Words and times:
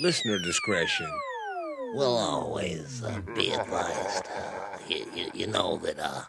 Listener 0.00 0.38
discretion. 0.38 1.10
will 1.94 2.16
always 2.16 3.02
uh, 3.02 3.20
be 3.34 3.50
advised. 3.50 4.28
You, 4.88 5.04
you, 5.12 5.30
you 5.34 5.46
know 5.48 5.76
that, 5.78 5.98
uh, 5.98 6.22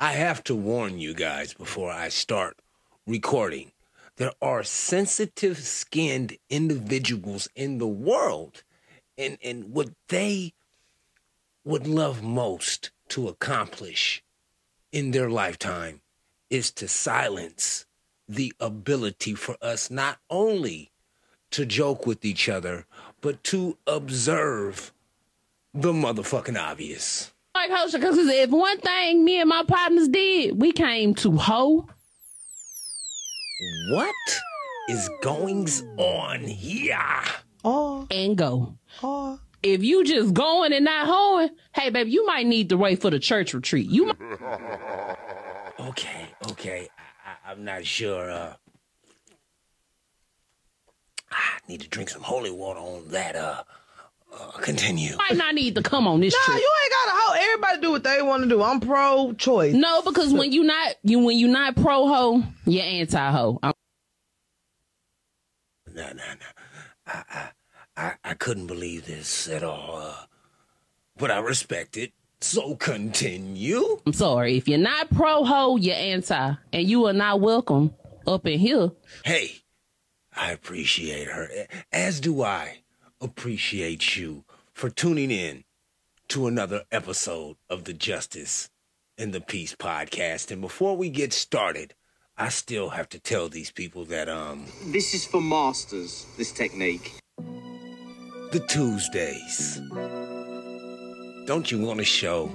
I 0.00 0.14
have 0.14 0.42
to 0.44 0.56
warn 0.56 0.98
you 0.98 1.14
guys 1.14 1.54
before 1.54 1.92
I 1.92 2.08
start 2.08 2.56
recording. 3.06 3.70
There 4.16 4.32
are 4.42 4.64
sensitive 4.64 5.58
skinned 5.58 6.36
individuals 6.50 7.48
in 7.54 7.78
the 7.78 7.86
world, 7.86 8.64
and, 9.16 9.38
and 9.44 9.72
what 9.72 9.90
they 10.08 10.54
would 11.64 11.86
love 11.86 12.24
most 12.24 12.90
to 13.10 13.28
accomplish 13.28 14.24
in 14.90 15.12
their 15.12 15.30
lifetime 15.30 16.00
is 16.50 16.72
to 16.72 16.88
silence 16.88 17.86
the 18.28 18.52
ability 18.58 19.36
for 19.36 19.56
us 19.62 19.92
not 19.92 20.18
only 20.28 20.90
to 21.52 21.66
joke 21.66 22.06
with 22.06 22.24
each 22.24 22.48
other, 22.48 22.86
but 23.22 23.42
to 23.44 23.78
observe 23.86 24.92
the 25.72 25.92
motherfucking 25.92 26.60
obvious. 26.60 27.32
Like 27.54 27.70
Hosha, 27.70 27.94
because 27.94 28.18
if 28.18 28.50
one 28.50 28.78
thing 28.80 29.24
me 29.24 29.40
and 29.40 29.48
my 29.48 29.62
partners 29.66 30.08
did, 30.08 30.60
we 30.60 30.72
came 30.72 31.14
to 31.16 31.32
hoe 31.36 31.86
What 33.92 34.14
is 34.90 35.08
goings 35.22 35.82
on 35.96 36.40
here? 36.40 36.98
Oh, 37.64 38.06
and 38.10 38.36
go. 38.36 38.76
oh. 39.02 39.38
If 39.62 39.84
you 39.84 40.02
just 40.02 40.34
going 40.34 40.72
and 40.72 40.84
not 40.84 41.06
hoeing, 41.06 41.50
hey 41.72 41.90
baby, 41.90 42.10
you 42.10 42.26
might 42.26 42.46
need 42.46 42.68
to 42.70 42.76
wait 42.76 43.00
for 43.00 43.10
the 43.10 43.20
church 43.20 43.54
retreat. 43.54 43.88
You 43.88 44.06
might 44.06 44.16
Okay, 45.80 46.26
okay. 46.50 46.88
I, 46.98 47.30
I, 47.48 47.52
I'm 47.52 47.64
not 47.64 47.84
sure. 47.86 48.28
Uh, 48.30 48.54
I 51.32 51.58
need 51.68 51.80
to 51.80 51.88
drink 51.88 52.10
some 52.10 52.22
holy 52.22 52.50
water 52.50 52.80
on 52.80 53.08
that. 53.08 53.36
Uh, 53.36 53.62
uh 54.34 54.50
continue. 54.62 55.16
might 55.16 55.36
not 55.36 55.54
need 55.54 55.74
to 55.74 55.82
come 55.82 56.06
on 56.06 56.20
this 56.20 56.34
Nah, 56.34 56.52
trip. 56.54 56.58
you 56.62 56.70
ain't 56.84 56.92
gotta 56.92 57.18
hoe. 57.20 57.34
Everybody 57.38 57.80
do 57.80 57.90
what 57.90 58.04
they 58.04 58.22
want 58.22 58.42
to 58.44 58.48
do. 58.48 58.62
I'm 58.62 58.80
pro 58.80 59.32
choice. 59.34 59.74
No, 59.74 60.02
because 60.02 60.32
when 60.32 60.52
you 60.52 60.62
not 60.64 60.94
you 61.02 61.18
when 61.18 61.36
you 61.36 61.48
not 61.48 61.76
pro 61.76 62.06
hoe, 62.08 62.42
you're 62.64 62.84
anti 62.84 63.30
hoe. 63.30 63.58
No, 63.62 63.72
no, 65.94 66.12
no. 66.12 66.46
I, 67.06 67.22
I, 67.30 67.48
I, 67.96 68.12
I 68.24 68.34
couldn't 68.34 68.66
believe 68.66 69.06
this 69.06 69.48
at 69.48 69.62
all. 69.62 69.96
Uh, 70.02 70.14
but 71.18 71.30
I 71.30 71.38
respect 71.38 71.96
it. 71.96 72.12
So 72.40 72.74
continue. 72.74 74.00
I'm 74.06 74.12
sorry. 74.12 74.56
If 74.56 74.66
you're 74.66 74.78
not 74.78 75.10
pro 75.10 75.44
hoe, 75.44 75.76
you're 75.76 75.94
anti, 75.94 76.54
and 76.72 76.88
you 76.88 77.06
are 77.06 77.12
not 77.12 77.40
welcome 77.40 77.94
up 78.26 78.46
in 78.46 78.58
here. 78.58 78.90
Hey, 79.24 79.52
I 80.36 80.52
appreciate 80.52 81.28
her, 81.28 81.48
as 81.92 82.20
do 82.20 82.42
I 82.42 82.78
appreciate 83.20 84.16
you 84.16 84.44
for 84.72 84.88
tuning 84.90 85.30
in 85.30 85.64
to 86.28 86.46
another 86.46 86.84
episode 86.90 87.56
of 87.68 87.84
the 87.84 87.92
Justice 87.92 88.70
and 89.18 89.32
the 89.32 89.40
Peace 89.40 89.74
podcast. 89.74 90.50
And 90.50 90.60
before 90.60 90.96
we 90.96 91.10
get 91.10 91.32
started, 91.32 91.94
I 92.38 92.48
still 92.48 92.90
have 92.90 93.08
to 93.10 93.20
tell 93.20 93.48
these 93.48 93.70
people 93.70 94.04
that 94.06 94.28
um 94.28 94.66
This 94.86 95.12
is 95.14 95.26
for 95.26 95.40
masters, 95.40 96.26
this 96.38 96.50
technique. 96.52 97.12
the 97.36 98.60
Tuesdays. 98.68 99.80
Don't 101.46 101.70
you 101.70 101.78
want 101.80 101.98
to 101.98 102.04
show? 102.04 102.50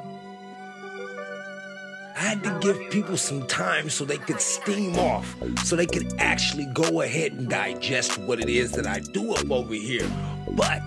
I 2.18 2.22
had 2.22 2.44
to 2.46 2.60
give 2.62 2.90
people 2.90 3.16
some 3.16 3.46
time 3.46 3.92
so 3.92 4.04
they 4.04 4.18
could 4.18 4.42
steam 4.42 4.98
off, 4.98 5.36
so 5.64 5.76
they 5.76 5.86
could 5.86 6.12
actually 6.18 6.66
go 6.74 7.02
ahead 7.02 7.34
and 7.34 7.48
digest 7.48 8.18
what 8.18 8.40
it 8.40 8.50
is 8.50 8.72
that 8.72 8.88
I 8.88 9.02
do 9.02 9.36
up 9.36 9.52
over 9.52 9.76
here. 9.76 10.10
But 10.54 10.82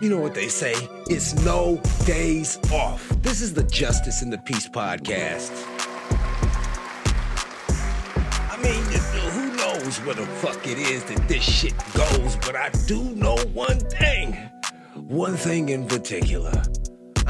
you 0.00 0.08
know 0.08 0.16
what 0.16 0.34
they 0.34 0.48
say? 0.48 0.72
It's 1.10 1.34
no 1.44 1.82
days 2.06 2.58
off. 2.72 3.06
This 3.20 3.42
is 3.42 3.52
the 3.52 3.64
Justice 3.64 4.22
and 4.22 4.32
the 4.32 4.38
Peace 4.38 4.66
podcast. 4.66 5.52
I 8.50 8.56
mean, 8.62 8.82
who 9.32 9.54
knows 9.56 9.98
where 10.06 10.14
the 10.14 10.24
fuck 10.40 10.66
it 10.66 10.78
is 10.78 11.04
that 11.04 11.28
this 11.28 11.44
shit 11.44 11.74
goes, 11.92 12.36
but 12.36 12.56
I 12.56 12.70
do 12.86 13.02
know 13.14 13.36
one 13.52 13.80
thing. 13.80 14.32
One 14.94 15.36
thing 15.36 15.68
in 15.68 15.86
particular. 15.86 16.62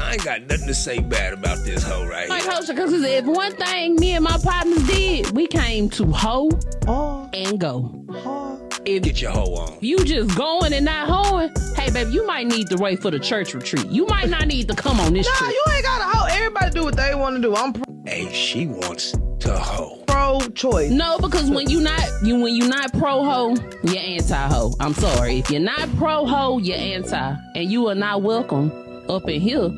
I 0.07 0.13
ain't 0.13 0.23
got 0.23 0.41
nothing 0.43 0.67
to 0.67 0.73
say 0.73 0.99
bad 0.99 1.33
about 1.33 1.57
this 1.65 1.83
hoe 1.83 2.05
right 2.07 2.29
Like 2.29 2.43
here. 2.43 2.51
Hosha, 2.51 2.67
because 2.69 2.93
if 3.03 3.25
one 3.25 3.51
thing 3.57 3.95
me 3.97 4.13
and 4.13 4.23
my 4.23 4.37
partners 4.41 4.87
did, 4.87 5.31
we 5.31 5.47
came 5.47 5.89
to 5.91 6.05
hoe 6.11 6.49
Oh, 6.87 7.29
and 7.33 7.59
go. 7.59 7.91
oh. 8.11 8.53
If 8.85 9.03
Get 9.03 9.21
your 9.21 9.31
hoe 9.31 9.53
on. 9.55 9.77
you 9.81 9.97
just 10.05 10.37
going 10.37 10.71
and 10.71 10.85
not 10.85 11.09
hoeing, 11.09 11.49
hey 11.75 11.91
baby, 11.91 12.11
you 12.11 12.25
might 12.25 12.47
need 12.47 12.67
to 12.67 12.77
wait 12.77 13.01
for 13.01 13.11
the 13.11 13.19
church 13.19 13.53
retreat. 13.53 13.85
You 13.87 14.05
might 14.05 14.29
not 14.29 14.47
need 14.47 14.69
to 14.69 14.75
come 14.75 14.97
on 15.01 15.11
this 15.13 15.27
Nah, 15.27 15.33
trip. 15.35 15.51
you 15.51 15.63
ain't 15.73 15.83
gotta 15.83 16.03
hoe. 16.05 16.27
Everybody 16.31 16.71
do 16.71 16.83
what 16.85 16.95
they 16.95 17.13
want 17.13 17.35
to 17.35 17.41
do. 17.41 17.53
I'm 17.53 17.73
Pro- 17.73 17.83
Hey, 18.05 18.31
she 18.31 18.65
wants 18.65 19.11
to 19.39 19.57
hoe. 19.59 20.01
pro 20.07 20.39
choice. 20.55 20.89
No, 20.89 21.17
because 21.19 21.49
when 21.49 21.69
you 21.69 21.81
not 21.81 22.01
you 22.23 22.39
when 22.39 22.55
you 22.55 22.69
not 22.69 22.93
pro 22.93 23.25
hoe, 23.25 23.55
you're 23.83 23.97
anti 23.99 24.47
hoe. 24.47 24.73
I'm 24.79 24.93
sorry. 24.93 25.39
If 25.39 25.51
you're 25.51 25.59
not 25.59 25.93
pro 25.97 26.25
hoe, 26.25 26.59
you're 26.59 26.77
anti, 26.77 27.35
and 27.55 27.69
you 27.69 27.87
are 27.89 27.95
not 27.95 28.21
welcome 28.21 28.71
up 29.09 29.27
in 29.27 29.41
here. 29.41 29.71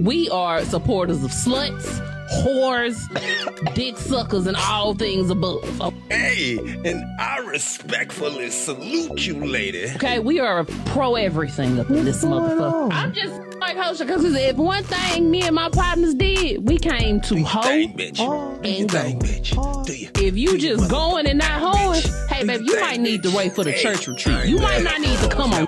We 0.00 0.28
are 0.30 0.64
supporters 0.64 1.22
of 1.22 1.30
sluts, 1.30 2.00
whores, 2.42 3.74
dick 3.74 3.98
suckers, 3.98 4.46
and 4.46 4.56
all 4.56 4.94
things 4.94 5.28
above. 5.30 5.62
Hey, 6.08 6.58
and 6.58 7.04
I 7.20 7.38
respectfully 7.46 8.50
salute 8.50 9.26
you, 9.26 9.44
lady. 9.44 9.90
Okay, 9.96 10.18
we 10.18 10.40
are 10.40 10.64
pro 10.86 11.14
everything 11.16 11.78
up 11.78 11.90
in 11.90 12.04
this 12.06 12.24
motherfucker. 12.24 12.84
on? 12.86 12.92
I'm 12.92 13.12
just 13.12 13.34
like 13.58 13.76
Hosha, 13.76 14.06
because 14.06 14.24
if 14.24 14.56
one 14.56 14.82
thing 14.84 15.30
me 15.30 15.42
and 15.42 15.54
my 15.54 15.68
partners 15.68 16.14
did, 16.14 16.66
we 16.66 16.78
came 16.78 17.20
to 17.20 17.34
Thing, 17.34 17.44
hoe. 17.44 17.60
bitch. 17.60 18.16
Oh. 18.18 18.58
And 18.64 18.88
go. 18.90 18.98
bitch. 18.98 19.54
Oh. 19.58 19.84
You? 19.92 20.08
If 20.26 20.36
you 20.36 20.56
just 20.58 20.90
your 20.90 20.90
going 20.90 21.26
and 21.26 21.38
not 21.38 21.60
motherfucking 21.60 21.76
hoeing, 21.76 22.02
hey 22.28 22.40
Do 22.40 22.46
baby, 22.46 22.64
your 22.64 22.76
you 22.76 22.80
might 22.80 23.00
need 23.00 23.22
to 23.24 23.36
wait 23.36 23.54
for 23.54 23.62
the 23.62 23.74
church 23.74 24.08
retreat. 24.08 24.46
You 24.46 24.58
might 24.58 24.82
not 24.82 25.00
need 25.00 25.18
to 25.18 25.28
come 25.28 25.52
on. 25.52 25.66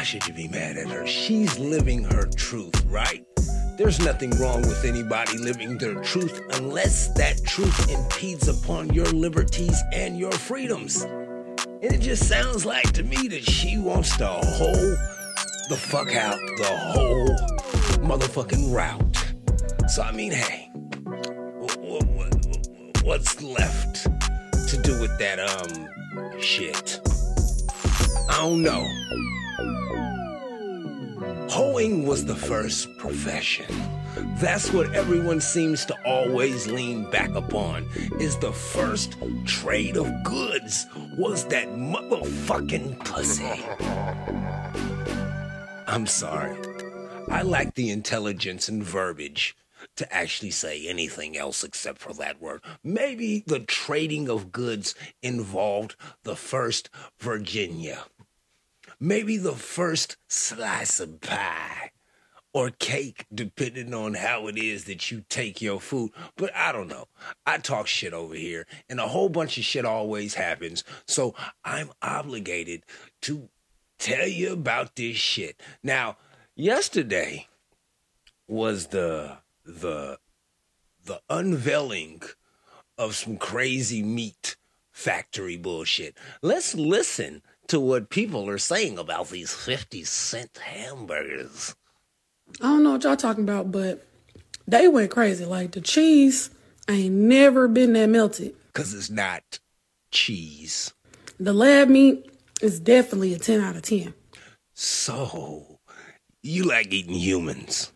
Why 0.00 0.04
should 0.04 0.26
you 0.26 0.32
be 0.32 0.48
mad 0.48 0.78
at 0.78 0.88
her? 0.88 1.06
She's 1.06 1.58
living 1.58 2.04
her 2.04 2.26
truth, 2.34 2.86
right? 2.86 3.22
There's 3.76 4.00
nothing 4.00 4.30
wrong 4.40 4.62
with 4.62 4.82
anybody 4.86 5.36
living 5.36 5.76
their 5.76 5.96
truth 5.96 6.40
unless 6.54 7.08
that 7.18 7.44
truth 7.44 7.90
impedes 7.90 8.48
upon 8.48 8.94
your 8.94 9.04
liberties 9.04 9.78
and 9.92 10.18
your 10.18 10.32
freedoms. 10.32 11.02
And 11.02 11.92
it 11.92 12.00
just 12.00 12.26
sounds 12.26 12.64
like 12.64 12.90
to 12.92 13.02
me 13.02 13.28
that 13.28 13.44
she 13.44 13.76
wants 13.76 14.16
to 14.16 14.26
hold 14.26 14.96
the 15.68 15.76
fuck 15.76 16.14
out 16.14 16.38
the 16.56 16.78
whole 16.78 17.28
motherfucking 18.02 18.74
route. 18.74 19.90
So, 19.90 20.00
I 20.00 20.12
mean, 20.12 20.32
hey, 20.32 20.70
wh- 21.60 21.76
wh- 21.84 22.06
wh- 22.16 23.04
what's 23.04 23.42
left 23.42 24.04
to 24.70 24.80
do 24.80 24.98
with 24.98 25.18
that, 25.18 25.38
um, 25.40 26.40
shit? 26.40 27.00
I 28.30 28.36
don't 28.36 28.62
know. 28.62 28.86
Hoeing 31.50 32.06
was 32.06 32.24
the 32.24 32.36
first 32.36 32.96
profession. 32.96 33.66
That's 34.36 34.72
what 34.72 34.94
everyone 34.94 35.40
seems 35.40 35.84
to 35.86 35.96
always 36.06 36.68
lean 36.68 37.10
back 37.10 37.34
upon. 37.34 37.88
Is 38.20 38.36
the 38.36 38.52
first 38.52 39.16
trade 39.46 39.96
of 39.96 40.08
goods 40.22 40.86
was 41.18 41.44
that 41.46 41.66
motherfucking 41.70 43.04
pussy. 43.04 43.64
I'm 45.88 46.06
sorry. 46.06 46.56
I 47.28 47.42
lack 47.42 47.74
the 47.74 47.90
intelligence 47.90 48.68
and 48.68 48.84
verbiage 48.84 49.56
to 49.96 50.14
actually 50.14 50.52
say 50.52 50.86
anything 50.86 51.36
else 51.36 51.64
except 51.64 51.98
for 51.98 52.12
that 52.12 52.40
word. 52.40 52.62
Maybe 52.84 53.42
the 53.44 53.58
trading 53.58 54.28
of 54.28 54.52
goods 54.52 54.94
involved 55.20 55.96
the 56.22 56.36
first 56.36 56.90
Virginia. 57.18 58.04
Maybe 59.00 59.38
the 59.38 59.54
first 59.54 60.18
slice 60.28 61.00
of 61.00 61.22
pie 61.22 61.90
or 62.52 62.70
cake, 62.70 63.24
depending 63.32 63.94
on 63.94 64.12
how 64.14 64.46
it 64.46 64.58
is 64.58 64.84
that 64.84 65.10
you 65.10 65.24
take 65.30 65.62
your 65.62 65.80
food. 65.80 66.10
But 66.36 66.54
I 66.54 66.70
don't 66.72 66.88
know. 66.88 67.06
I 67.46 67.58
talk 67.58 67.86
shit 67.86 68.12
over 68.12 68.34
here, 68.34 68.66
and 68.90 69.00
a 69.00 69.08
whole 69.08 69.30
bunch 69.30 69.56
of 69.56 69.64
shit 69.64 69.86
always 69.86 70.34
happens. 70.34 70.84
So 71.06 71.34
I'm 71.64 71.90
obligated 72.02 72.82
to 73.22 73.48
tell 73.98 74.26
you 74.26 74.52
about 74.52 74.96
this 74.96 75.16
shit. 75.16 75.60
Now, 75.82 76.18
yesterday 76.54 77.48
was 78.48 78.88
the 78.88 79.38
the 79.64 80.18
the 81.04 81.22
unveiling 81.30 82.22
of 82.98 83.14
some 83.14 83.38
crazy 83.38 84.02
meat 84.02 84.56
factory 84.92 85.56
bullshit. 85.56 86.18
Let's 86.42 86.74
listen 86.74 87.42
to 87.70 87.78
what 87.78 88.10
people 88.10 88.48
are 88.48 88.58
saying 88.58 88.98
about 88.98 89.28
these 89.28 89.54
50 89.54 90.02
cent 90.02 90.58
hamburgers. 90.58 91.76
I 92.60 92.64
don't 92.64 92.82
know 92.82 92.92
what 92.92 93.04
y'all 93.04 93.16
talking 93.16 93.44
about, 93.44 93.70
but 93.70 94.04
they 94.66 94.88
went 94.88 95.12
crazy. 95.12 95.44
Like 95.44 95.70
the 95.70 95.80
cheese 95.80 96.50
ain't 96.88 97.14
never 97.14 97.68
been 97.68 97.92
that 97.92 98.08
melted. 98.08 98.56
Cause 98.72 98.92
it's 98.92 99.08
not 99.08 99.60
cheese. 100.10 100.92
The 101.38 101.52
lab 101.52 101.88
meat 101.88 102.28
is 102.60 102.80
definitely 102.80 103.34
a 103.34 103.38
10 103.38 103.60
out 103.60 103.76
of 103.76 103.82
10. 103.82 104.14
So, 104.74 105.78
you 106.42 106.64
like 106.64 106.92
eating 106.92 107.14
humans? 107.14 107.92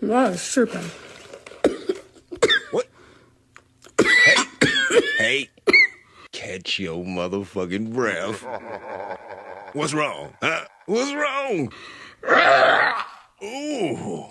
Wow, 0.00 0.30
it's 0.30 0.50
tripping. 0.50 0.90
What? 2.70 2.86
Hey, 4.00 4.36
hey, 5.18 5.50
catch 6.60 6.78
your 6.78 7.02
motherfucking 7.04 7.90
breath. 7.92 8.44
What's 9.72 9.94
wrong? 9.94 10.34
Huh? 10.42 10.64
What's 10.84 11.14
wrong? 11.14 11.72
Ooh. 13.42 14.26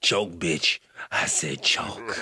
choke, 0.00 0.32
bitch. 0.38 0.78
I 1.12 1.26
said 1.26 1.60
choke. 1.62 2.16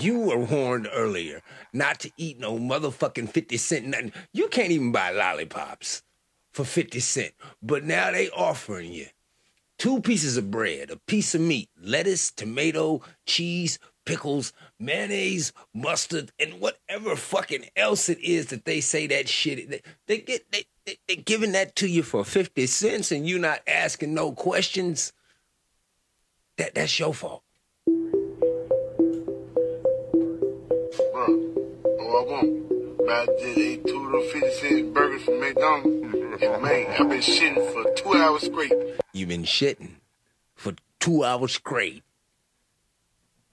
You 0.00 0.18
were 0.18 0.36
warned 0.36 0.88
earlier 0.92 1.40
not 1.72 2.00
to 2.00 2.10
eat 2.18 2.38
no 2.38 2.58
motherfucking 2.58 3.30
50 3.30 3.56
cent 3.56 3.86
nothing. 3.86 4.12
You 4.34 4.48
can't 4.48 4.72
even 4.72 4.92
buy 4.92 5.10
lollipops 5.12 6.02
for 6.52 6.64
50 6.64 7.00
cent. 7.00 7.32
But 7.62 7.84
now 7.84 8.10
they 8.10 8.28
offering 8.28 8.92
you 8.92 9.06
two 9.78 10.00
pieces 10.00 10.36
of 10.36 10.50
bread, 10.50 10.90
a 10.90 10.96
piece 10.96 11.34
of 11.34 11.40
meat, 11.40 11.70
lettuce, 11.80 12.30
tomato, 12.30 13.00
cheese, 13.26 13.78
pickles, 14.04 14.52
mayonnaise, 14.78 15.52
mustard, 15.74 16.32
and 16.38 16.60
whatever 16.60 17.14
fucking 17.14 17.66
else 17.76 18.08
it 18.08 18.18
is 18.20 18.46
that 18.46 18.64
they 18.64 18.80
say 18.80 19.06
that 19.06 19.28
shit. 19.28 19.70
They, 19.70 19.82
they 20.06 20.18
get 20.18 20.50
they, 20.50 20.64
they 20.84 20.98
they 21.06 21.16
giving 21.16 21.52
that 21.52 21.76
to 21.76 21.86
you 21.86 22.02
for 22.02 22.24
50 22.24 22.66
cents 22.66 23.12
and 23.12 23.26
you 23.26 23.38
not 23.38 23.60
asking 23.66 24.14
no 24.14 24.32
questions. 24.32 25.12
That 26.56 26.74
that's 26.74 26.98
your 26.98 27.14
fault. 27.14 27.42
I. 32.30 32.74
But 33.08 33.20
I 33.20 33.24
just 33.40 33.58
ate 33.58 33.86
two 33.86 34.04
of 34.04 34.12
those 34.12 34.32
50 34.32 34.50
cent 34.50 34.92
burgers 34.92 35.22
from 35.22 35.40
McDonald's. 35.40 36.04
And 36.42 36.62
man, 36.62 36.86
I've 36.90 37.08
been 37.08 37.20
shitting 37.20 37.72
for 37.72 37.94
two 37.94 38.12
hours 38.12 38.42
straight. 38.42 38.72
You've 39.14 39.30
been 39.30 39.44
shitting 39.44 39.92
for 40.54 40.74
two 41.00 41.24
hours 41.24 41.52
straight. 41.52 42.02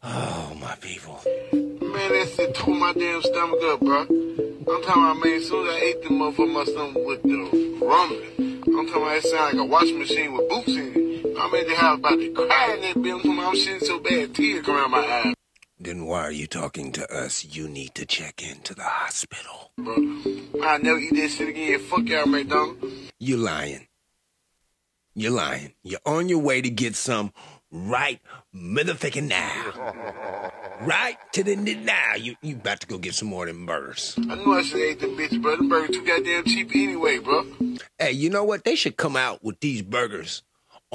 Oh, 0.03 0.57
my 0.59 0.75
people. 0.81 1.21
Man, 1.53 1.79
that 1.81 2.33
shit 2.35 2.53
tore 2.53 2.75
my 2.75 2.91
damn 2.91 3.21
stomach 3.21 3.63
up, 3.63 3.79
bro. 3.79 4.01
I'm 4.01 4.65
talking 4.65 4.89
about, 4.91 5.23
man, 5.23 5.33
as 5.37 5.47
soon 5.47 5.67
as 5.67 5.73
I 5.73 5.79
ate 5.79 6.03
the 6.03 6.09
motherfucker, 6.09 6.53
my 6.53 6.65
stomach 6.65 7.05
with 7.05 7.23
the 7.23 7.79
rumbling. 7.81 8.61
I'm 8.67 8.87
talking 8.87 9.01
about 9.01 9.15
it 9.15 9.23
sound 9.23 9.57
like 9.57 9.67
a 9.67 9.69
washing 9.71 9.99
machine 9.99 10.33
with 10.33 10.49
boots 10.49 10.67
in 10.67 10.91
it. 10.95 11.37
I'm 11.39 11.55
at 11.55 11.65
the 11.65 11.75
house 11.75 11.99
about 11.99 12.19
to 12.19 12.31
cry 12.33 12.73
in 12.73 12.81
that 12.81 12.95
bitch. 12.97 13.13
I'm 13.13 13.21
talking 13.21 13.39
I'm 13.39 13.55
shitting 13.55 13.83
so 13.83 13.99
bad, 13.99 14.35
tears 14.35 14.65
come 14.65 14.75
out 14.75 14.89
my 14.89 14.99
eyes. 14.99 15.34
Then 15.77 16.05
why 16.05 16.21
are 16.21 16.31
you 16.31 16.47
talking 16.47 16.91
to 16.93 17.13
us? 17.13 17.43
You 17.43 17.67
need 17.67 17.95
to 17.95 18.05
check 18.05 18.41
into 18.41 18.73
the 18.73 18.83
hospital. 18.83 19.71
Bro, 19.77 19.95
I'll 20.63 20.79
never 20.79 20.97
eat 20.99 21.15
that 21.15 21.29
shit 21.29 21.49
again. 21.49 21.79
Fuck 21.79 22.07
y'all, 22.07 22.25
McDonald's. 22.25 23.11
You're 23.19 23.37
lying. 23.39 23.87
You're 25.15 25.31
lying. 25.31 25.73
You're 25.83 25.99
on 26.05 26.29
your 26.29 26.39
way 26.39 26.61
to 26.61 26.69
get 26.69 26.95
some 26.95 27.33
right 27.71 28.21
motherfucking 28.53 29.27
now. 29.27 30.51
Right 30.81 31.17
to 31.33 31.43
the 31.43 31.53
n- 31.53 31.85
now. 31.85 32.15
You 32.15 32.35
you 32.41 32.55
about 32.55 32.81
to 32.81 32.87
go 32.87 32.97
get 32.97 33.15
some 33.15 33.29
more 33.29 33.47
of 33.47 33.53
them 33.53 33.65
burgers. 33.65 34.15
I 34.29 34.35
knew 34.35 34.53
I 34.53 34.61
should 34.61 34.79
have 34.79 34.89
ate 34.89 34.99
them 34.99 35.17
bitches, 35.17 35.41
bro. 35.41 35.55
Them 35.57 35.69
burgers 35.69 35.95
too 35.95 36.05
goddamn 36.05 36.43
cheap 36.45 36.71
anyway, 36.73 37.19
bro. 37.19 37.45
Hey, 37.97 38.11
you 38.11 38.29
know 38.29 38.43
what? 38.43 38.63
They 38.63 38.75
should 38.75 38.97
come 38.97 39.15
out 39.15 39.43
with 39.43 39.59
these 39.61 39.81
burgers 39.81 40.43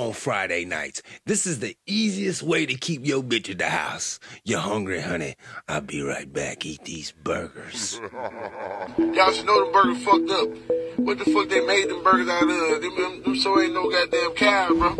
on 0.00 0.14
Friday 0.14 0.64
nights. 0.64 1.02
This 1.26 1.46
is 1.46 1.58
the 1.58 1.76
easiest 1.86 2.42
way 2.42 2.64
to 2.64 2.74
keep 2.74 3.06
your 3.06 3.22
bitch 3.22 3.50
at 3.50 3.58
the 3.58 3.68
house. 3.68 4.18
You're 4.44 4.60
hungry, 4.60 5.02
honey. 5.02 5.34
I'll 5.68 5.82
be 5.82 6.02
right 6.02 6.30
back. 6.32 6.64
Eat 6.64 6.84
these 6.84 7.12
burgers. 7.12 8.00
Y'all 8.98 9.30
should 9.30 9.44
know 9.44 9.62
them 9.62 9.72
burgers 9.72 10.02
fucked 10.02 10.30
up. 10.30 10.48
What 10.96 11.18
the 11.18 11.26
fuck 11.26 11.50
they 11.50 11.60
made 11.60 11.90
them 11.90 12.02
burgers 12.02 12.28
out 12.28 12.44
of? 12.44 12.48
Them, 12.48 12.96
them, 12.96 13.22
them 13.22 13.36
so 13.36 13.60
ain't 13.60 13.74
no 13.74 13.90
goddamn 13.90 14.32
cow, 14.32 14.68
bro. 14.70 14.96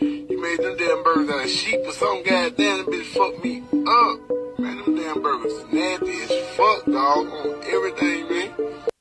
You 0.00 0.40
made 0.40 0.60
them 0.60 0.76
damn 0.76 1.02
burgers 1.02 1.28
out 1.28 1.44
of 1.44 1.50
sheep 1.50 1.80
or 1.84 1.92
some 1.92 2.22
goddamn 2.22 2.86
bitch 2.86 3.04
fucked 3.06 3.44
me 3.44 3.62
up. 3.72 4.60
Man, 4.60 4.76
them 4.78 4.94
damn 4.96 5.22
burgers 5.22 5.64
nasty 5.72 6.22
as 6.22 6.56
fuck, 6.56 6.84
dog, 6.84 7.26
on 7.26 7.64
everything, 7.64 8.28
man. 8.28 8.52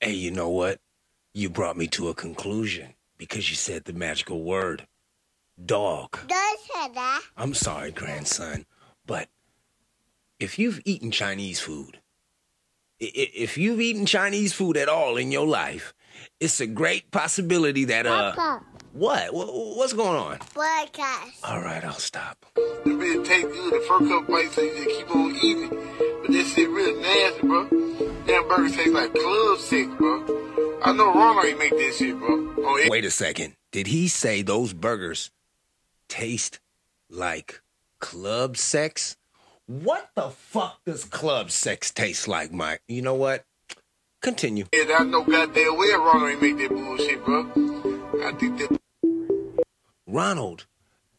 Hey, 0.01 0.13
you 0.13 0.31
know 0.31 0.49
what? 0.49 0.79
You 1.35 1.51
brought 1.51 1.77
me 1.77 1.85
to 1.89 2.09
a 2.09 2.15
conclusion 2.15 2.95
because 3.19 3.49
you 3.51 3.55
said 3.55 3.83
the 3.83 3.93
magical 3.93 4.43
word 4.43 4.87
dog. 5.63 6.17
I'm 7.37 7.53
sorry, 7.53 7.91
grandson, 7.91 8.65
but 9.05 9.29
if 10.39 10.59
you've 10.59 10.81
eaten 10.85 11.11
Chinese 11.11 11.59
food, 11.59 11.99
i- 13.01 13.05
i- 13.05 13.31
if 13.33 13.57
you've 13.57 13.79
eaten 13.81 14.05
Chinese 14.05 14.53
food 14.53 14.77
at 14.77 14.89
all 14.89 15.17
in 15.17 15.31
your 15.31 15.47
life, 15.47 15.93
it's 16.39 16.59
a 16.59 16.67
great 16.67 17.11
possibility 17.11 17.85
that 17.85 18.05
uh 18.05 18.33
Papa, 18.35 18.65
what 18.93 19.33
what's 19.33 19.93
going 19.93 20.17
on? 20.17 20.39
podcast. 20.39 21.43
All 21.43 21.61
right, 21.61 21.83
I'll 21.83 21.93
stop. 21.93 22.45
Them 22.55 22.99
bitch 22.99 23.25
taste 23.25 23.47
good 23.47 23.73
the 23.73 23.85
first 23.87 24.09
couple 24.09 24.33
bites, 24.35 24.55
so 24.55 24.61
you 24.61 24.73
just 24.83 24.89
keep 24.97 25.15
on 25.15 25.35
eating. 25.43 25.69
But 26.21 26.31
this 26.31 26.53
shit 26.53 26.69
real 26.69 26.99
nasty, 27.01 27.41
bro. 27.47 27.67
Damn 28.25 28.47
burgers 28.47 28.75
taste 28.75 28.93
like 28.93 29.13
club 29.13 29.59
sex, 29.59 29.87
bro. 29.97 30.79
I 30.83 30.91
know 30.93 31.13
Ronald 31.13 31.45
ain't 31.45 31.59
make 31.59 31.71
this 31.71 31.97
shit, 31.97 32.17
bro. 32.17 32.53
Oh, 32.57 32.75
every- 32.77 32.89
Wait 32.89 33.05
a 33.05 33.11
second. 33.11 33.55
Did 33.71 33.87
he 33.87 34.07
say 34.07 34.41
those 34.41 34.73
burgers 34.73 35.31
taste 36.07 36.59
like 37.09 37.61
club 37.99 38.57
sex? 38.57 39.17
What 39.67 40.09
the 40.15 40.29
fuck 40.29 40.83
does 40.85 41.05
club 41.05 41.51
sex 41.51 41.91
taste 41.91 42.27
like, 42.27 42.51
Mike? 42.51 42.81
You 42.87 43.01
know 43.01 43.15
what? 43.15 43.45
Continue. 44.21 44.65
And 44.73 44.91
I 44.91 45.03
know 45.03 45.23
goddamn 45.23 45.77
well 45.77 46.03
Ronald 46.03 46.31
ain't 46.31 46.41
make 46.41 46.57
that 46.57 46.69
bullshit, 46.69 47.23
bro. 47.25 47.41
I 48.23 48.31
think 48.33 48.57
that 48.59 48.79
Ronald 50.07 50.65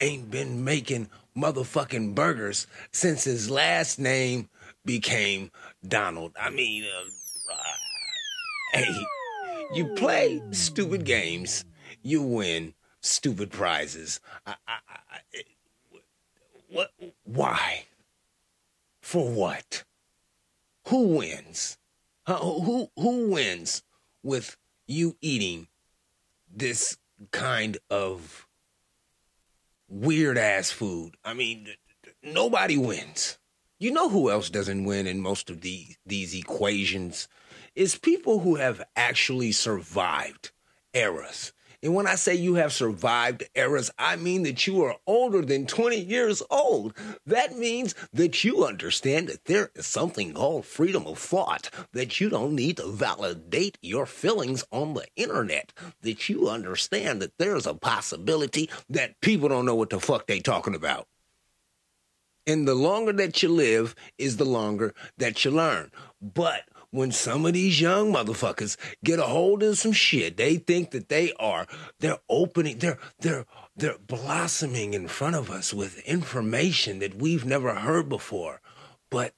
ain't 0.01 0.31
been 0.31 0.65
making 0.65 1.09
motherfucking 1.37 2.15
burgers 2.15 2.67
since 2.93 3.25
his 3.25 3.51
last 3.51 3.99
name 3.99 4.49
became 4.85 5.51
Donald. 5.87 6.33
I 6.41 6.51
mean, 6.51 6.85
uh, 6.85 7.53
uh, 7.53 7.57
hey, 8.79 9.07
you 9.75 9.87
play 9.95 10.41
stupid 10.53 11.05
games, 11.05 11.65
you 12.03 12.23
win 12.23 12.75
stupid 13.07 13.51
prizes. 13.51 14.21
I, 14.47 14.55
I, 14.67 14.79
I, 15.11 15.19
what? 16.69 16.93
Why? 17.25 17.87
For 19.01 19.29
what? 19.29 19.85
Who 20.89 21.17
wins? 21.17 21.79
Who 22.27 22.91
who 22.97 23.31
wins 23.31 23.83
with 24.23 24.57
you 24.87 25.17
eating 25.21 25.69
this 26.53 26.99
kind 27.31 27.79
of 27.91 28.47
weird 29.89 30.39
ass 30.39 30.71
food. 30.71 31.17
I 31.25 31.35
mean, 31.35 31.69
nobody 32.23 32.77
wins. 32.77 33.39
You 33.79 33.93
know 33.93 34.09
who 34.09 34.31
else 34.31 34.51
doesn't 34.51 34.85
win 34.85 35.07
in 35.07 35.21
most 35.21 35.51
of 35.51 35.61
these 35.61 35.99
these 36.05 36.35
equations 36.35 37.29
is 37.75 37.97
people 37.97 38.41
who 38.41 38.57
have 38.57 38.83
actually 38.97 39.53
survived 39.53 40.51
eras. 40.95 41.53
And 41.87 41.95
when 41.95 42.09
I 42.09 42.17
say 42.17 42.35
you 42.35 42.57
have 42.57 42.73
survived 42.73 43.45
eras, 43.55 43.93
I 43.97 44.17
mean 44.17 44.43
that 44.43 44.67
you 44.67 44.83
are 44.83 44.97
older 45.07 45.43
than 45.43 45.67
20 45.67 45.97
years 45.97 46.43
old. 46.51 46.95
That 47.25 47.57
means 47.57 47.95
that 48.13 48.43
you 48.43 48.65
understand 48.65 49.29
that 49.29 49.45
there 49.45 49.71
is 49.77 49.87
something 49.87 50.35
called 50.35 50.67
freedom 50.67 51.07
of 51.07 51.17
thought, 51.17 51.71
that 51.93 52.21
you 52.21 52.29
don't 52.29 52.57
need 52.57 52.79
to 52.79 52.89
validate 52.89 53.79
your 53.83 54.05
feelings 54.05 54.65
on 54.73 54.95
the 54.95 55.07
internet, 55.15 55.73
that 56.01 56.29
you 56.29 56.49
understand 56.49 57.23
that 57.23 57.39
there's 57.39 57.69
a 57.69 57.75
possibility 57.75 58.69
that 58.91 59.21
people 59.21 59.49
don't 59.49 59.65
know 59.65 59.77
what 59.77 59.91
the 59.91 60.01
fuck 60.01 60.27
they 60.27 60.41
talking 60.41 60.75
about. 60.75 61.07
And 62.49 62.67
the 62.67 62.75
longer 62.75 63.13
that 63.13 63.45
you 63.45 63.49
live 63.49 63.95
is 64.19 64.39
the 64.39 64.45
longer 64.45 64.93
that 65.19 65.45
you 65.45 65.53
learn. 65.53 65.93
But 66.21 66.63
when 66.91 67.13
some 67.13 67.47
of 67.47 67.53
these 67.53 67.81
young 67.81 68.13
motherfuckers 68.13 68.77
get 69.05 69.19
a 69.19 69.25
hold 69.25 69.63
of 69.63 69.79
some 69.79 69.93
shit, 69.93 70.37
they 70.37 70.57
think 70.57 70.91
that 70.91 71.09
they 71.09 71.33
are 71.39 71.67
they're 72.01 72.19
opening 72.29 72.79
they're 72.79 72.99
they're 73.21 73.47
they're 73.77 73.99
blossoming 73.99 74.95
in 74.95 75.09
front 75.09 75.37
of 75.37 75.51
us 75.51 75.75
with 75.75 75.99
information 76.01 76.99
that 77.01 77.17
we've 77.17 77.45
never 77.45 77.75
heard 77.75 78.09
before. 78.09 78.61
But 79.11 79.35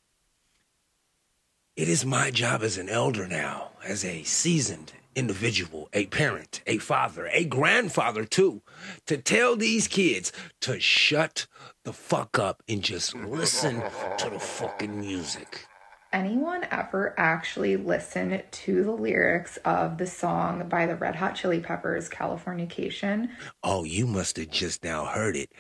it 1.77 1.89
is 1.89 2.05
my 2.05 2.31
job 2.31 2.63
as 2.63 2.77
an 2.77 2.89
elder 2.89 3.29
now, 3.29 3.71
as 3.85 4.05
a 4.05 4.25
seasoned 4.25 4.93
individual, 5.15 5.89
a 5.93 6.07
parent, 6.07 6.63
a 6.67 6.79
father, 6.79 7.29
a 7.33 7.45
grandfather 7.45 8.25
too, 8.25 8.63
to 9.07 9.17
tell 9.17 9.57
these 9.57 9.89
kids 9.89 10.33
to 10.61 10.79
shut 10.79 11.47
the 11.85 11.93
fuck 11.93 12.39
up 12.39 12.63
and 12.69 12.83
just 12.83 13.15
listen 13.15 13.83
to 14.19 14.31
the 14.31 14.39
fucking 14.39 15.01
music. 15.01 15.68
Anyone 16.13 16.67
ever 16.71 17.15
actually 17.19 17.77
listen 17.77 18.43
to 18.51 18.85
the 18.85 18.93
lyrics 18.93 19.57
of 19.59 19.99
the 19.99 20.07
song 20.07 20.69
by 20.69 20.87
the 20.87 20.97
Red 20.97 21.17
Hot 21.17 21.35
Chili 21.35 21.61
Peppers, 21.61 22.09
Californication? 22.09 23.29
Oh, 23.63 23.85
you 23.85 24.07
must 24.07 24.37
have 24.37 24.51
just 24.51 24.85
now 24.85 25.05
heard 25.07 25.37
it. 25.37 25.51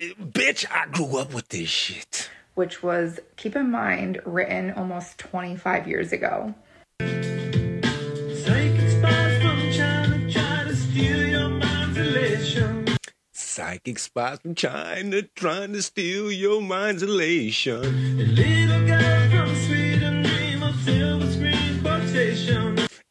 Bitch, 0.00 0.64
I 0.70 0.86
grew 0.86 1.18
up 1.18 1.34
with 1.34 1.48
this 1.48 1.68
shit. 1.68 2.30
which 2.54 2.82
was, 2.82 3.20
keep 3.36 3.54
in 3.54 3.70
mind, 3.70 4.20
written 4.24 4.72
almost 4.72 5.18
25 5.18 5.86
years 5.86 6.12
ago. 6.12 6.54
Psychic 7.00 8.88
spies 8.90 9.42
from 9.42 9.72
China 9.72 10.30
try 10.30 10.64
to 10.66 10.74
steal 10.74 11.28
your 11.28 11.48
mind's 11.50 11.98
elation. 11.98 12.86
Psychic 13.32 13.98
spies 13.98 14.38
from 14.40 14.54
China 14.56 15.22
trying 15.22 15.72
to 15.72 15.82
steal 15.82 16.32
your 16.32 16.60
mind's 16.60 17.02
elation. 17.02 17.82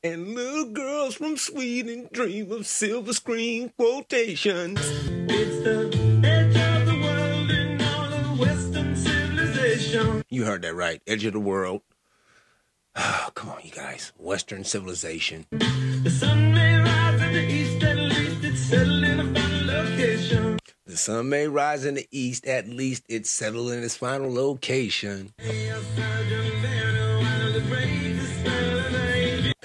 And 0.08 0.36
little 0.36 0.72
girls 0.72 1.16
from 1.16 1.36
Sweden 1.36 2.08
dream 2.14 2.50
of 2.54 2.66
silver 2.66 3.12
screen 3.12 3.74
quotations. 3.78 4.80
It's 4.80 5.64
the 5.66 6.22
edge 6.24 6.56
of 6.56 6.86
the 6.86 6.98
world 7.02 7.52
in 7.52 7.82
all 7.82 8.14
of 8.14 8.40
Western 8.40 8.96
civilization. 8.96 10.24
You 10.30 10.46
heard 10.46 10.62
that 10.62 10.76
right. 10.76 11.02
Edge 11.06 11.26
of 11.26 11.34
the 11.34 11.42
world. 11.42 11.82
Oh, 13.00 13.30
come 13.36 13.50
on, 13.50 13.60
you 13.64 13.72
guys. 13.72 14.14
Western 14.18 14.64
civilization. 14.64 15.46
The 15.52 16.10
sun 16.10 16.54
may 16.54 16.78
rise 16.78 17.22
in 17.22 17.34
the 17.34 17.46
east, 17.46 17.84
at 17.84 17.98
least 17.98 18.44
it's 18.44 18.60
settled 18.62 19.04
in 19.04 19.20
a 19.20 19.34
final 19.34 19.68
location. 19.68 20.60
The 20.86 20.98
sun 20.98 21.30
may 21.30 21.48
rise 21.50 21.86
in 21.86 21.96
the 21.96 22.08
east, 22.12 22.48
at 22.48 22.70
least 22.70 23.04
it's 23.10 23.30
settled 23.30 23.72
in 23.72 23.84
its 23.84 23.98
final 23.98 24.34
location. 24.34 25.34
Hey, 25.38 25.70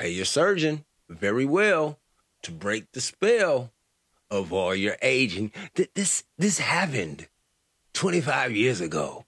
Pay 0.02 0.11
your 0.11 0.25
surgeon 0.25 0.85
very 1.09 1.44
well 1.44 2.00
to 2.42 2.50
break 2.50 2.90
the 2.90 3.00
spell 3.00 3.71
of 4.32 4.52
all 4.52 4.75
your 4.75 4.97
aging. 5.00 5.52
Th- 5.76 5.92
This 5.94 6.25
this 6.37 6.59
happened 6.59 7.28
25 7.92 8.50
years 8.50 8.80
ago, 8.80 9.26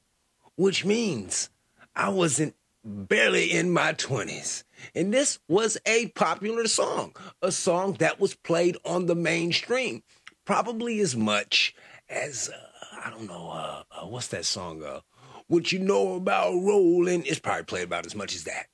which 0.56 0.84
means 0.84 1.48
I 1.94 2.08
wasn't 2.08 2.56
barely 2.82 3.52
in 3.52 3.70
my 3.70 3.92
20s. 3.92 4.64
And 4.96 5.14
this 5.14 5.38
was 5.46 5.78
a 5.86 6.08
popular 6.08 6.66
song, 6.66 7.14
a 7.40 7.52
song 7.52 7.92
that 8.00 8.18
was 8.18 8.34
played 8.34 8.76
on 8.84 9.06
the 9.06 9.14
mainstream, 9.14 10.02
probably 10.44 10.98
as 10.98 11.14
much 11.14 11.72
as 12.08 12.50
uh, 12.50 13.06
I 13.06 13.10
don't 13.10 13.28
know, 13.28 13.48
uh, 13.48 13.82
uh, 13.92 14.06
what's 14.08 14.26
that 14.34 14.44
song? 14.44 14.82
Uh, 14.82 15.02
what 15.46 15.70
you 15.70 15.78
know 15.78 16.14
about 16.16 16.52
rolling? 16.54 17.22
It's 17.26 17.38
probably 17.38 17.62
played 17.62 17.84
about 17.84 18.06
as 18.06 18.16
much 18.16 18.34
as 18.34 18.42
that 18.42 18.66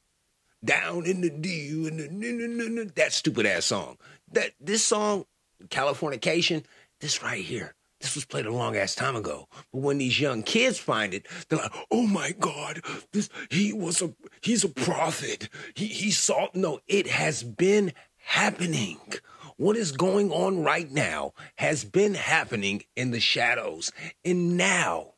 down 0.65 1.07
in 1.07 1.21
the 1.21 1.31
dew 1.31 1.87
and 1.87 1.99
the 1.99 2.93
that 2.97 3.13
stupid 3.13 3.47
ass 3.47 3.67
song. 3.67 3.97
That 4.33 4.53
this 4.61 4.85
song, 4.85 5.27
Californication, 5.69 6.65
this 7.01 7.23
right 7.23 7.45
here. 7.45 7.75
This 8.01 8.15
was 8.15 8.25
played 8.25 8.47
a 8.47 8.53
long 8.53 8.77
ass 8.77 8.95
time 8.95 9.15
ago. 9.15 9.47
But 9.73 9.83
when 9.83 9.99
these 9.99 10.19
young 10.19 10.43
kids 10.43 10.79
find 10.79 11.13
it, 11.13 11.27
they're 11.49 11.59
like, 11.59 11.75
"Oh 11.91 12.07
my 12.07 12.33
God, 12.33 12.83
this 13.13 13.29
he 13.51 13.73
was 13.73 14.01
a 14.01 14.15
he's 14.41 14.65
a 14.65 14.69
prophet. 14.69 15.49
He 15.75 15.87
he 15.87 16.11
saw 16.11 16.49
no. 16.55 16.81
It 16.89 17.09
has 17.09 17.43
been 17.43 17.93
happening. 18.17 18.99
What 19.57 19.77
is 19.77 19.93
going 19.93 20.33
on 20.33 20.63
right 20.63 20.91
now 20.91 21.35
has 21.57 21.85
been 21.85 22.15
happening 22.15 22.83
in 22.97 23.11
the 23.11 23.21
shadows, 23.21 23.93
and 24.25 24.57
now 24.57 25.15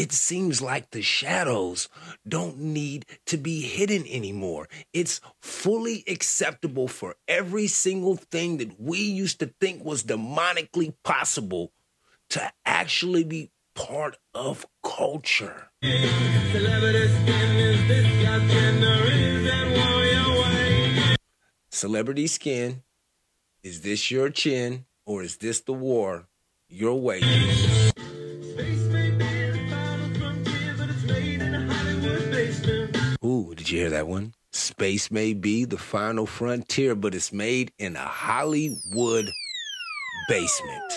it 0.00 0.12
seems 0.12 0.62
like 0.62 0.92
the 0.92 1.02
shadows 1.02 1.90
don't 2.26 2.56
need 2.56 3.04
to 3.26 3.36
be 3.36 3.60
hidden 3.60 4.06
anymore. 4.08 4.66
It's 4.94 5.20
fully 5.42 6.04
acceptable 6.08 6.88
for 6.88 7.16
every 7.28 7.66
single 7.66 8.16
thing 8.16 8.56
that 8.56 8.80
we 8.80 8.98
used 8.98 9.40
to 9.40 9.52
think 9.60 9.84
was 9.84 10.02
demonically 10.02 10.94
possible 11.04 11.72
to 12.30 12.50
actually 12.64 13.24
be 13.24 13.50
part 13.74 14.16
of 14.32 14.64
culture. 14.82 15.68
Celebrity 21.68 22.26
skin 22.26 22.82
is 23.62 23.82
this 23.82 24.10
your 24.10 24.30
chin 24.30 24.86
or 25.04 25.22
is 25.22 25.36
this 25.36 25.60
the 25.60 25.74
war 25.74 26.26
you're 26.70 26.94
waging? 26.94 27.79
Did 33.70 33.76
you 33.76 33.82
hear 33.82 33.90
that 33.90 34.08
one? 34.08 34.34
Space 34.50 35.12
may 35.12 35.32
be 35.32 35.64
the 35.64 35.78
final 35.78 36.26
frontier, 36.26 36.96
but 36.96 37.14
it's 37.14 37.32
made 37.32 37.70
in 37.78 37.94
a 37.94 38.00
Hollywood 38.00 39.30
basement. 40.28 40.92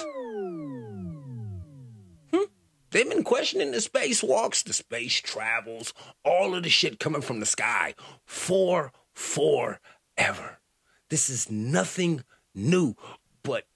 Hmm? 2.34 2.46
They've 2.90 3.08
been 3.08 3.24
questioning 3.24 3.70
the 3.70 3.78
spacewalks, 3.78 4.64
the 4.64 4.74
space 4.74 5.22
travels, 5.22 5.94
all 6.26 6.56
of 6.56 6.64
the 6.64 6.70
shit 6.70 7.00
coming 7.00 7.22
from 7.22 7.40
the 7.42 7.46
sky 7.46 7.94
for 8.26 8.92
forever. 9.14 10.58
This 11.12 11.30
is 11.30 11.52
nothing 11.52 12.24
new, 12.56 12.96
but 13.44 13.68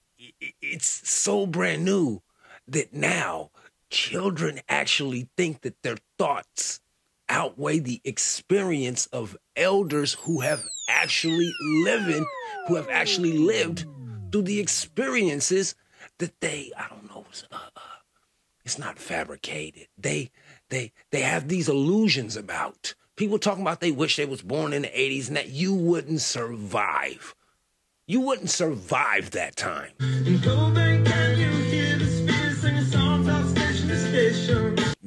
it's 0.60 1.08
so 1.08 1.46
brand 1.46 1.84
new 1.84 2.20
that 2.66 2.92
now 2.92 3.52
children 3.90 4.58
actually 4.68 5.28
think 5.36 5.60
that 5.60 5.80
their 5.84 5.98
thoughts 6.18 6.80
outweigh 7.28 7.78
the 7.78 8.00
experience 8.04 9.06
of 9.06 9.36
elders 9.56 10.14
who 10.20 10.40
have 10.40 10.64
actually 10.88 11.52
living, 11.84 12.26
who 12.66 12.76
have 12.76 12.88
actually 12.90 13.36
lived 13.36 13.84
through 14.32 14.42
the 14.42 14.60
experiences 14.60 15.74
that 16.18 16.40
they, 16.40 16.72
I 16.76 16.88
don't 16.88 17.08
know, 17.08 17.24
uh, 17.52 17.58
uh, 17.76 17.80
it's 18.64 18.78
not 18.78 18.98
fabricated. 18.98 19.88
They, 19.96 20.30
they, 20.68 20.92
they 21.10 21.20
have 21.20 21.48
these 21.48 21.68
illusions 21.68 22.36
about. 22.36 22.94
People 23.16 23.38
talking 23.38 23.62
about 23.62 23.80
they 23.80 23.90
wish 23.92 24.16
they 24.16 24.26
was 24.26 24.42
born 24.42 24.72
in 24.72 24.82
the 24.82 24.88
80s 24.88 25.28
and 25.28 25.36
that 25.36 25.48
you 25.48 25.74
wouldn't 25.74 26.20
survive. 26.20 27.34
You 28.06 28.20
wouldn't 28.20 28.50
survive 28.50 29.30
that 29.32 29.56
time. 29.56 29.92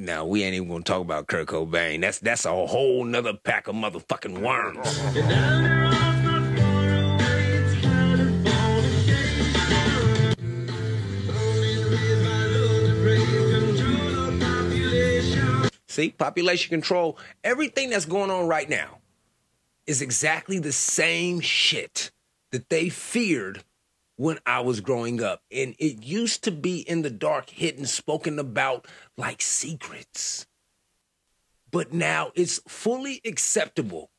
Now 0.01 0.25
we 0.25 0.41
ain't 0.43 0.55
even 0.55 0.67
gonna 0.67 0.83
talk 0.83 1.01
about 1.01 1.27
Kurt 1.27 1.45
Cobain. 1.45 2.01
That's 2.01 2.17
that's 2.17 2.45
a 2.45 2.65
whole 2.65 3.03
nother 3.05 3.35
pack 3.35 3.67
of 3.67 3.75
motherfucking 3.75 4.39
worms. 4.41 4.87
See, 15.87 16.09
population 16.09 16.71
control, 16.71 17.19
everything 17.43 17.91
that's 17.91 18.05
going 18.05 18.31
on 18.31 18.47
right 18.47 18.67
now 18.67 18.97
is 19.85 20.01
exactly 20.01 20.57
the 20.57 20.71
same 20.71 21.41
shit 21.41 22.09
that 22.51 22.69
they 22.69 22.89
feared 22.89 23.63
when 24.21 24.37
I 24.45 24.59
was 24.59 24.81
growing 24.81 25.23
up. 25.23 25.41
And 25.51 25.73
it 25.79 26.03
used 26.03 26.43
to 26.43 26.51
be 26.51 26.81
in 26.81 27.01
the 27.01 27.09
dark, 27.09 27.49
hidden, 27.49 27.87
spoken 27.87 28.37
about 28.37 28.87
like 29.17 29.41
secrets. 29.41 30.45
But 31.71 31.91
now 31.91 32.31
it's 32.35 32.61
fully 32.67 33.19
acceptable 33.25 34.11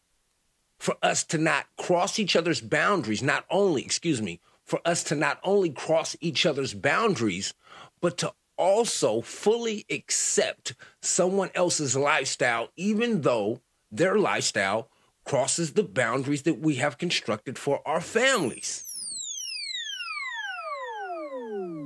for 0.76 0.97
us 1.04 1.23
to 1.26 1.38
not 1.38 1.66
cross 1.76 2.18
each 2.18 2.35
other's 2.35 2.61
boundaries, 2.61 3.23
not 3.23 3.44
only, 3.49 3.85
excuse 3.85 4.21
me, 4.21 4.40
for 4.64 4.80
us 4.85 5.04
to 5.04 5.14
not 5.14 5.38
only 5.44 5.71
cross 5.71 6.16
each 6.21 6.47
other's 6.47 6.75
boundaries, 6.75 7.54
but 8.00 8.18
to 8.18 8.32
also 8.59 9.21
fully 9.21 9.87
accept 9.88 10.75
someone 11.00 11.50
else's 11.54 11.94
lifestyle, 11.94 12.71
even 12.75 13.21
though 13.21 13.61
their 13.92 14.18
lifestyle 14.18 14.88
crosses 15.25 15.75
the 15.75 15.85
boundaries 15.85 16.42
that 16.42 16.59
we 16.59 16.75
have 16.75 16.99
constructed 16.99 17.56
for 17.56 17.87
our 17.87 18.00
families. 18.00 18.91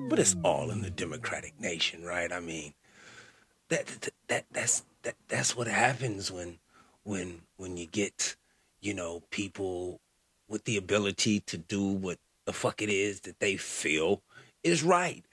But 0.09 0.21
it's 0.21 0.37
all 0.45 0.71
in 0.71 0.83
the 0.83 0.91
democratic 0.91 1.59
nation, 1.61 2.05
right? 2.05 2.31
I 2.31 2.39
mean, 2.41 2.75
that 3.69 3.87
that, 3.87 4.13
that 4.29 4.45
that's 4.53 4.85
that 5.03 5.17
that's 5.29 5.57
what 5.57 5.67
happens 5.67 6.31
when 6.31 6.59
when 7.03 7.43
when 7.57 7.77
you 7.77 7.87
get 7.87 8.37
you 8.81 8.95
know 8.95 9.23
people 9.31 10.01
with 10.49 10.65
the 10.65 10.77
ability 10.77 11.41
to 11.41 11.59
do 11.59 11.85
what 11.85 12.19
the 12.45 12.53
fuck 12.53 12.81
it 12.81 12.89
is 12.89 13.21
that 13.21 13.41
they 13.41 13.57
feel 13.57 14.23
is 14.63 14.85
right. 14.85 15.25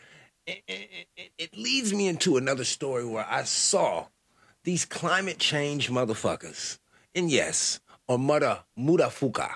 It, 0.47 0.63
it, 0.67 1.31
it, 1.37 1.57
leads 1.57 1.93
me 1.93 2.07
into 2.07 2.35
another 2.35 2.65
story 2.65 3.05
where 3.05 3.25
I 3.29 3.43
saw 3.43 4.07
these 4.63 4.83
climate 4.83 5.37
change 5.37 5.89
motherfuckers, 5.89 6.79
and 7.15 7.31
yes, 7.31 7.79
or 8.07 8.17
Muda 8.19 8.65
Muda 8.75 9.05
Fuka, 9.05 9.51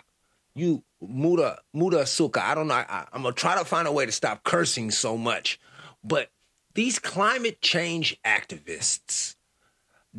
you 0.58 0.84
Muda 1.02 1.60
Muda 1.74 2.06
Suka. 2.06 2.46
I 2.46 2.56
don't 2.56 2.68
know. 2.68 2.76
I, 2.76 3.08
I'm 3.12 3.24
gonna 3.24 3.34
try 3.34 3.58
to 3.58 3.66
find 3.66 3.88
a 3.88 3.92
way 3.92 4.06
to 4.06 4.12
stop 4.12 4.44
cursing 4.44 4.92
so 4.92 5.18
much, 5.18 5.60
but 6.04 6.30
these 6.74 7.00
climate 7.00 7.62
change 7.62 8.20
activists 8.24 9.36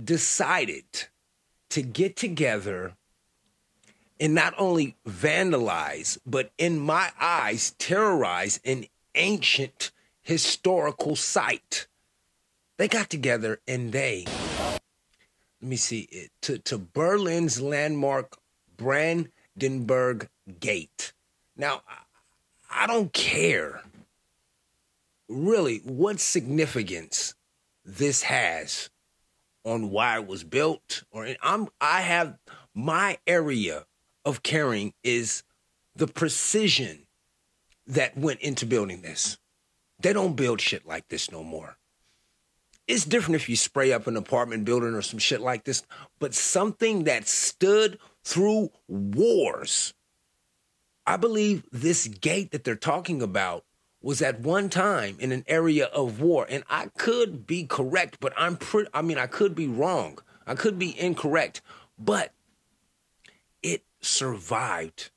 decided 0.03 0.85
to 1.71 1.83
get 1.83 2.17
together 2.17 2.95
and 4.21 4.35
not 4.35 4.55
only 4.59 4.97
vandalize, 5.07 6.19
but 6.27 6.51
in 6.59 6.79
my 6.79 7.11
eyes, 7.21 7.75
terrorize 7.79 8.59
an 8.65 8.87
ancient 9.15 9.93
historical 10.23 11.15
site. 11.17 11.87
They 12.77 12.89
got 12.89 13.11
together 13.11 13.61
and 13.67 13.93
they 13.93 14.25
let 15.61 15.69
me 15.69 15.77
see 15.77 16.29
to 16.43 16.59
to 16.59 16.79
Berlin's 16.79 17.61
landmark 17.61 18.37
Brandenburg 19.59 20.29
Gate. 20.61 21.13
Now, 21.57 21.83
I 22.71 22.87
don't 22.87 23.13
care 23.13 23.83
really 25.29 25.79
what 25.79 26.21
significance 26.21 27.35
this 27.85 28.23
has 28.23 28.89
on 29.65 29.91
why 29.91 30.19
it 30.19 30.27
was 30.27 30.45
built 30.45 31.03
or 31.11 31.29
I'm 31.43 31.69
I 31.81 32.03
have 32.03 32.39
my 32.75 33.19
area 33.27 33.85
of 34.25 34.43
caring 34.43 34.95
is 35.03 35.43
the 35.97 36.07
precision 36.07 37.07
that 37.87 38.17
went 38.17 38.41
into 38.41 38.65
building 38.65 39.03
this. 39.03 39.39
They 40.01 40.13
don't 40.13 40.37
build 40.37 40.61
shit 40.61 40.87
like 40.87 41.09
this 41.09 41.31
no 41.31 41.43
more. 41.43 41.77
It's 42.87 43.05
different 43.05 43.37
if 43.37 43.49
you 43.49 43.57
spray 43.57 43.93
up 43.93 44.07
an 44.07 44.17
apartment 44.17 44.65
building 44.65 44.95
or 44.95 45.03
some 45.03 45.19
shit 45.19 45.41
like 45.41 45.65
this, 45.65 45.83
but 46.19 46.33
something 46.33 47.05
that 47.05 47.29
stood 47.29 47.99
through 48.29 48.71
wars. 48.89 49.95
I 51.07 51.17
believe 51.17 51.65
this 51.73 52.07
gate 52.07 52.51
that 52.51 52.63
they're 52.63 52.77
talking 52.77 53.23
about 53.23 53.65
was 54.03 54.21
at 54.21 54.41
one 54.41 54.69
time 54.69 55.17
in 55.19 55.33
an 55.33 55.45
area 55.49 55.87
of 55.87 56.21
war, 56.21 56.47
and 56.51 56.63
I 56.69 56.89
could 56.99 57.47
be 57.47 57.65
correct, 57.65 58.19
but 58.21 58.35
I'm 58.37 58.59
pretty. 58.59 58.91
I 58.93 59.01
mean, 59.01 59.17
I 59.17 59.27
could 59.27 59.55
be 59.55 59.67
wrong. 59.67 60.19
I 60.47 60.55
could 60.55 60.79
be 60.79 60.99
incorrect, 61.01 61.63
but 61.99 62.35
it 63.63 63.83
survived 64.03 65.11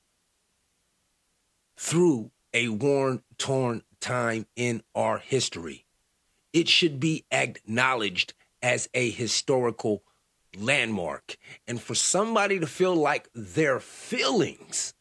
through 1.76 2.32
a 2.54 2.70
worn, 2.70 3.24
torn 3.38 3.84
time 4.00 4.46
in 4.56 4.84
our 4.96 5.18
history. 5.18 5.86
It 6.54 6.70
should 6.70 7.02
be 7.02 7.26
acknowledged 7.30 8.34
as 8.64 8.88
a 8.94 9.10
historical 9.10 10.02
landmark. 10.58 11.38
And 11.68 11.82
for 11.82 11.96
somebody 11.96 12.60
to 12.60 12.68
feel 12.68 12.96
like 12.96 13.30
their 13.34 13.80
feelings 13.80 14.94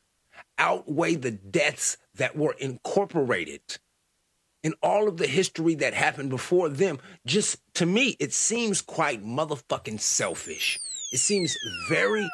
outweigh 0.59 1.15
the 1.15 1.31
deaths 1.31 1.97
that 2.15 2.37
were 2.37 2.55
incorporated 2.59 3.79
in 4.63 4.75
all 4.83 5.09
of 5.09 5.17
the 5.17 5.27
history 5.27 5.75
that 5.77 5.95
happened 5.95 6.31
before 6.31 6.69
them, 6.69 6.99
just 7.27 7.59
to 7.75 7.87
me, 7.87 8.17
it 8.21 8.33
seems 8.33 8.83
quite 8.83 9.25
motherfucking 9.25 10.01
selfish. 10.01 10.79
It 11.13 11.19
seems 11.19 11.57
very 11.89 12.29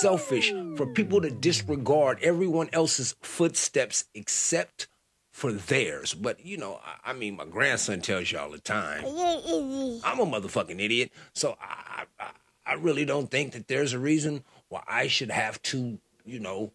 selfish 0.00 0.52
for 0.76 0.86
people 0.86 1.20
to 1.20 1.30
disregard 1.30 2.18
everyone 2.22 2.70
else's 2.72 3.16
footsteps 3.20 4.04
except 4.14 4.86
for 5.32 5.52
theirs. 5.52 6.14
But 6.14 6.44
you 6.44 6.56
know, 6.56 6.80
I, 6.84 7.10
I 7.10 7.12
mean, 7.14 7.36
my 7.36 7.44
grandson 7.44 8.00
tells 8.00 8.30
you 8.30 8.38
all 8.38 8.50
the 8.50 8.60
time. 8.60 9.04
I'm 9.04 10.20
a 10.20 10.26
motherfucking 10.26 10.80
idiot, 10.80 11.10
so 11.34 11.56
I, 11.60 12.04
I, 12.20 12.30
I 12.64 12.74
really 12.74 13.04
don't 13.04 13.30
think 13.30 13.52
that 13.52 13.68
there's 13.68 13.92
a 13.92 13.98
reason 13.98 14.44
why 14.68 14.82
I 14.86 15.08
should 15.08 15.30
have 15.30 15.60
to, 15.62 15.98
you 16.24 16.38
know, 16.38 16.72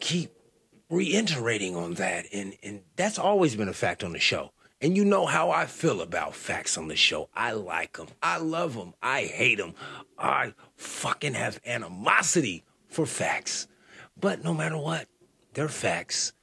keep 0.00 0.32
reiterating 0.90 1.76
on 1.76 1.94
that. 1.94 2.26
And 2.32 2.54
and 2.62 2.82
that's 2.96 3.18
always 3.18 3.56
been 3.56 3.68
a 3.68 3.74
fact 3.74 4.04
on 4.04 4.12
the 4.12 4.18
show. 4.18 4.52
And 4.80 4.94
you 4.96 5.04
know 5.06 5.24
how 5.24 5.50
I 5.50 5.64
feel 5.64 6.02
about 6.02 6.34
facts 6.34 6.76
on 6.76 6.88
the 6.88 6.96
show. 6.96 7.30
I 7.34 7.52
like 7.52 7.96
them. 7.96 8.08
I 8.22 8.36
love 8.36 8.74
them. 8.74 8.92
I 9.02 9.22
hate 9.22 9.56
them. 9.56 9.74
I 10.18 10.52
fucking 10.76 11.32
have 11.32 11.60
animosity 11.64 12.64
for 12.86 13.06
facts. 13.06 13.68
But 14.20 14.44
no 14.44 14.52
matter 14.52 14.76
what, 14.76 15.08
they're 15.54 15.68
facts. 15.68 16.34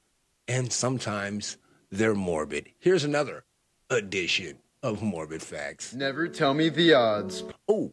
And 0.48 0.72
sometimes 0.72 1.58
they're 1.92 2.14
morbid. 2.14 2.70
Here's 2.80 3.04
another 3.04 3.44
edition 3.88 4.58
of 4.82 5.00
Morbid 5.02 5.42
Facts. 5.42 5.94
Never 5.94 6.28
tell 6.28 6.52
me 6.52 6.68
the 6.68 6.92
odds. 6.92 7.44
Oh, 7.68 7.92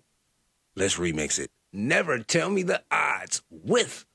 let's 0.75 0.98
remix 0.98 1.40
it. 1.40 1.50
Never 1.74 2.20
tell 2.20 2.50
me 2.50 2.63
the 2.63 2.84
odds 2.92 3.42
with 3.50 4.05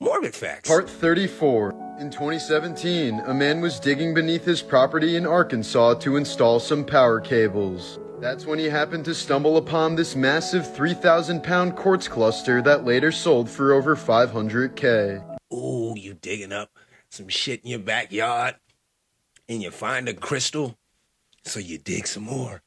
Morbid 0.00 0.34
Facts. 0.34 0.68
Part 0.68 0.90
34. 0.90 1.96
In 2.00 2.10
2017, 2.10 3.20
a 3.20 3.32
man 3.32 3.60
was 3.60 3.80
digging 3.80 4.12
beneath 4.12 4.44
his 4.44 4.60
property 4.60 5.16
in 5.16 5.24
Arkansas 5.24 5.94
to 5.94 6.16
install 6.16 6.60
some 6.60 6.84
power 6.84 7.20
cables. 7.20 7.98
That's 8.20 8.46
when 8.46 8.58
he 8.58 8.66
happened 8.66 9.04
to 9.06 9.14
stumble 9.14 9.56
upon 9.56 9.94
this 9.94 10.16
massive 10.16 10.74
3,000 10.74 11.42
pound 11.42 11.76
quartz 11.76 12.08
cluster 12.08 12.60
that 12.62 12.84
later 12.84 13.12
sold 13.12 13.48
for 13.48 13.72
over 13.72 13.94
500k. 13.94 15.38
Ooh, 15.52 15.94
you 15.96 16.14
digging 16.14 16.52
up 16.52 16.70
some 17.08 17.28
shit 17.28 17.62
in 17.62 17.70
your 17.70 17.78
backyard 17.78 18.56
and 19.48 19.62
you 19.62 19.70
find 19.70 20.08
a 20.08 20.14
crystal, 20.14 20.76
so 21.44 21.60
you 21.60 21.78
dig 21.78 22.06
some 22.06 22.24
more. 22.24 22.62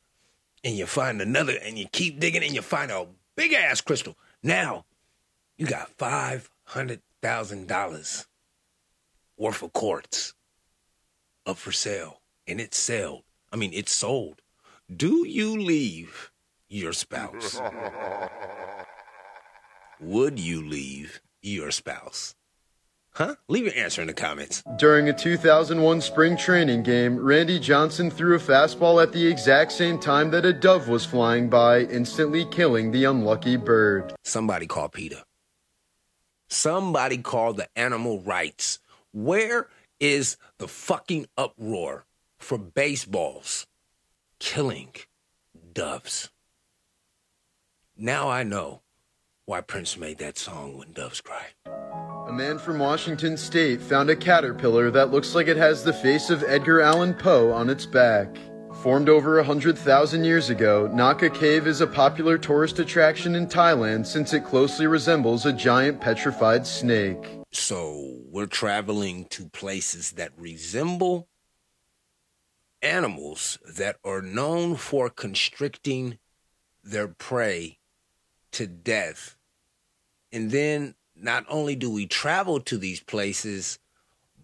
And 0.63 0.75
you 0.75 0.85
find 0.85 1.21
another 1.21 1.57
and 1.63 1.77
you 1.77 1.87
keep 1.91 2.19
digging 2.19 2.43
and 2.43 2.53
you 2.53 2.61
find 2.61 2.91
a 2.91 3.07
big 3.39 3.53
ass 3.53 3.79
crystal. 3.79 4.17
Now 4.43 4.83
you 5.57 5.65
got 5.65 5.89
five 5.97 6.49
hundred 6.65 7.01
thousand 7.21 7.69
dollars 7.69 8.27
worth 9.37 9.63
of 9.63 9.71
quartz 9.71 10.33
up 11.45 11.55
for 11.55 11.71
sale. 11.71 12.19
And 12.47 12.59
it's 12.59 12.77
sold. 12.77 13.23
I 13.53 13.55
mean 13.55 13.71
it's 13.73 13.93
sold. 13.93 14.41
Do 14.93 15.25
you 15.25 15.57
leave 15.57 16.31
your 16.67 16.91
spouse? 16.91 17.61
Would 20.01 20.37
you 20.37 20.67
leave 20.67 21.21
your 21.41 21.71
spouse? 21.71 22.35
Huh? 23.19 23.35
Leave 23.49 23.65
your 23.65 23.75
answer 23.75 24.01
in 24.01 24.07
the 24.07 24.13
comments. 24.13 24.63
During 24.77 25.09
a 25.09 25.13
2001 25.13 25.99
spring 25.99 26.37
training 26.37 26.83
game, 26.83 27.17
Randy 27.19 27.59
Johnson 27.59 28.09
threw 28.09 28.37
a 28.37 28.39
fastball 28.39 29.03
at 29.03 29.11
the 29.11 29.27
exact 29.27 29.73
same 29.73 29.99
time 29.99 30.31
that 30.31 30.45
a 30.45 30.53
dove 30.53 30.87
was 30.87 31.05
flying 31.05 31.49
by, 31.49 31.81
instantly 31.81 32.45
killing 32.45 32.91
the 32.91 33.03
unlucky 33.03 33.57
bird. 33.57 34.13
Somebody 34.23 34.67
call 34.67 34.87
Peter. 34.87 35.21
Somebody 36.47 37.17
call 37.17 37.51
the 37.51 37.67
animal 37.75 38.21
rights. 38.21 38.79
Where 39.11 39.67
is 39.99 40.37
the 40.57 40.69
fucking 40.69 41.27
uproar 41.37 42.05
for 42.37 42.57
baseballs 42.57 43.67
killing 44.39 44.93
doves? 45.73 46.29
Now 47.97 48.29
I 48.29 48.43
know 48.43 48.81
why 49.49 49.61
Prince 49.61 49.97
made 49.97 50.19
that 50.19 50.37
song 50.37 50.77
When 50.77 50.91
Doves 50.91 51.21
Cry. 51.21 51.43
A 52.27 52.31
man 52.31 52.59
from 52.59 52.77
Washington 52.77 53.35
state 53.35 53.81
found 53.81 54.11
a 54.11 54.15
caterpillar 54.15 54.91
that 54.91 55.09
looks 55.09 55.33
like 55.33 55.47
it 55.47 55.57
has 55.57 55.83
the 55.83 55.91
face 55.91 56.29
of 56.29 56.43
Edgar 56.43 56.81
Allan 56.81 57.15
Poe 57.15 57.51
on 57.51 57.67
its 57.67 57.87
back. 57.87 58.37
Formed 58.83 59.09
over 59.09 59.37
100,000 59.37 60.23
years 60.23 60.51
ago, 60.51 60.87
Naka 60.93 61.31
Cave 61.31 61.65
is 61.65 61.81
a 61.81 61.87
popular 61.87 62.37
tourist 62.37 62.77
attraction 62.77 63.33
in 63.33 63.47
Thailand 63.47 64.05
since 64.05 64.33
it 64.33 64.45
closely 64.45 64.85
resembles 64.85 65.47
a 65.47 65.51
giant 65.51 65.99
petrified 65.99 66.67
snake. 66.67 67.39
So 67.51 68.19
we're 68.29 68.45
traveling 68.45 69.25
to 69.31 69.49
places 69.49 70.11
that 70.11 70.29
resemble 70.37 71.27
animals 72.83 73.57
that 73.75 73.95
are 74.05 74.21
known 74.21 74.75
for 74.75 75.09
constricting 75.09 76.19
their 76.83 77.07
prey 77.07 77.79
to 78.51 78.67
death. 78.67 79.37
And 80.31 80.51
then 80.51 80.95
not 81.15 81.45
only 81.49 81.75
do 81.75 81.91
we 81.91 82.05
travel 82.05 82.59
to 82.61 82.77
these 82.77 83.01
places, 83.01 83.79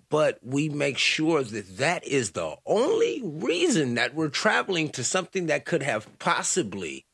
but 0.09 0.39
we 0.43 0.69
make 0.69 0.97
sure 0.97 1.43
that 1.43 1.77
that 1.77 2.05
is 2.05 2.31
the 2.31 2.55
only 2.65 3.21
reason 3.23 3.95
that 3.95 4.13
we're 4.13 4.29
traveling 4.29 4.89
to 4.89 5.03
something 5.03 5.47
that 5.47 5.65
could 5.65 5.83
have 5.83 6.19
possibly 6.19 7.05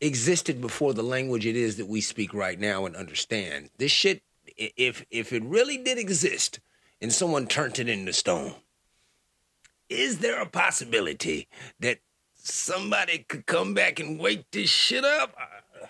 existed 0.00 0.60
before 0.60 0.92
the 0.92 1.02
language 1.02 1.46
it 1.46 1.56
is 1.56 1.76
that 1.76 1.86
we 1.86 2.00
speak 2.00 2.34
right 2.34 2.58
now 2.58 2.84
and 2.84 2.96
understand. 2.96 3.70
This 3.78 3.92
shit 3.92 4.22
if 4.56 5.04
if 5.10 5.32
it 5.32 5.42
really 5.44 5.78
did 5.78 5.98
exist 5.98 6.60
and 7.00 7.12
someone 7.12 7.46
turned 7.46 7.78
it 7.78 7.88
into 7.88 8.12
stone, 8.12 8.54
is 9.88 10.18
there 10.18 10.40
a 10.40 10.46
possibility 10.46 11.48
that 11.80 11.98
somebody 12.34 13.18
could 13.28 13.46
come 13.46 13.74
back 13.74 14.00
and 14.00 14.18
wake 14.18 14.50
this 14.50 14.70
shit 14.70 15.04
up? 15.04 15.34
Uh, 15.40 15.86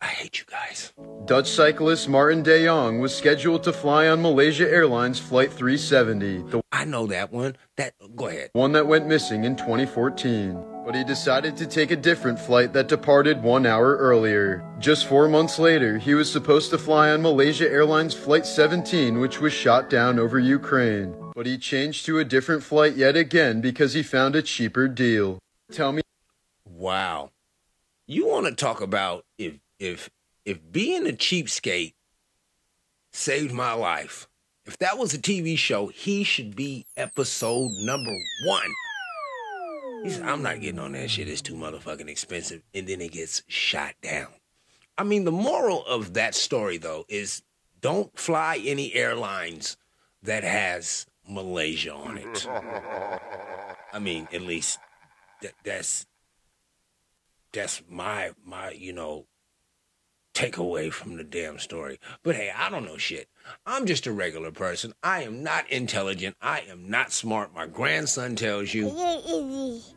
I, 0.00 0.06
hate 0.06 0.38
you 0.38 0.44
guys. 0.46 0.92
Dutch 1.24 1.48
cyclist 1.50 2.08
Martin 2.08 2.42
de 2.42 2.64
Jong 2.64 3.00
was 3.00 3.14
scheduled 3.14 3.62
to 3.64 3.72
fly 3.72 4.08
on 4.08 4.22
Malaysia 4.22 4.68
Airlines 4.68 5.18
Flight 5.18 5.52
370, 5.52 6.50
the 6.50 6.62
I 6.72 6.84
know 6.84 7.06
that 7.08 7.32
one. 7.32 7.56
That 7.76 7.94
go 8.14 8.28
ahead. 8.28 8.50
one 8.52 8.72
that 8.72 8.86
went 8.86 9.06
missing 9.06 9.44
in 9.44 9.56
2014. 9.56 10.64
But 10.86 10.94
he 10.94 11.04
decided 11.04 11.56
to 11.58 11.66
take 11.66 11.90
a 11.90 11.96
different 11.96 12.38
flight 12.38 12.72
that 12.72 12.88
departed 12.88 13.42
one 13.42 13.66
hour 13.66 13.96
earlier. 13.96 14.64
Just 14.78 15.06
four 15.06 15.28
months 15.28 15.58
later, 15.58 15.98
he 15.98 16.14
was 16.14 16.30
supposed 16.30 16.70
to 16.70 16.78
fly 16.78 17.10
on 17.10 17.20
Malaysia 17.20 17.68
Airlines 17.70 18.14
Flight 18.14 18.46
17, 18.46 19.20
which 19.20 19.40
was 19.40 19.52
shot 19.52 19.90
down 19.90 20.18
over 20.18 20.38
Ukraine. 20.38 21.14
But 21.34 21.46
he 21.46 21.58
changed 21.58 22.06
to 22.06 22.18
a 22.18 22.24
different 22.24 22.62
flight 22.62 22.96
yet 22.96 23.16
again 23.16 23.60
because 23.60 23.92
he 23.92 24.02
found 24.02 24.34
a 24.34 24.42
cheaper 24.42 24.88
deal. 24.88 25.38
Tell 25.70 25.92
me 25.92 26.00
Wow. 26.64 27.32
You 28.06 28.26
want 28.26 28.46
to 28.46 28.54
talk 28.54 28.80
about 28.80 29.24
if 29.36 29.54
if 29.78 30.10
if 30.44 30.60
being 30.72 31.06
a 31.06 31.12
cheapskate 31.12 31.94
saved 33.12 33.52
my 33.52 33.72
life. 33.72 34.28
If 34.64 34.78
that 34.78 34.98
was 34.98 35.14
a 35.14 35.18
TV 35.18 35.56
show, 35.56 35.88
he 35.88 36.24
should 36.24 36.54
be 36.54 36.86
episode 36.96 37.70
number 37.80 38.14
1. 38.46 38.62
He 40.04 40.10
said, 40.10 40.24
I'm 40.24 40.42
not 40.42 40.60
getting 40.60 40.78
on 40.78 40.92
that 40.92 41.10
shit. 41.10 41.28
It's 41.28 41.40
too 41.40 41.54
motherfucking 41.54 42.08
expensive. 42.08 42.62
And 42.74 42.86
then 42.86 43.00
it 43.00 43.12
gets 43.12 43.42
shot 43.48 43.94
down. 44.02 44.28
I 44.96 45.04
mean, 45.04 45.24
the 45.24 45.32
moral 45.32 45.84
of 45.86 46.14
that 46.14 46.34
story, 46.34 46.76
though, 46.76 47.04
is 47.08 47.42
don't 47.80 48.16
fly 48.18 48.60
any 48.64 48.94
airlines 48.94 49.76
that 50.22 50.44
has 50.44 51.06
Malaysia 51.28 51.94
on 51.94 52.18
it. 52.18 52.46
I 53.92 53.98
mean, 53.98 54.28
at 54.32 54.42
least 54.42 54.78
that, 55.42 55.52
that's 55.64 56.06
that's 57.52 57.82
my 57.88 58.32
my 58.44 58.70
you 58.72 58.92
know 58.92 59.24
takeaway 60.38 60.92
from 60.92 61.16
the 61.16 61.24
damn 61.24 61.58
story. 61.58 61.98
But 62.22 62.36
hey, 62.36 62.52
I 62.56 62.70
don't 62.70 62.84
know 62.84 62.96
shit. 62.96 63.28
I'm 63.66 63.86
just 63.86 64.06
a 64.06 64.12
regular 64.12 64.52
person. 64.52 64.92
I 65.02 65.24
am 65.24 65.42
not 65.42 65.68
intelligent. 65.70 66.36
I 66.40 66.60
am 66.68 66.88
not 66.88 67.12
smart. 67.12 67.52
My 67.52 67.66
grandson 67.66 68.36
tells 68.36 68.72
you. 68.72 68.86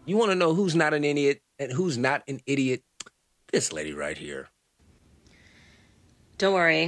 You 0.05 0.17
want 0.17 0.31
to 0.31 0.35
know 0.35 0.55
who's 0.55 0.75
not 0.75 0.95
an 0.95 1.03
idiot 1.03 1.41
and 1.59 1.71
who's 1.71 1.97
not 1.97 2.23
an 2.27 2.39
idiot? 2.47 2.81
This 3.51 3.71
lady 3.71 3.93
right 3.93 4.17
here. 4.17 4.49
Don't 6.37 6.53
worry, 6.53 6.85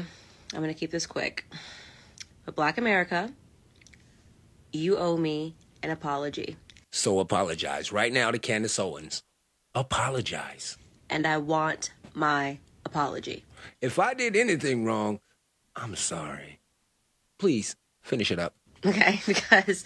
I'm 0.54 0.60
going 0.60 0.74
to 0.74 0.80
keep 0.80 0.90
this 0.90 1.06
quick. 1.06 1.46
But 2.46 2.56
Black 2.56 2.80
America, 2.80 3.32
you 4.72 4.98
owe 4.98 5.16
me 5.16 5.56
an 5.84 5.92
apology. 5.92 6.56
So 6.92 7.20
apologize 7.20 7.92
right 7.92 8.12
now 8.12 8.32
to 8.32 8.40
Candace 8.40 8.80
Owens. 8.80 9.22
Apologize. 9.76 10.78
And 11.10 11.28
I 11.28 11.38
want 11.38 11.92
my 12.16 12.58
apology. 12.86 13.44
If 13.82 14.00
I 14.00 14.14
did 14.14 14.36
anything 14.36 14.86
wrong, 14.86 15.20
I'm 15.76 15.96
sorry. 15.96 16.60
Please 17.38 17.76
finish 18.02 18.32
it 18.32 18.40
up. 18.40 18.54
Okay, 18.86 19.22
because 19.28 19.86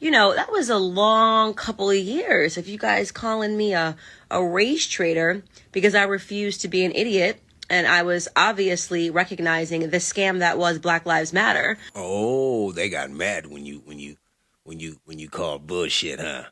you 0.00 0.10
know 0.10 0.34
that 0.34 0.50
was 0.50 0.70
a 0.70 0.78
long 0.78 1.54
couple 1.54 1.90
of 1.90 1.96
years. 1.96 2.56
If 2.56 2.68
you 2.68 2.78
guys 2.78 3.12
calling 3.12 3.56
me 3.56 3.74
a 3.74 3.96
a 4.30 4.44
race 4.44 4.86
traitor 4.86 5.42
because 5.72 5.94
I 5.94 6.04
refused 6.04 6.62
to 6.62 6.68
be 6.68 6.84
an 6.84 6.92
idiot 6.92 7.40
and 7.70 7.86
I 7.86 8.02
was 8.02 8.28
obviously 8.34 9.10
recognizing 9.10 9.80
the 9.90 9.98
scam 9.98 10.38
that 10.38 10.58
was 10.58 10.78
Black 10.78 11.06
Lives 11.06 11.32
Matter. 11.32 11.78
Oh, 11.94 12.72
they 12.72 12.88
got 12.88 13.10
mad 13.10 13.46
when 13.46 13.66
you 13.66 13.82
when 13.84 13.98
you 13.98 14.16
when 14.64 14.80
you 14.80 14.98
when 15.04 15.18
you 15.18 15.28
called 15.28 15.66
bullshit, 15.66 16.20
huh? 16.20 16.44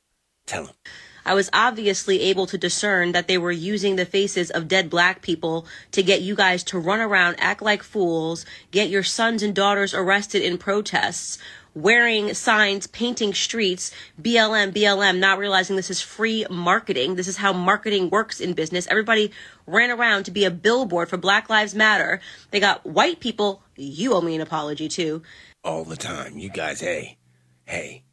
Tell 0.46 0.64
them. 0.64 0.74
I 1.26 1.34
was 1.34 1.50
obviously 1.52 2.20
able 2.22 2.46
to 2.46 2.56
discern 2.56 3.10
that 3.10 3.26
they 3.26 3.36
were 3.36 3.50
using 3.50 3.96
the 3.96 4.06
faces 4.06 4.48
of 4.52 4.68
dead 4.68 4.88
black 4.88 5.22
people 5.22 5.66
to 5.90 6.04
get 6.04 6.22
you 6.22 6.36
guys 6.36 6.62
to 6.64 6.78
run 6.78 7.00
around, 7.00 7.34
act 7.40 7.60
like 7.60 7.82
fools, 7.82 8.46
get 8.70 8.90
your 8.90 9.02
sons 9.02 9.42
and 9.42 9.52
daughters 9.52 9.92
arrested 9.92 10.42
in 10.42 10.56
protests, 10.56 11.38
wearing 11.74 12.32
signs, 12.32 12.86
painting 12.86 13.34
streets, 13.34 13.90
BLM, 14.22 14.72
BLM, 14.72 15.18
not 15.18 15.40
realizing 15.40 15.74
this 15.74 15.90
is 15.90 16.00
free 16.00 16.46
marketing. 16.48 17.16
This 17.16 17.26
is 17.26 17.38
how 17.38 17.52
marketing 17.52 18.08
works 18.08 18.40
in 18.40 18.52
business. 18.52 18.86
Everybody 18.86 19.32
ran 19.66 19.90
around 19.90 20.26
to 20.26 20.30
be 20.30 20.44
a 20.44 20.50
billboard 20.52 21.08
for 21.08 21.16
Black 21.16 21.50
Lives 21.50 21.74
Matter. 21.74 22.20
They 22.52 22.60
got 22.60 22.86
white 22.86 23.18
people, 23.18 23.64
you 23.74 24.14
owe 24.14 24.20
me 24.20 24.36
an 24.36 24.42
apology 24.42 24.88
too. 24.88 25.22
All 25.64 25.82
the 25.82 25.96
time. 25.96 26.38
You 26.38 26.50
guys, 26.50 26.78
hey, 26.78 27.18
hey, 27.64 28.04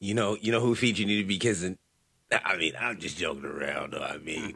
you 0.00 0.14
know, 0.14 0.38
you 0.40 0.50
know 0.50 0.60
who 0.60 0.74
feet 0.74 0.98
you 0.98 1.04
need 1.04 1.20
to 1.20 1.28
be 1.28 1.38
kissing? 1.38 1.76
I 2.44 2.56
mean, 2.56 2.72
I'm 2.78 2.98
just 2.98 3.16
joking 3.18 3.44
around. 3.44 3.94
I 3.94 4.18
mean, 4.18 4.54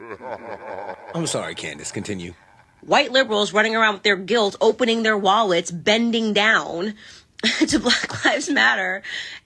I'm 1.13 1.27
sorry, 1.27 1.55
Candace. 1.55 1.91
Continue. 1.91 2.33
White 2.81 3.11
liberals 3.11 3.53
running 3.53 3.75
around 3.75 3.95
with 3.95 4.03
their 4.03 4.15
guilt, 4.15 4.55
opening 4.61 5.03
their 5.03 5.17
wallets, 5.17 5.71
bending 5.71 6.33
down 6.33 6.93
to 7.67 7.79
Black 7.79 8.25
Lives 8.25 8.49
Matter, 8.49 9.01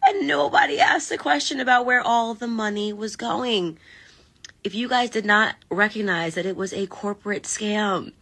and 0.06 0.28
nobody 0.28 0.80
asked 0.80 1.10
the 1.10 1.18
question 1.18 1.60
about 1.60 1.86
where 1.86 2.02
all 2.02 2.34
the 2.34 2.48
money 2.48 2.94
was 2.94 3.16
going. 3.16 3.78
If 4.64 4.76
you 4.76 4.88
guys 4.88 5.10
did 5.10 5.26
not 5.26 5.56
recognize 5.70 6.36
that 6.36 6.46
it 6.46 6.56
was 6.56 6.72
a 6.72 6.86
corporate 6.88 7.44
scam, 7.44 8.14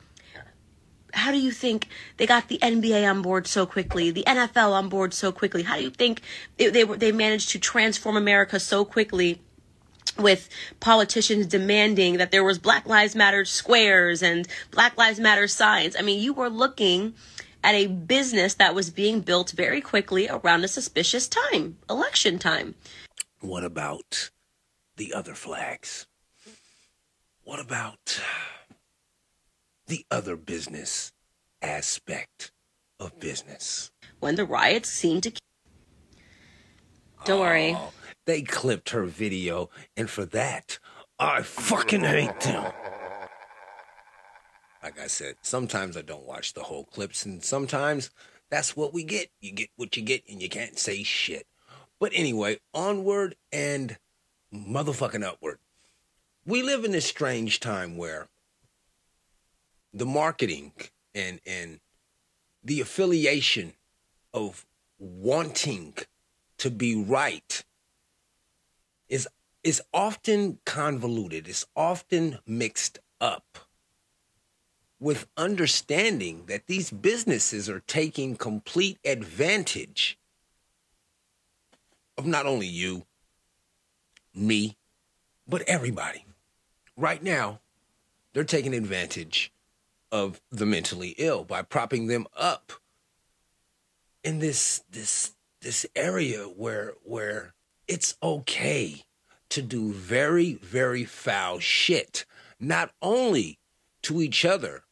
how 1.13 1.31
do 1.31 1.39
you 1.39 1.51
think 1.51 1.87
they 2.17 2.25
got 2.25 2.47
the 2.47 2.59
NBA 2.59 3.09
on 3.09 3.21
board 3.21 3.47
so 3.47 3.65
quickly, 3.65 4.11
the 4.11 4.23
NFL 4.25 4.71
on 4.71 4.89
board 4.89 5.13
so 5.13 5.31
quickly? 5.31 5.63
How 5.63 5.75
do 5.75 5.83
you 5.83 5.89
think 5.89 6.21
they 6.57 6.69
they, 6.69 6.83
they 6.83 7.11
managed 7.11 7.49
to 7.49 7.59
transform 7.59 8.15
America 8.15 8.59
so 8.59 8.85
quickly? 8.85 9.41
With 10.21 10.49
politicians 10.79 11.47
demanding 11.47 12.17
that 12.17 12.31
there 12.31 12.43
was 12.43 12.59
Black 12.59 12.87
Lives 12.87 13.15
Matter 13.15 13.45
squares 13.45 14.21
and 14.21 14.47
Black 14.71 14.97
Lives 14.97 15.19
Matter 15.19 15.47
signs. 15.47 15.95
I 15.97 16.01
mean, 16.01 16.21
you 16.21 16.33
were 16.33 16.49
looking 16.49 17.13
at 17.63 17.75
a 17.75 17.87
business 17.87 18.53
that 18.55 18.73
was 18.75 18.89
being 18.89 19.21
built 19.21 19.51
very 19.51 19.81
quickly 19.81 20.29
around 20.29 20.63
a 20.63 20.67
suspicious 20.67 21.27
time, 21.27 21.77
election 21.89 22.39
time. 22.39 22.75
What 23.41 23.63
about 23.63 24.31
the 24.97 25.13
other 25.13 25.33
flags? 25.33 26.07
What 27.43 27.59
about 27.59 28.21
the 29.87 30.05
other 30.11 30.35
business 30.35 31.11
aspect 31.61 32.51
of 32.99 33.19
business? 33.19 33.91
When 34.19 34.35
the 34.35 34.45
riots 34.45 34.89
seemed 34.89 35.23
to 35.23 35.31
oh, 37.19 37.23
Don't 37.25 37.39
worry. 37.39 37.77
They 38.29 38.43
clipped 38.43 38.91
her 38.91 39.05
video, 39.05 39.71
and 39.97 40.07
for 40.07 40.23
that, 40.23 40.77
I 41.17 41.41
fucking 41.41 42.03
hate 42.03 42.39
them. 42.41 42.71
Like 44.83 44.99
I 44.99 45.07
said, 45.07 45.37
sometimes 45.41 45.97
I 45.97 46.03
don't 46.03 46.27
watch 46.27 46.53
the 46.53 46.61
whole 46.61 46.83
clips, 46.83 47.25
and 47.25 47.43
sometimes 47.43 48.11
that's 48.51 48.77
what 48.77 48.93
we 48.93 49.03
get. 49.03 49.31
You 49.41 49.53
get 49.53 49.69
what 49.77 49.97
you 49.97 50.03
get, 50.03 50.21
and 50.29 50.43
you 50.43 50.47
can't 50.47 50.77
say 50.77 51.01
shit. 51.01 51.47
But 51.99 52.11
anyway, 52.13 52.59
onward 52.71 53.35
and 53.51 53.97
motherfucking 54.53 55.23
upward. 55.23 55.57
We 56.45 56.61
live 56.61 56.85
in 56.85 56.91
this 56.91 57.07
strange 57.07 57.59
time 57.59 57.97
where 57.97 58.27
the 59.91 60.05
marketing 60.05 60.73
and 61.15 61.41
and 61.47 61.79
the 62.63 62.79
affiliation 62.79 63.73
of 64.35 64.67
wanting 64.99 65.95
to 66.59 66.69
be 66.69 66.95
right 66.95 67.63
is 69.09 69.27
is 69.63 69.81
often 69.93 70.59
convoluted 70.65 71.47
it's 71.47 71.65
often 71.75 72.39
mixed 72.47 72.99
up 73.19 73.57
with 74.99 75.27
understanding 75.37 76.45
that 76.47 76.67
these 76.67 76.91
businesses 76.91 77.69
are 77.69 77.81
taking 77.81 78.35
complete 78.35 78.97
advantage 79.03 80.17
of 82.17 82.25
not 82.25 82.45
only 82.45 82.67
you 82.67 83.05
me 84.33 84.77
but 85.47 85.61
everybody. 85.63 86.25
Right 86.95 87.23
now 87.23 87.59
they're 88.33 88.43
taking 88.43 88.73
advantage 88.73 89.51
of 90.11 90.41
the 90.51 90.65
mentally 90.65 91.15
ill 91.17 91.43
by 91.43 91.61
propping 91.61 92.07
them 92.07 92.27
up 92.35 92.73
in 94.23 94.39
this 94.39 94.83
this 94.89 95.33
this 95.61 95.85
area 95.95 96.43
where 96.43 96.93
where 97.03 97.53
it's 97.89 98.15
okay 98.21 99.01
to 99.49 99.61
do 99.63 99.91
very 99.91 100.53
very 100.53 101.03
foul 101.03 101.59
shit 101.59 102.23
not 102.59 102.91
only 103.01 103.57
to 104.03 104.21
each 104.21 104.45
other 104.45 104.83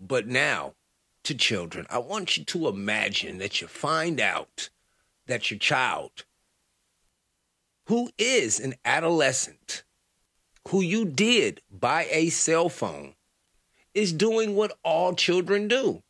but 0.00 0.26
now 0.26 0.74
to 1.22 1.34
children. 1.34 1.86
I 1.88 1.98
want 1.98 2.36
you 2.36 2.44
to 2.44 2.68
imagine 2.68 3.38
that 3.38 3.60
you 3.60 3.66
find 3.66 4.20
out 4.20 4.70
that 5.26 5.50
your 5.50 5.58
child 5.58 6.24
who 7.86 8.10
is 8.16 8.58
an 8.58 8.74
adolescent 8.84 9.84
who 10.68 10.80
you 10.80 11.04
did 11.04 11.60
buy 11.70 12.06
a 12.10 12.30
cell 12.30 12.70
phone 12.70 13.14
is 13.92 14.14
doing 14.14 14.56
what 14.56 14.78
all 14.82 15.14
children 15.14 15.68
do 15.68 16.02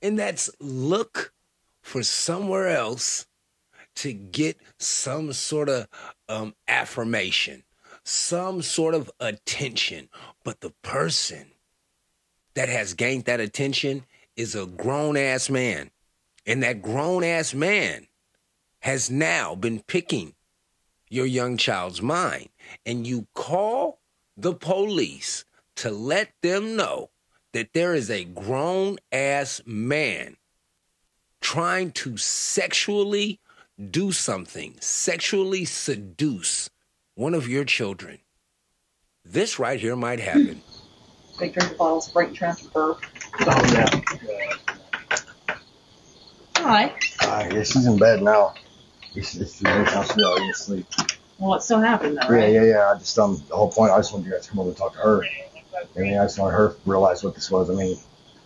and 0.00 0.18
that's 0.18 0.50
look 0.58 1.34
for 1.82 2.02
somewhere 2.02 2.68
else 2.68 3.26
to 3.96 4.12
get 4.12 4.56
some 4.78 5.32
sort 5.32 5.68
of 5.68 5.88
um, 6.28 6.54
affirmation, 6.68 7.62
some 8.04 8.62
sort 8.62 8.94
of 8.94 9.10
attention. 9.20 10.08
But 10.44 10.60
the 10.60 10.72
person 10.82 11.52
that 12.54 12.68
has 12.68 12.94
gained 12.94 13.24
that 13.24 13.40
attention 13.40 14.04
is 14.36 14.54
a 14.54 14.66
grown 14.66 15.16
ass 15.16 15.50
man. 15.50 15.90
And 16.46 16.62
that 16.62 16.82
grown 16.82 17.22
ass 17.22 17.54
man 17.54 18.06
has 18.80 19.10
now 19.10 19.54
been 19.54 19.80
picking 19.80 20.34
your 21.08 21.26
young 21.26 21.56
child's 21.56 22.02
mind. 22.02 22.48
And 22.84 23.06
you 23.06 23.26
call 23.34 24.00
the 24.36 24.54
police 24.54 25.44
to 25.76 25.90
let 25.90 26.32
them 26.42 26.76
know 26.76 27.10
that 27.52 27.72
there 27.74 27.94
is 27.94 28.10
a 28.10 28.24
grown 28.24 28.98
ass 29.12 29.60
man 29.66 30.36
trying 31.40 31.92
to 31.92 32.16
sexually 32.16 33.40
do 33.90 34.12
something, 34.12 34.76
sexually 34.80 35.64
seduce 35.64 36.70
one 37.14 37.34
of 37.34 37.48
your 37.48 37.64
children, 37.64 38.18
this 39.24 39.58
right 39.58 39.80
here 39.80 39.96
might 39.96 40.20
happen. 40.20 40.62
Big 41.38 41.54
drink 41.54 41.76
bottles, 41.76 42.08
break 42.10 42.34
transfer. 42.34 42.96
Uh, 43.40 44.00
Hi. 46.56 46.94
yeah, 47.20 47.62
she's 47.62 47.86
in 47.86 47.98
bed 47.98 48.22
now. 48.22 48.54
It's, 49.14 49.34
it's 49.36 49.58
too 49.58 49.64
late 49.64 49.84
now. 49.86 50.02
She's 50.04 50.22
already 50.22 50.50
asleep. 50.50 50.86
Well, 51.38 51.54
it 51.54 51.62
still 51.62 51.80
happened 51.80 52.18
though, 52.18 52.34
Yeah, 52.34 52.46
yeah, 52.46 52.64
yeah. 52.64 52.92
I 52.94 52.98
just 52.98 53.18
um 53.18 53.42
the 53.48 53.56
whole 53.56 53.70
point. 53.70 53.92
I 53.92 53.98
just 53.98 54.12
wanted 54.12 54.26
you 54.26 54.32
guys 54.32 54.44
to 54.44 54.50
come 54.50 54.60
over 54.60 54.68
and 54.68 54.78
talk 54.78 54.92
to 54.92 54.98
her. 54.98 55.24
I 55.96 55.98
mean, 55.98 56.16
I 56.18 56.24
just 56.24 56.38
want 56.38 56.54
her 56.54 56.68
to 56.70 56.76
realize 56.86 57.24
what 57.24 57.34
this 57.34 57.50
was. 57.50 57.68
I 57.68 57.74
mean, 57.74 57.96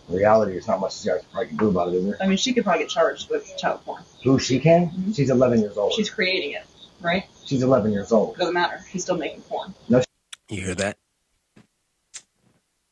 in 0.09 0.15
reality, 0.15 0.53
there's 0.53 0.67
not 0.67 0.79
much 0.79 1.03
you 1.03 1.11
guys 1.11 1.23
probably 1.31 1.47
can 1.47 1.57
do 1.57 1.69
about 1.69 1.89
it, 1.89 1.95
is 1.95 2.05
there? 2.05 2.17
I 2.21 2.27
mean, 2.27 2.37
she 2.37 2.53
could 2.53 2.63
probably 2.63 2.83
get 2.83 2.89
charged 2.89 3.29
with 3.29 3.51
child 3.57 3.83
porn. 3.83 4.03
Who 4.23 4.39
she 4.39 4.59
can? 4.59 4.87
Mm-hmm. 4.87 5.11
She's 5.11 5.29
11 5.29 5.59
years 5.59 5.77
old. 5.77 5.93
She's 5.93 6.09
creating 6.09 6.51
it, 6.51 6.65
right? 7.01 7.25
She's 7.45 7.61
11 7.61 7.91
years 7.91 8.11
old. 8.11 8.37
Doesn't 8.37 8.53
matter. 8.53 8.79
He's 8.89 9.03
still 9.03 9.17
making 9.17 9.41
porn. 9.41 9.73
No, 9.89 10.01
You 10.49 10.61
hear 10.61 10.75
that? 10.75 10.97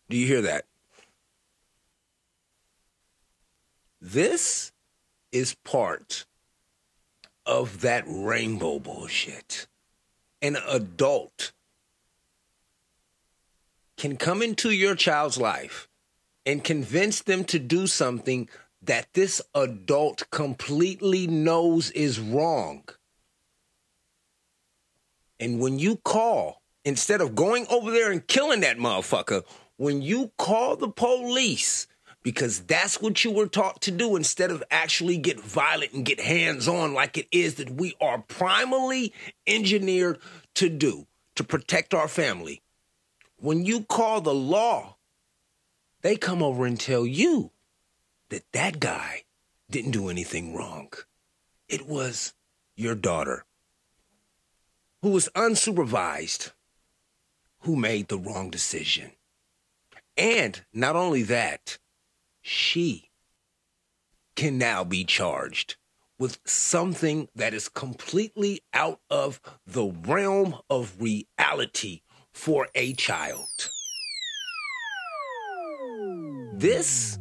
Do 0.10 0.18
you 0.18 0.28
hear 0.28 0.42
that? 0.42 0.66
This 4.02 4.72
is 5.32 5.56
part 5.64 6.26
of 7.46 7.82
that 7.82 8.04
rainbow 8.08 8.80
bullshit. 8.80 9.68
An 10.42 10.58
adult 10.68 11.54
can 13.98 14.18
come 14.18 14.42
into 14.42 14.70
your 14.70 14.96
child's 14.96 15.38
life 15.38 15.88
and 16.46 16.64
convince 16.64 17.22
them 17.22 17.44
to 17.46 17.60
do 17.60 17.88
something 17.88 18.50
that 18.82 19.08
this 19.14 19.42
adult 19.56 20.30
completely 20.30 21.28
knows 21.28 21.92
is 21.92 22.20
wrong. 22.20 22.84
And 25.40 25.60
when 25.60 25.80
you 25.80 25.98
call, 25.98 26.62
instead 26.84 27.22
of 27.22 27.36
going 27.36 27.66
over 27.70 27.92
there 27.92 28.12
and 28.12 28.26
killing 28.26 28.62
that 28.62 28.78
motherfucker, 28.78 29.44
when 29.78 30.02
you 30.02 30.32
call 30.38 30.76
the 30.76 30.88
police, 30.88 31.88
because 32.24 32.62
that's 32.62 33.02
what 33.02 33.24
you 33.24 33.32
were 33.32 33.48
taught 33.48 33.82
to 33.82 33.92
do 33.92 34.16
instead 34.16 34.50
of 34.50 34.64
actually 34.72 35.18
get 35.18 35.40
violent 35.40 35.94
and 35.94 36.06
get 36.06 36.20
hands 36.20 36.68
on 36.68 36.94
like 36.94 37.18
it 37.18 37.28
is 37.32 37.56
that 37.56 37.70
we 37.70 37.96
are 38.02 38.20
primarily 38.20 39.14
engineered 39.46 40.20
to 40.56 40.70
do 40.70 41.06
to 41.36 41.44
protect 41.44 41.94
our 41.94 42.08
family. 42.08 42.62
When 43.38 43.66
you 43.66 43.82
call 43.82 44.22
the 44.22 44.34
law, 44.34 44.95
they 46.06 46.16
come 46.16 46.44
over 46.44 46.68
and 46.68 46.80
tell 46.80 47.04
you 47.04 47.50
that 48.30 48.44
that 48.52 48.80
guy 48.80 49.24
didn't 49.72 49.90
do 49.90 50.08
anything 50.08 50.54
wrong. 50.54 50.94
It 51.68 51.88
was 51.88 52.36
your 52.76 52.94
daughter 52.94 53.44
who 55.02 55.10
was 55.10 55.30
unsupervised 55.34 56.52
who 57.62 57.76
made 57.76 58.08
the 58.08 58.20
wrong 58.20 58.52
decision. 58.52 59.14
And 60.16 60.64
not 60.72 60.96
only 60.96 61.24
that, 61.24 61.80
she 62.40 63.10
can 64.36 64.60
now 64.60 64.84
be 64.84 65.06
charged 65.06 65.76
with 66.20 66.38
something 66.46 67.30
that 67.34 67.56
is 67.56 67.68
completely 67.68 68.62
out 68.76 69.00
of 69.10 69.42
the 69.66 69.86
realm 69.88 70.58
of 70.70 71.02
reality 71.02 72.02
for 72.32 72.68
a 72.76 72.94
child. 72.94 73.72
This 76.58 77.20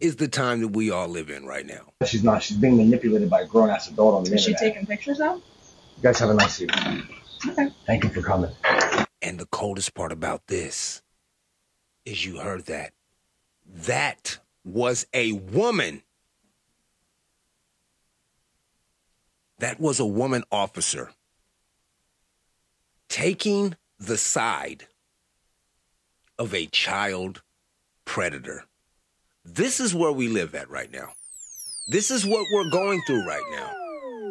is 0.00 0.16
the 0.16 0.26
time 0.26 0.62
that 0.62 0.68
we 0.68 0.90
all 0.90 1.06
live 1.06 1.28
in 1.28 1.44
right 1.44 1.66
now. 1.66 1.92
she's 2.06 2.24
not. 2.24 2.42
She's 2.42 2.56
being 2.56 2.78
manipulated 2.78 3.28
by 3.28 3.42
a 3.42 3.46
grown 3.46 3.68
ass 3.68 3.90
adult 3.90 4.14
on 4.14 4.24
the 4.24 4.32
internet. 4.32 4.38
Is 4.38 4.58
she 4.58 4.70
taking 4.70 4.86
pictures 4.86 5.18
now? 5.18 5.34
You 5.34 6.02
guys 6.02 6.18
have 6.18 6.30
a 6.30 6.34
nice 6.34 6.62
evening. 6.62 7.02
Okay. 7.46 7.68
Thank 7.86 8.04
you 8.04 8.10
for 8.10 8.22
coming. 8.22 8.50
And 9.20 9.38
the 9.38 9.46
coldest 9.46 9.94
part 9.94 10.12
about 10.12 10.46
this 10.46 11.02
is 12.06 12.24
you 12.24 12.38
heard 12.38 12.64
that. 12.66 12.92
That 13.66 14.38
was 14.64 15.06
a 15.12 15.32
woman. 15.32 16.02
That 19.58 19.78
was 19.78 20.00
a 20.00 20.06
woman 20.06 20.42
officer 20.50 21.10
taking 23.10 23.76
the 23.98 24.16
side 24.16 24.86
of 26.38 26.54
a 26.54 26.64
child 26.64 27.42
predator. 28.06 28.64
This 29.52 29.80
is 29.80 29.92
where 29.92 30.12
we 30.12 30.28
live 30.28 30.54
at 30.54 30.70
right 30.70 30.90
now. 30.92 31.12
This 31.88 32.12
is 32.12 32.24
what 32.24 32.46
we're 32.52 32.70
going 32.70 33.02
through 33.06 33.26
right 33.26 33.42
now. 33.50 33.74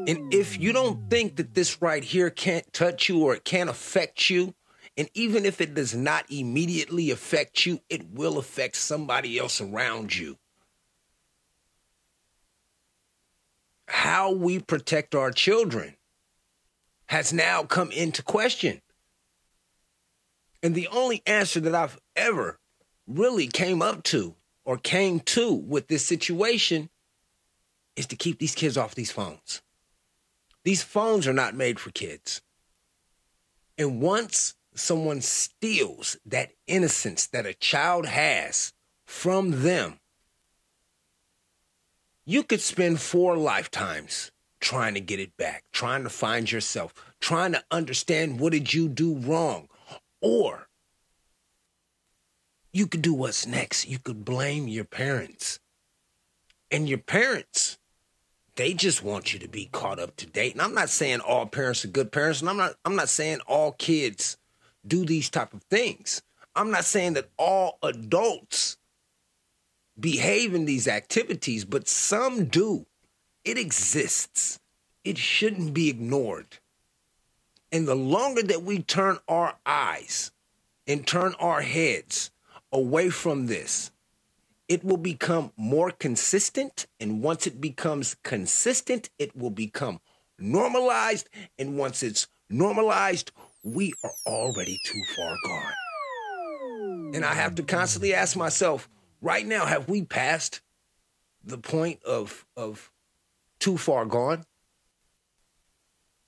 And 0.07 0.33
if 0.33 0.57
you 0.57 0.71
don't 0.71 1.09
think 1.09 1.35
that 1.35 1.53
this 1.53 1.81
right 1.81 2.03
here 2.03 2.29
can't 2.29 2.71
touch 2.71 3.09
you 3.09 3.21
or 3.21 3.35
it 3.35 3.43
can't 3.43 3.69
affect 3.69 4.29
you, 4.29 4.53
and 4.97 5.09
even 5.13 5.45
if 5.45 5.59
it 5.59 5.73
does 5.73 5.93
not 5.93 6.25
immediately 6.31 7.11
affect 7.11 7.65
you, 7.65 7.81
it 7.89 8.09
will 8.11 8.37
affect 8.37 8.77
somebody 8.77 9.37
else 9.37 9.59
around 9.59 10.15
you. 10.15 10.37
How 13.87 14.31
we 14.31 14.59
protect 14.59 15.15
our 15.15 15.31
children 15.31 15.97
has 17.07 17.33
now 17.33 17.63
come 17.63 17.91
into 17.91 18.23
question. 18.23 18.81
And 20.63 20.75
the 20.75 20.87
only 20.87 21.21
answer 21.25 21.59
that 21.59 21.75
I've 21.75 21.99
ever 22.15 22.57
really 23.05 23.47
came 23.47 23.81
up 23.81 24.03
to 24.03 24.35
or 24.69 24.77
came 24.77 25.19
to 25.19 25.51
with 25.51 25.87
this 25.87 26.05
situation 26.05 26.91
is 27.95 28.05
to 28.05 28.15
keep 28.15 28.37
these 28.37 28.53
kids 28.53 28.77
off 28.77 28.93
these 28.93 29.09
phones. 29.09 29.63
These 30.63 30.83
phones 30.83 31.27
are 31.27 31.33
not 31.33 31.55
made 31.55 31.79
for 31.79 31.89
kids. 31.89 32.43
And 33.79 33.99
once 33.99 34.53
someone 34.75 35.21
steals 35.21 36.17
that 36.23 36.51
innocence 36.67 37.25
that 37.25 37.47
a 37.47 37.55
child 37.55 38.05
has 38.05 38.71
from 39.07 39.63
them, 39.63 39.99
you 42.23 42.43
could 42.43 42.61
spend 42.61 43.01
four 43.01 43.37
lifetimes 43.37 44.29
trying 44.59 44.93
to 44.93 45.01
get 45.01 45.19
it 45.19 45.35
back, 45.35 45.63
trying 45.71 46.03
to 46.03 46.11
find 46.11 46.51
yourself, 46.51 46.93
trying 47.19 47.53
to 47.53 47.63
understand 47.71 48.39
what 48.39 48.53
did 48.53 48.71
you 48.71 48.87
do 48.87 49.15
wrong. 49.15 49.67
Or 50.21 50.68
you 52.71 52.87
could 52.87 53.01
do 53.01 53.13
what's 53.13 53.45
next. 53.45 53.87
You 53.87 53.99
could 53.99 54.23
blame 54.23 54.67
your 54.67 54.85
parents. 54.85 55.59
And 56.71 56.87
your 56.87 56.99
parents, 56.99 57.79
they 58.55 58.73
just 58.73 59.03
want 59.03 59.33
you 59.33 59.39
to 59.39 59.47
be 59.47 59.69
caught 59.71 59.99
up 59.99 60.15
to 60.17 60.25
date. 60.25 60.53
And 60.53 60.61
I'm 60.61 60.75
not 60.75 60.89
saying 60.89 61.21
all 61.21 61.45
parents 61.45 61.83
are 61.83 61.89
good 61.89 62.11
parents, 62.11 62.41
and 62.41 62.49
I'm 62.49 62.57
not 62.57 62.75
I'm 62.85 62.95
not 62.95 63.09
saying 63.09 63.39
all 63.47 63.71
kids 63.71 64.37
do 64.85 65.05
these 65.05 65.29
type 65.29 65.53
of 65.53 65.63
things. 65.63 66.21
I'm 66.55 66.71
not 66.71 66.85
saying 66.85 67.13
that 67.13 67.29
all 67.37 67.79
adults 67.81 68.77
behave 69.99 70.53
in 70.53 70.65
these 70.65 70.87
activities, 70.87 71.65
but 71.65 71.87
some 71.87 72.45
do. 72.45 72.85
It 73.43 73.57
exists. 73.57 74.59
It 75.03 75.17
shouldn't 75.17 75.73
be 75.73 75.89
ignored. 75.89 76.59
And 77.71 77.87
the 77.87 77.95
longer 77.95 78.43
that 78.43 78.63
we 78.63 78.81
turn 78.81 79.19
our 79.27 79.55
eyes 79.65 80.31
and 80.87 81.05
turn 81.05 81.33
our 81.39 81.61
heads 81.61 82.31
away 82.71 83.09
from 83.09 83.47
this, 83.47 83.91
it 84.67 84.83
will 84.83 84.97
become 84.97 85.51
more 85.57 85.91
consistent. 85.91 86.87
And 86.99 87.23
once 87.23 87.47
it 87.47 87.59
becomes 87.59 88.15
consistent, 88.23 89.09
it 89.17 89.35
will 89.35 89.49
become 89.49 89.99
normalized. 90.37 91.29
And 91.57 91.77
once 91.77 92.03
it's 92.03 92.27
normalized, 92.49 93.31
we 93.63 93.93
are 94.03 94.13
already 94.25 94.77
too 94.85 95.01
far 95.15 95.35
gone. 95.45 95.73
And 97.15 97.25
I 97.25 97.33
have 97.33 97.55
to 97.55 97.63
constantly 97.63 98.13
ask 98.13 98.37
myself, 98.37 98.87
right 99.21 99.45
now, 99.45 99.65
have 99.65 99.89
we 99.89 100.03
passed 100.03 100.61
the 101.43 101.57
point 101.57 102.03
of 102.03 102.45
of 102.55 102.91
too 103.59 103.77
far 103.77 104.05
gone? 104.05 104.45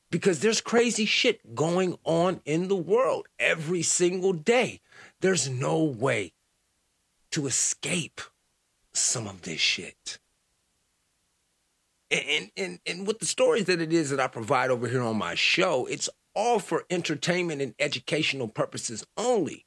Because 0.09 0.39
there's 0.39 0.59
crazy 0.59 1.05
shit 1.05 1.55
going 1.55 1.97
on 2.03 2.41
in 2.43 2.67
the 2.67 2.75
world 2.75 3.27
every 3.39 3.81
single 3.81 4.33
day. 4.33 4.81
There's 5.21 5.49
no 5.49 5.83
way 5.83 6.33
to 7.31 7.47
escape 7.47 8.21
some 8.93 9.27
of 9.27 9.43
this 9.43 9.59
shit. 9.59 10.19
And, 12.09 12.51
and 12.57 12.79
and 12.85 13.07
with 13.07 13.19
the 13.19 13.25
stories 13.25 13.65
that 13.65 13.79
it 13.79 13.93
is 13.93 14.09
that 14.09 14.19
I 14.19 14.27
provide 14.27 14.69
over 14.69 14.87
here 14.87 15.01
on 15.01 15.17
my 15.17 15.33
show, 15.33 15.85
it's 15.85 16.09
all 16.35 16.59
for 16.59 16.83
entertainment 16.89 17.61
and 17.61 17.73
educational 17.79 18.49
purposes 18.49 19.05
only. 19.15 19.65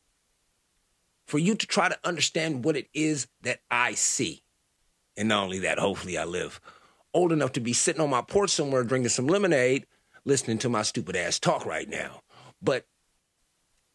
For 1.26 1.38
you 1.38 1.54
to 1.54 1.66
try 1.66 1.88
to 1.88 1.98
understand 2.04 2.64
what 2.64 2.76
it 2.76 2.88
is 2.92 3.28
that 3.42 3.60
I 3.70 3.94
see. 3.94 4.42
And 5.16 5.28
not 5.30 5.44
only 5.44 5.60
that, 5.60 5.78
hopefully 5.78 6.18
I 6.18 6.24
live 6.24 6.60
old 7.14 7.32
enough 7.32 7.52
to 7.52 7.60
be 7.60 7.72
sitting 7.72 8.02
on 8.02 8.10
my 8.10 8.20
porch 8.20 8.50
somewhere 8.50 8.82
drinking 8.82 9.08
some 9.08 9.28
lemonade, 9.28 9.86
listening 10.24 10.58
to 10.58 10.68
my 10.68 10.82
stupid 10.82 11.16
ass 11.16 11.38
talk 11.38 11.64
right 11.64 11.88
now. 11.88 12.20
But 12.60 12.86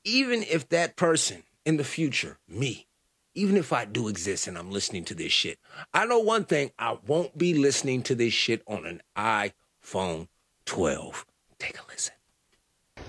even 0.06 0.42
if 0.44 0.70
that 0.70 0.96
person 0.96 1.44
in 1.70 1.78
the 1.78 1.84
future, 1.84 2.40
me, 2.48 2.88
even 3.36 3.56
if 3.56 3.72
I 3.72 3.86
do 3.86 4.08
exist 4.08 4.48
and 4.48 4.58
I'm 4.58 4.72
listening 4.72 5.06
to 5.06 5.14
this 5.14 5.32
shit, 5.32 5.60
I 5.94 6.06
know 6.06 6.20
one 6.20 6.44
thing 6.44 6.72
I 6.80 6.98
won't 7.06 7.38
be 7.38 7.54
listening 7.54 8.02
to 8.04 8.16
this 8.16 8.34
shit 8.34 8.64
on 8.68 8.86
an 8.88 9.02
iPhone 9.16 10.28
12. 10.66 11.26
Take 11.60 11.78
a 11.78 11.84
listen. 11.88 12.16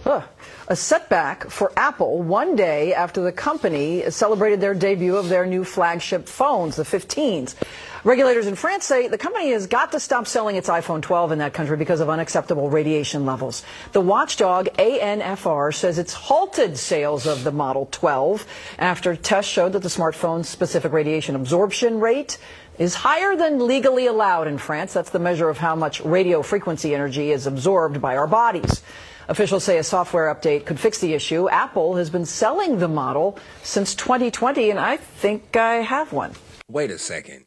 Ugh. 0.04 0.22
A 0.68 0.76
setback 0.76 1.50
for 1.50 1.72
Apple 1.76 2.22
one 2.22 2.54
day 2.54 2.92
after 2.92 3.22
the 3.22 3.32
company 3.32 4.08
celebrated 4.10 4.60
their 4.60 4.74
debut 4.74 5.16
of 5.16 5.30
their 5.30 5.46
new 5.46 5.64
flagship 5.64 6.28
phones, 6.28 6.76
the 6.76 6.82
15s. 6.82 7.54
Regulators 8.02 8.46
in 8.46 8.54
France 8.54 8.86
say 8.86 9.08
the 9.08 9.18
company 9.18 9.50
has 9.50 9.66
got 9.66 9.92
to 9.92 10.00
stop 10.00 10.26
selling 10.26 10.56
its 10.56 10.70
iPhone 10.70 11.02
12 11.02 11.32
in 11.32 11.38
that 11.40 11.52
country 11.52 11.76
because 11.76 12.00
of 12.00 12.08
unacceptable 12.08 12.70
radiation 12.70 13.26
levels. 13.26 13.62
The 13.92 14.00
watchdog 14.00 14.68
ANFR 14.78 15.74
says 15.74 15.98
it's 15.98 16.14
halted 16.14 16.78
sales 16.78 17.26
of 17.26 17.44
the 17.44 17.52
Model 17.52 17.88
12 17.90 18.46
after 18.78 19.14
tests 19.14 19.52
showed 19.52 19.74
that 19.74 19.82
the 19.82 19.90
smartphone's 19.90 20.48
specific 20.48 20.92
radiation 20.92 21.34
absorption 21.34 22.00
rate 22.00 22.38
is 22.78 22.94
higher 22.94 23.36
than 23.36 23.66
legally 23.66 24.06
allowed 24.06 24.48
in 24.48 24.56
France. 24.56 24.94
That's 24.94 25.10
the 25.10 25.18
measure 25.18 25.50
of 25.50 25.58
how 25.58 25.76
much 25.76 26.00
radio 26.00 26.40
frequency 26.40 26.94
energy 26.94 27.32
is 27.32 27.46
absorbed 27.46 28.00
by 28.00 28.16
our 28.16 28.26
bodies. 28.26 28.82
Officials 29.28 29.62
say 29.62 29.76
a 29.76 29.84
software 29.84 30.34
update 30.34 30.64
could 30.64 30.80
fix 30.80 31.00
the 31.00 31.12
issue. 31.12 31.50
Apple 31.50 31.96
has 31.96 32.08
been 32.08 32.24
selling 32.24 32.78
the 32.78 32.88
model 32.88 33.38
since 33.62 33.94
2020, 33.94 34.70
and 34.70 34.80
I 34.80 34.96
think 34.96 35.54
I 35.54 35.82
have 35.82 36.14
one. 36.14 36.32
Wait 36.66 36.90
a 36.90 36.98
second. 36.98 37.44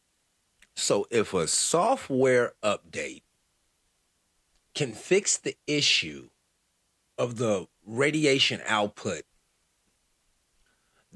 So 0.76 1.08
if 1.12 1.34
a 1.34 1.48
software 1.48 2.54
update 2.64 3.22
can 4.74 4.92
fix 4.92 5.38
the 5.38 5.56
issue 5.68 6.30
of 7.18 7.38
the 7.38 7.68
radiation 7.86 8.62
output, 8.66 9.24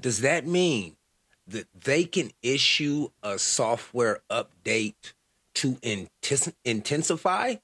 does 0.00 0.20
that 0.20 0.46
mean 0.46 0.96
that 1.46 1.66
they 1.74 2.04
can 2.04 2.30
issue 2.42 3.08
a 3.22 3.38
software 3.38 4.20
update 4.30 5.12
to 5.54 5.72
intis- 5.76 6.52
intensify 6.64 7.56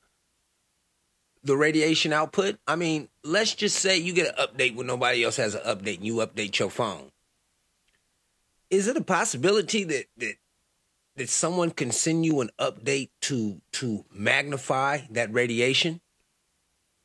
the 1.44 1.57
radiation 1.57 2.12
output? 2.12 2.59
I 2.66 2.74
mean, 2.74 3.09
let's 3.22 3.54
just 3.54 3.76
say 3.76 3.98
you 3.98 4.12
get 4.12 4.37
an 4.37 4.46
update 4.46 4.74
when 4.74 4.87
nobody 4.87 5.22
else 5.22 5.37
has 5.37 5.54
an 5.54 5.62
update 5.62 5.98
and 5.98 6.07
you 6.07 6.16
update 6.16 6.59
your 6.59 6.70
phone. 6.70 7.12
Is 8.70 8.88
it 8.88 8.96
a 8.96 9.02
possibility 9.02 9.85
that 9.85 10.07
that 10.16 10.35
that 11.16 11.29
someone 11.29 11.70
can 11.70 11.90
send 11.90 12.27
you 12.27 12.40
an 12.40 12.50
update 12.59 13.11
to 13.22 13.61
to 13.72 14.05
magnify 14.12 15.00
that 15.11 15.33
radiation 15.33 16.00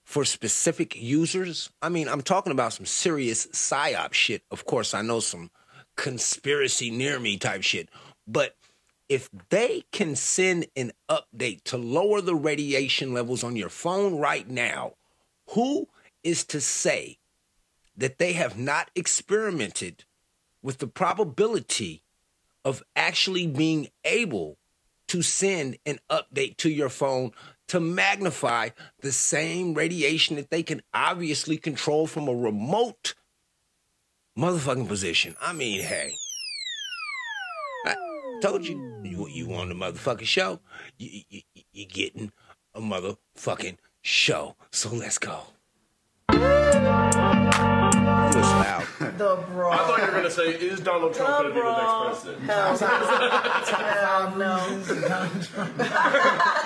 for 0.03 0.25
specific 0.25 0.95
users? 0.95 1.69
I 1.81 1.89
mean, 1.89 2.07
I'm 2.07 2.21
talking 2.21 2.51
about 2.51 2.73
some 2.73 2.85
serious 2.85 3.47
psyop 3.47 4.13
shit. 4.13 4.43
Of 4.51 4.65
course, 4.65 4.93
I 4.93 5.01
know 5.01 5.19
some 5.19 5.51
conspiracy 5.95 6.89
near 6.89 7.19
me 7.19 7.37
type 7.37 7.63
shit, 7.63 7.89
but 8.27 8.55
if 9.09 9.29
they 9.49 9.83
can 9.91 10.15
send 10.15 10.67
an 10.75 10.91
update 11.09 11.63
to 11.65 11.77
lower 11.77 12.21
the 12.21 12.35
radiation 12.35 13.13
levels 13.13 13.43
on 13.43 13.55
your 13.55 13.69
phone 13.69 14.19
right 14.19 14.47
now, 14.47 14.93
who 15.49 15.87
is 16.23 16.45
to 16.45 16.61
say 16.61 17.17
that 17.97 18.19
they 18.19 18.33
have 18.33 18.57
not 18.57 18.91
experimented 18.95 20.05
with 20.61 20.77
the 20.77 20.87
probability 20.87 22.03
of 22.69 22.83
actually 22.95 23.47
being 23.47 23.89
able 24.05 24.57
to 25.07 25.23
send 25.23 25.77
an 25.87 25.99
update 26.09 26.55
to 26.57 26.69
your 26.69 26.87
phone 26.87 27.31
to 27.67 27.79
magnify 27.79 28.69
the 29.01 29.11
same 29.11 29.73
radiation 29.73 30.35
that 30.35 30.51
they 30.51 30.61
can 30.63 30.81
obviously 30.93 31.57
control 31.57 32.05
from 32.05 32.27
a 32.27 32.33
remote 32.33 33.15
motherfucking 34.37 34.87
position. 34.87 35.35
I 35.41 35.51
mean, 35.53 35.81
hey. 35.81 36.15
I 37.85 37.95
told 38.41 38.67
you, 38.67 39.01
you, 39.03 39.27
you 39.27 39.47
want 39.47 39.71
a 39.71 39.75
motherfucking 39.75 40.25
show? 40.25 40.59
You, 40.97 41.23
you, 41.29 41.41
you, 41.53 41.63
you're 41.73 41.87
getting 41.87 42.31
a 42.75 42.79
motherfucking 42.79 43.77
show. 44.01 44.55
So 44.71 44.89
let's 44.93 45.17
go. 45.17 45.41
It 48.29 48.35
was. 48.35 48.85
The 49.17 49.43
bro. 49.49 49.71
I 49.71 49.77
thought 49.77 49.99
you 49.99 50.05
were 50.05 50.11
gonna 50.11 50.29
say, 50.31 50.49
"Is 50.51 50.79
Donald 50.79 51.13
Trump 51.13 51.29
gonna 51.29 51.53
be 51.53 51.59
the 51.59 51.71
next 51.71 52.21
president?" 52.21 52.49
Hell 52.49 54.35
no. 54.37 54.57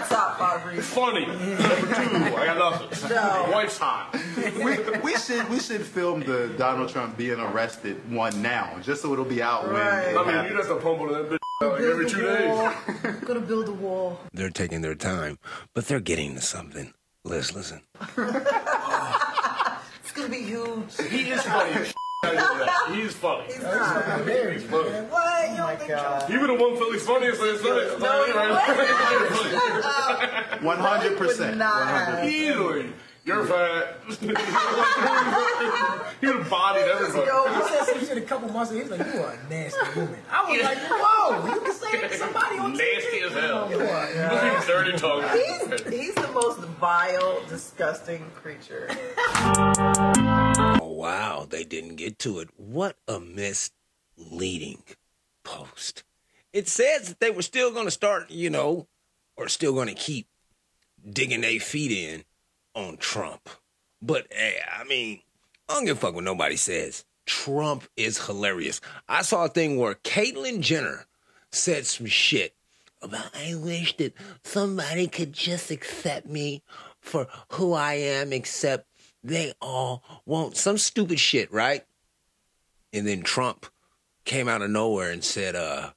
Top 0.09 0.37
five 0.37 0.65
reasons. 0.65 0.87
Funny. 0.87 1.25
Number 1.25 1.55
two, 1.55 2.35
I 2.35 2.45
got 2.45 2.57
nothing. 2.57 3.09
No. 3.09 3.49
Wife's 3.51 3.77
hot. 3.77 4.15
we, 4.57 4.77
we 4.99 5.15
should 5.17 5.49
we 5.49 5.59
should 5.59 5.81
film 5.81 6.19
the 6.21 6.49
Donald 6.57 6.89
Trump 6.89 7.17
being 7.17 7.39
arrested 7.39 7.97
one 8.11 8.41
now, 8.41 8.77
just 8.81 9.01
so 9.01 9.13
it'll 9.13 9.25
be 9.25 9.41
out 9.41 9.65
when. 9.65 9.75
Right. 9.75 10.07
it 10.09 10.17
I 10.17 10.19
mean, 10.19 10.27
you 10.27 10.31
happens. 10.33 10.67
have 10.67 10.77
to 10.77 10.83
pump 10.83 10.99
that 11.11 11.29
bitch 11.29 11.37
out 11.63 11.71
like 11.73 11.81
every 11.81 12.09
two 12.09 12.21
days. 12.21 13.21
Gonna 13.25 13.39
build 13.39 13.67
a 13.69 13.73
wall. 13.73 14.19
They're 14.33 14.49
taking 14.49 14.81
their 14.81 14.95
time, 14.95 15.39
but 15.73 15.87
they're 15.87 15.99
getting 15.99 16.35
to 16.35 16.41
something. 16.41 16.93
Let's 17.23 17.53
listen. 17.55 17.81
It's 20.13 20.21
gonna 20.21 20.31
be 20.31 20.43
huge. 20.43 21.09
He 21.09 21.31
is 21.31 21.41
funny. 21.41 21.73
he 21.73 21.79
is 21.79 21.93
I 22.23 22.33
know 22.33 22.59
that. 22.59 22.91
He's 22.93 23.15
funny. 23.15 23.45
He's 23.47 23.63
not. 23.63 24.27
He's 24.27 24.63
funny. 24.63 24.89
What? 25.09 25.49
You 25.49 25.57
don't 25.57 25.79
think 25.79 25.89
so? 25.89 26.27
You 26.29 26.39
were 26.39 26.47
the 26.47 26.53
one 26.53 26.77
Philly's 26.77 27.03
funniest 27.03 27.41
last 27.41 27.63
night. 27.63 27.97
No, 27.99 28.27
One 30.67 30.77
hundred 30.77 31.17
percent. 31.17 31.59
Easily. 32.25 32.93
You're 33.25 33.45
fat. 33.45 33.99
he 34.19 34.27
would 34.27 34.35
have 36.35 36.49
bodied 36.49 36.83
everybody. 36.83 37.25
Yo, 37.25 37.53
he 37.53 37.69
said 37.69 37.85
some 37.85 38.05
shit 38.05 38.17
a 38.17 38.21
couple 38.21 38.49
months 38.49 38.71
ago. 38.71 38.83
He 38.83 38.89
was 38.89 38.99
like, 38.99 39.13
"You 39.13 39.21
are 39.21 39.31
a 39.31 39.49
nasty 39.49 39.99
woman." 39.99 40.19
I 40.29 40.51
was 40.51 40.61
like, 40.61 40.77
"Whoa, 40.77 41.53
you 41.53 41.61
can 41.61 41.73
say 41.73 42.01
that 42.01 42.11
to 42.11 42.17
somebody 42.17 42.57
on 42.57 42.73
Nasty 42.73 43.19
as 43.21 43.31
hell. 43.31 43.69
You 43.69 43.79
are, 43.79 44.11
You 44.11 44.19
must 44.27 44.67
be 44.67 44.73
dirty 44.73 44.97
talking. 44.97 45.29
He's, 45.39 46.07
he's 46.07 46.15
the 46.15 46.31
most 46.33 46.59
vile, 46.59 47.41
disgusting 47.47 48.29
creature. 48.35 48.89
Oh, 50.81 50.91
wow. 50.91 51.47
They 51.49 51.63
didn't 51.63 51.95
get 51.95 52.19
to 52.19 52.39
it. 52.39 52.49
What 52.57 52.97
a 53.07 53.21
misleading 53.21 54.83
post. 55.43 56.03
It 56.51 56.67
says 56.67 57.07
that 57.07 57.19
they 57.21 57.31
were 57.31 57.41
still 57.41 57.71
going 57.71 57.85
to 57.85 57.91
start, 57.91 58.29
you 58.29 58.49
know, 58.49 58.87
or 59.37 59.47
still 59.47 59.73
going 59.73 59.87
to 59.87 59.93
keep 59.93 60.27
digging 61.09 61.41
their 61.41 61.59
feet 61.59 61.91
in 61.91 62.23
on 62.75 62.97
Trump. 62.97 63.49
But, 64.01 64.27
hey, 64.31 64.57
I 64.71 64.83
mean, 64.83 65.21
I 65.69 65.73
don't 65.75 65.85
give 65.85 65.97
a 65.97 65.99
fuck 65.99 66.15
what 66.15 66.23
nobody 66.23 66.55
says. 66.55 67.05
Trump 67.25 67.85
is 67.95 68.25
hilarious. 68.25 68.81
I 69.07 69.21
saw 69.21 69.45
a 69.45 69.49
thing 69.49 69.77
where 69.77 69.95
Caitlyn 69.95 70.59
Jenner 70.59 71.05
said 71.51 71.85
some 71.85 72.07
shit 72.07 72.55
about, 73.01 73.35
I 73.35 73.55
wish 73.55 73.95
that 73.97 74.13
somebody 74.43 75.07
could 75.07 75.33
just 75.33 75.71
accept 75.71 76.27
me 76.27 76.63
for 76.99 77.27
who 77.51 77.73
I 77.73 77.93
am, 77.95 78.33
except 78.33 78.87
they 79.23 79.53
all 79.61 80.03
won't. 80.25 80.57
Some 80.57 80.77
stupid 80.77 81.19
shit, 81.19 81.51
right? 81.51 81.85
And 82.91 83.07
then 83.07 83.23
Trump 83.23 83.65
came 84.25 84.47
out 84.47 84.61
of 84.61 84.69
nowhere 84.69 85.11
and 85.11 85.23
said, 85.23 85.55
uh, 85.55 85.91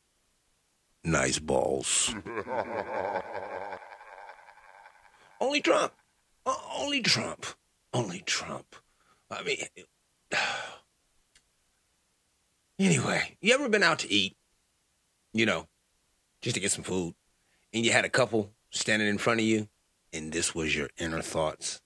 nice 1.04 1.38
balls. 1.38 2.14
Only 5.40 5.60
Trump. 5.60 5.92
Only 6.46 7.00
Trump. 7.00 7.44
Only 7.92 8.20
Trump. 8.20 8.76
I 9.30 9.42
mean, 9.42 9.58
anyway, 12.78 13.36
you 13.40 13.54
ever 13.54 13.68
been 13.68 13.82
out 13.82 13.98
to 14.00 14.12
eat, 14.12 14.36
you 15.32 15.46
know, 15.46 15.66
just 16.42 16.54
to 16.54 16.60
get 16.60 16.70
some 16.70 16.84
food, 16.84 17.14
and 17.74 17.84
you 17.84 17.92
had 17.92 18.04
a 18.04 18.10
couple 18.10 18.52
standing 18.70 19.08
in 19.08 19.18
front 19.18 19.40
of 19.40 19.46
you, 19.46 19.68
and 20.12 20.32
this 20.32 20.54
was 20.54 20.76
your 20.76 20.88
inner 20.98 21.22
thoughts? 21.22 21.80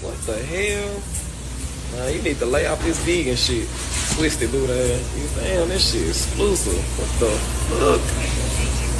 What 0.00 0.18
the 0.22 0.38
hell? 0.38 1.02
Man, 1.92 2.16
you 2.16 2.22
need 2.22 2.38
to 2.38 2.46
lay 2.46 2.66
off 2.66 2.82
this 2.82 2.98
vegan 3.04 3.36
shit. 3.36 3.68
Twisted 4.16 4.50
dude 4.50 4.68
ass. 4.68 5.36
Damn, 5.36 5.68
this 5.68 5.92
shit 5.92 6.08
exclusive. 6.08 6.82
What 6.98 7.10
the 7.20 7.30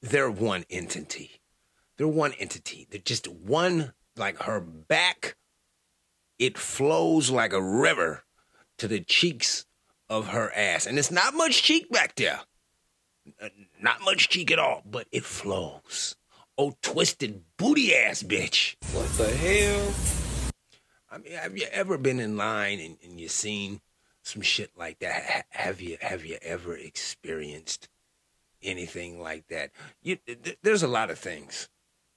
they're 0.01 0.31
one 0.31 0.65
entity. 0.69 1.41
They're 1.97 2.07
one 2.07 2.33
entity. 2.33 2.87
They're 2.89 3.01
just 3.01 3.27
one, 3.27 3.93
like 4.15 4.43
her 4.43 4.59
back, 4.59 5.35
it 6.37 6.57
flows 6.57 7.29
like 7.29 7.51
a 7.53 7.61
river 7.61 8.23
to 8.77 8.87
the 8.87 9.01
cheeks 9.01 9.65
of 10.09 10.29
her 10.29 10.51
ass. 10.55 10.85
And 10.85 10.97
it's 10.97 11.11
not 11.11 11.33
much 11.33 11.61
cheek 11.63 11.89
back 11.91 12.15
there. 12.15 12.39
Not 13.81 14.01
much 14.01 14.29
cheek 14.29 14.49
at 14.51 14.59
all, 14.59 14.81
but 14.85 15.07
it 15.11 15.23
flows. 15.25 16.15
Oh, 16.57 16.75
twisted 16.81 17.43
booty 17.57 17.93
ass 17.95 18.23
bitch. 18.23 18.75
What 18.93 19.07
the 19.17 19.27
hell? 19.29 19.93
I 21.11 21.17
mean, 21.17 21.33
have 21.33 21.57
you 21.57 21.67
ever 21.71 21.97
been 21.97 22.19
in 22.19 22.37
line 22.37 22.79
and, 22.79 22.97
and 23.03 23.19
you 23.19 23.27
seen 23.27 23.81
some 24.23 24.41
shit 24.41 24.71
like 24.77 24.99
that? 24.99 25.23
Ha- 25.25 25.43
Have 25.49 25.81
you 25.81 25.97
have 26.01 26.25
you 26.25 26.37
ever 26.41 26.75
experienced 26.75 27.87
anything 28.63 29.21
like 29.21 29.47
that? 29.47 29.71
You, 30.01 30.17
th- 30.25 30.57
there's 30.61 30.83
a 30.83 30.87
lot 30.87 31.09
of 31.09 31.19
things 31.19 31.69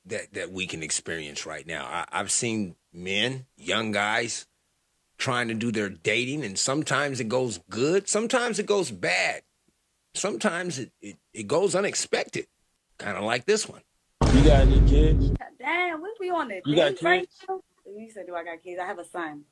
that 0.06 0.32
that 0.34 0.50
we 0.50 0.66
can 0.66 0.82
experience 0.82 1.46
right 1.46 1.66
now. 1.66 1.84
I, 1.86 2.06
I've 2.10 2.30
seen 2.30 2.76
men, 2.92 3.46
young 3.56 3.92
guys, 3.92 4.46
trying 5.18 5.48
to 5.48 5.54
do 5.54 5.70
their 5.70 5.88
dating, 5.88 6.44
and 6.44 6.58
sometimes 6.58 7.20
it 7.20 7.28
goes 7.28 7.60
good, 7.70 8.08
sometimes 8.08 8.58
it 8.58 8.66
goes 8.66 8.90
bad, 8.90 9.42
sometimes 10.14 10.78
it 10.78 10.90
it, 11.00 11.16
it 11.32 11.46
goes 11.46 11.74
unexpected, 11.74 12.46
kind 12.98 13.16
of 13.16 13.24
like 13.24 13.44
this 13.46 13.68
one. 13.68 13.82
You 14.34 14.44
got 14.44 14.62
any 14.62 14.80
kids? 14.88 15.30
Damn, 15.58 16.00
what 16.00 16.12
we 16.18 16.30
on 16.30 16.48
the 16.48 16.60
You 16.64 16.74
got 16.74 16.90
date 16.96 17.02
right 17.02 17.20
kids? 17.20 17.44
now? 17.48 17.60
You 17.86 18.10
said, 18.10 18.26
do 18.26 18.34
I 18.34 18.42
got 18.42 18.62
kids? 18.62 18.80
I 18.80 18.86
have 18.86 18.98
a 18.98 19.04
son. 19.04 19.44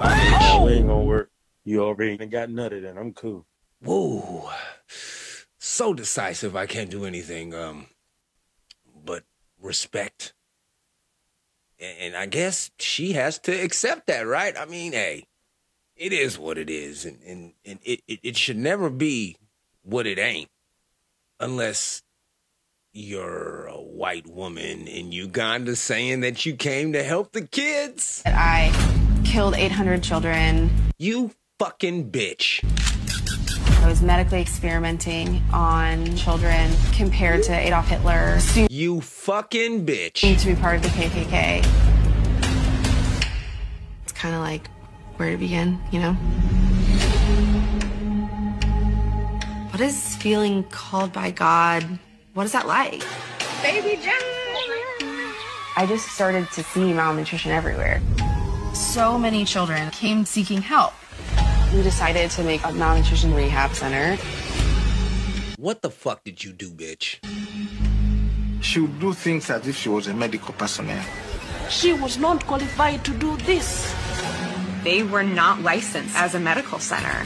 Oh. 0.00 0.64
We 0.64 0.72
ain't 0.72 0.86
gonna 0.86 1.04
work. 1.04 1.30
You 1.64 1.84
already 1.84 2.16
got 2.26 2.48
nutted 2.48 2.88
and 2.88 2.98
I'm 2.98 3.12
cool. 3.12 3.46
Whoa. 3.84 4.50
So 5.68 5.92
decisive 5.92 6.56
I 6.56 6.64
can't 6.64 6.88
do 6.88 7.04
anything 7.04 7.54
um 7.54 7.88
but 9.04 9.22
respect. 9.60 10.32
And 11.78 12.16
I 12.16 12.24
guess 12.24 12.70
she 12.78 13.12
has 13.12 13.38
to 13.40 13.52
accept 13.52 14.06
that, 14.06 14.26
right? 14.26 14.56
I 14.58 14.64
mean, 14.64 14.92
hey, 14.92 15.26
it 15.94 16.12
is 16.12 16.38
what 16.38 16.56
it 16.58 16.70
is, 16.70 17.04
and, 17.04 17.18
and, 17.24 17.52
and 17.64 17.78
it, 17.84 18.00
it, 18.08 18.20
it 18.22 18.36
should 18.36 18.56
never 18.56 18.90
be 18.90 19.36
what 19.82 20.06
it 20.06 20.18
ain't. 20.18 20.48
Unless 21.38 22.02
you're 22.92 23.66
a 23.66 23.80
white 23.80 24.26
woman 24.26 24.88
in 24.88 25.12
Uganda 25.12 25.76
saying 25.76 26.20
that 26.22 26.46
you 26.46 26.56
came 26.56 26.94
to 26.94 27.04
help 27.04 27.32
the 27.32 27.46
kids. 27.46 28.22
That 28.22 28.34
I 28.34 29.22
killed 29.24 29.54
800 29.54 30.02
children. 30.02 30.70
You 30.98 31.30
fucking 31.60 32.10
bitch. 32.10 32.64
I 33.88 33.90
was 33.90 34.02
medically 34.02 34.42
experimenting 34.42 35.42
on 35.50 36.14
children 36.14 36.70
compared 36.92 37.42
to 37.44 37.54
Adolf 37.54 37.88
Hitler. 37.88 38.38
You 38.68 39.00
fucking 39.00 39.86
bitch. 39.86 40.22
Need 40.22 40.38
to 40.40 40.48
be 40.48 40.54
part 40.54 40.76
of 40.76 40.82
the 40.82 40.88
KKK. 40.88 41.64
It's 44.02 44.12
kind 44.12 44.34
of 44.34 44.42
like 44.42 44.68
where 45.16 45.30
to 45.30 45.38
begin, 45.38 45.80
you 45.90 46.00
know? 46.00 46.12
What 49.70 49.80
is 49.80 50.16
feeling 50.16 50.64
called 50.64 51.14
by 51.14 51.30
God? 51.30 51.82
What 52.34 52.44
is 52.44 52.52
that 52.52 52.66
like? 52.66 53.02
Baby 53.62 53.98
John. 54.02 54.12
I 55.78 55.86
just 55.88 56.08
started 56.08 56.46
to 56.50 56.62
see 56.62 56.92
malnutrition 56.92 57.52
everywhere. 57.52 58.02
So 58.74 59.16
many 59.16 59.46
children 59.46 59.90
came 59.92 60.26
seeking 60.26 60.60
help. 60.60 60.92
We 61.74 61.82
decided 61.82 62.30
to 62.30 62.42
make 62.42 62.64
a 62.64 62.72
malnutrition 62.72 63.34
rehab 63.34 63.74
center. 63.74 64.16
What 65.58 65.82
the 65.82 65.90
fuck 65.90 66.24
did 66.24 66.42
you 66.42 66.52
do, 66.52 66.70
bitch? 66.70 67.18
She 68.62 68.80
would 68.80 68.98
do 68.98 69.12
things 69.12 69.50
as 69.50 69.66
if 69.66 69.76
she 69.76 69.90
was 69.90 70.06
a 70.06 70.14
medical 70.14 70.54
personnel. 70.54 71.04
She 71.68 71.92
was 71.92 72.16
not 72.16 72.46
qualified 72.46 73.04
to 73.04 73.12
do 73.12 73.36
this. 73.38 73.94
They 74.82 75.02
were 75.02 75.22
not 75.22 75.60
licensed 75.60 76.16
as 76.16 76.34
a 76.34 76.40
medical 76.40 76.78
center. 76.78 77.24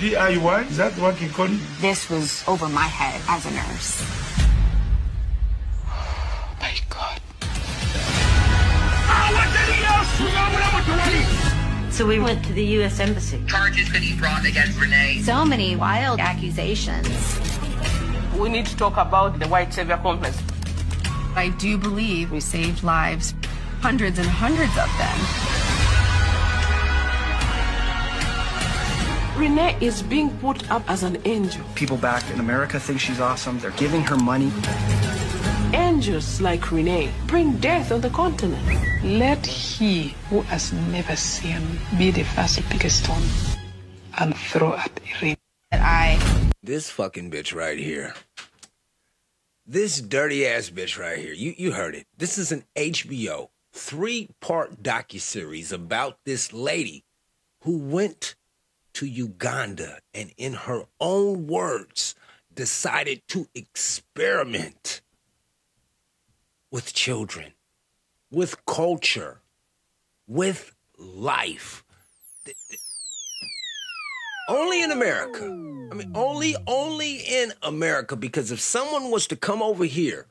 DIY? 0.00 0.68
Is 0.68 0.76
that 0.78 0.92
what 0.98 1.20
you 1.20 1.28
call 1.28 1.46
it? 1.46 1.60
This 1.80 2.10
was 2.10 2.42
over 2.48 2.68
my 2.68 2.88
head 2.88 3.20
as 3.28 3.46
a 3.46 3.50
nurse. 3.52 4.02
So 11.96 12.04
we 12.04 12.18
went 12.18 12.44
to 12.44 12.52
the 12.52 12.62
U.S. 12.76 13.00
Embassy. 13.00 13.42
Charges 13.46 13.90
could 13.90 14.02
be 14.02 14.14
brought 14.18 14.44
against 14.44 14.78
Renee. 14.78 15.22
So 15.22 15.46
many 15.46 15.76
wild 15.76 16.20
accusations. 16.20 17.08
We 18.36 18.50
need 18.50 18.66
to 18.66 18.76
talk 18.76 18.98
about 18.98 19.38
the 19.38 19.48
white 19.48 19.72
savior 19.72 19.96
complex. 19.96 20.36
I 21.34 21.48
do 21.58 21.78
believe 21.78 22.32
we 22.32 22.40
saved 22.40 22.82
lives, 22.82 23.32
hundreds 23.80 24.18
and 24.18 24.28
hundreds 24.28 24.76
of 24.76 24.90
them. 25.00 25.18
Renee 29.40 29.78
is 29.80 30.02
being 30.02 30.36
put 30.36 30.70
up 30.70 30.82
as 30.90 31.02
an 31.02 31.16
angel. 31.24 31.64
People 31.76 31.96
back 31.96 32.30
in 32.30 32.40
America 32.40 32.78
think 32.78 33.00
she's 33.00 33.20
awesome. 33.20 33.58
They're 33.58 33.70
giving 33.70 34.02
her 34.02 34.18
money. 34.18 34.52
Angels 35.74 36.40
like 36.40 36.70
Renee 36.70 37.10
bring 37.26 37.56
death 37.58 37.90
on 37.90 38.00
the 38.00 38.10
continent. 38.10 38.62
Let 39.02 39.44
he 39.44 40.14
who 40.30 40.42
has 40.42 40.72
never 40.72 41.16
sinned 41.16 41.78
be 41.98 42.10
the 42.12 42.22
first 42.22 42.56
to 42.56 42.62
pick 42.64 42.84
a 42.84 42.90
stone 42.90 43.22
and 44.18 44.36
throw 44.36 44.74
at 44.74 44.90
Irene. 45.16 45.36
That 45.72 45.80
I 45.82 46.18
This 46.62 46.88
fucking 46.90 47.30
bitch 47.30 47.54
right 47.54 47.78
here. 47.78 48.14
This 49.66 50.00
dirty 50.00 50.46
ass 50.46 50.70
bitch 50.70 50.98
right 50.98 51.18
here. 51.18 51.32
You 51.32 51.54
you 51.58 51.72
heard 51.72 51.96
it. 51.96 52.06
This 52.16 52.38
is 52.38 52.52
an 52.52 52.64
HBO 52.76 53.48
three 53.72 54.28
part 54.40 54.82
docuseries 54.82 55.72
about 55.72 56.18
this 56.24 56.52
lady 56.52 57.04
who 57.62 57.78
went 57.78 58.36
to 58.94 59.06
Uganda 59.06 59.98
and 60.14 60.32
in 60.36 60.52
her 60.54 60.84
own 61.00 61.48
words 61.48 62.14
decided 62.54 63.22
to 63.28 63.48
experiment 63.54 65.02
with 66.70 66.92
children, 66.92 67.52
with 68.30 68.64
culture, 68.66 69.40
with 70.26 70.74
life. 70.98 71.84
Only 74.48 74.82
in 74.82 74.92
America. 74.92 75.44
I 75.44 75.94
mean, 75.94 76.12
only, 76.14 76.54
only 76.66 77.16
in 77.16 77.52
America. 77.62 78.16
Because 78.16 78.50
if 78.50 78.60
someone 78.60 79.10
was 79.10 79.26
to 79.28 79.36
come 79.36 79.62
over 79.62 79.84
here 79.84 80.26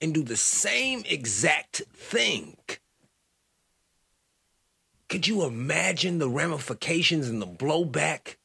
and 0.00 0.14
do 0.14 0.22
the 0.22 0.36
same 0.36 1.02
exact 1.08 1.82
thing, 1.94 2.56
could 5.08 5.26
you 5.26 5.44
imagine 5.44 6.18
the 6.18 6.28
ramifications 6.28 7.28
and 7.28 7.40
the 7.40 7.46
blowback 7.46 8.36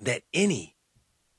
that 0.00 0.22
any 0.32 0.75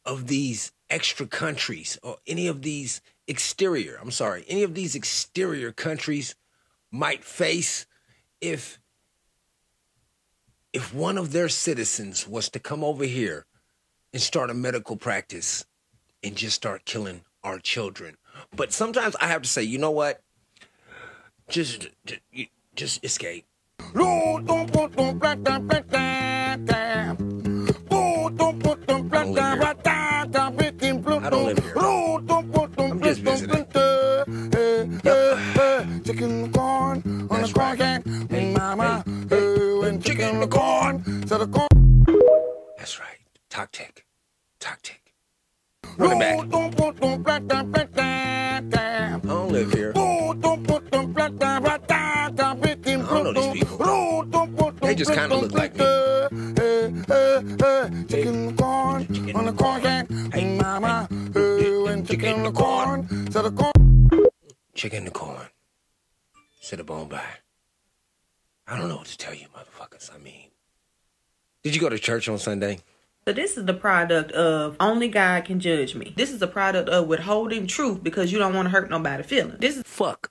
of 0.08 0.28
these 0.28 0.72
extra 0.90 1.28
countries 1.28 2.00
or 2.02 2.18
any 2.26 2.48
of 2.48 2.62
these 2.62 3.02
exterior, 3.28 4.00
I'm 4.02 4.10
sorry, 4.10 4.46
any 4.48 4.64
of 4.64 4.74
these 4.74 4.96
exterior 4.96 5.72
countries 5.72 6.34
might 6.90 7.24
face 7.24 7.86
if 8.42 8.80
if 10.74 10.94
one 10.94 11.18
of 11.18 11.32
their 11.32 11.50
citizens 11.50 12.28
was 12.28 12.50
to 12.50 12.60
come 12.60 12.84
over 12.84 13.04
here 13.04 13.46
and 14.14 14.22
start 14.22 14.50
a 14.50 14.54
medical 14.54 14.96
practice 14.96 15.66
and 16.24 16.36
just 16.36 16.56
start 16.56 16.86
killing 16.86 17.22
our 17.44 17.60
children. 17.60 18.16
But 18.56 18.72
sometimes 18.72 19.16
I 19.20 19.28
have 19.28 19.42
to 19.42 19.50
say, 19.50 19.64
you 19.64 19.78
know 19.78 19.92
what? 19.92 20.22
Just 21.50 21.90
just, 22.06 22.22
just 22.76 23.04
escape. 23.04 23.46
Corn 37.54 37.70
on 37.70 37.78
the 37.78 38.02
corn. 38.04 38.28
Hey, 38.30 38.54
mama, 38.54 39.04
oh, 39.32 39.84
and 39.84 40.04
chicken 40.04 40.40
the 40.40 40.48
corn. 40.48 41.28
So 41.28 41.38
the 41.38 41.48
corn. 41.48 41.68
That's 42.78 43.00
right. 43.00 43.20
Tactic. 43.50 44.06
Tactic. 44.60 45.14
Run 45.98 46.14
it 46.14 46.20
back. 46.20 46.40
I 49.18 49.20
don't 49.20 49.52
live 49.52 49.74
here. 49.74 49.92
I 49.92 50.00
don't 53.24 53.24
know 53.24 53.34
these 53.34 53.54
people. 53.54 54.74
They 54.82 54.96
just 54.96 55.14
kind 55.14 55.32
of 55.32 55.42
look 55.42 55.54
like 55.54 55.76
me. 55.76 55.86
Chicken 58.08 58.56
corn 58.56 59.08
on 59.36 59.46
the 59.46 59.54
corn 59.58 59.82
can. 59.82 60.32
Hey, 60.32 60.58
mama, 60.58 61.08
and 61.12 62.08
chicken 62.08 62.44
the 62.44 62.52
corn. 62.52 63.08
So 63.32 63.42
the 63.42 63.52
corn. 63.52 63.74
Chicken 64.74 65.06
the 65.06 65.12
corn. 65.12 65.48
Sit 66.68 66.82
a 66.82 66.84
bone 66.84 67.08
by. 67.08 67.24
I 68.68 68.78
don't 68.78 68.90
know 68.90 68.98
what 68.98 69.06
to 69.08 69.18
tell 69.18 69.34
you, 69.34 69.46
motherfuckers. 69.56 70.14
I 70.14 70.18
mean, 70.18 70.50
did 71.64 71.74
you 71.74 71.80
go 71.80 71.88
to 71.88 71.98
church 71.98 72.28
on 72.28 72.38
Sunday? 72.38 72.80
So 73.26 73.32
this 73.32 73.56
is 73.56 73.64
the 73.64 73.74
product 73.74 74.34
of 74.34 74.76
only 74.82 75.08
God 75.08 75.46
can 75.46 75.62
judge 75.62 75.96
me. 75.96 76.14
This 76.18 76.30
is 76.30 76.40
the 76.40 76.48
product 76.48 76.90
of 76.90 77.08
withholding 77.08 77.68
truth 77.68 78.04
because 78.04 78.34
you 78.34 78.38
don't 78.38 78.54
want 78.54 78.66
to 78.66 78.70
hurt 78.70 78.90
nobody 78.90 79.24
feeling. 79.24 79.56
This 79.62 79.78
is 79.78 79.84
fuck 79.86 80.30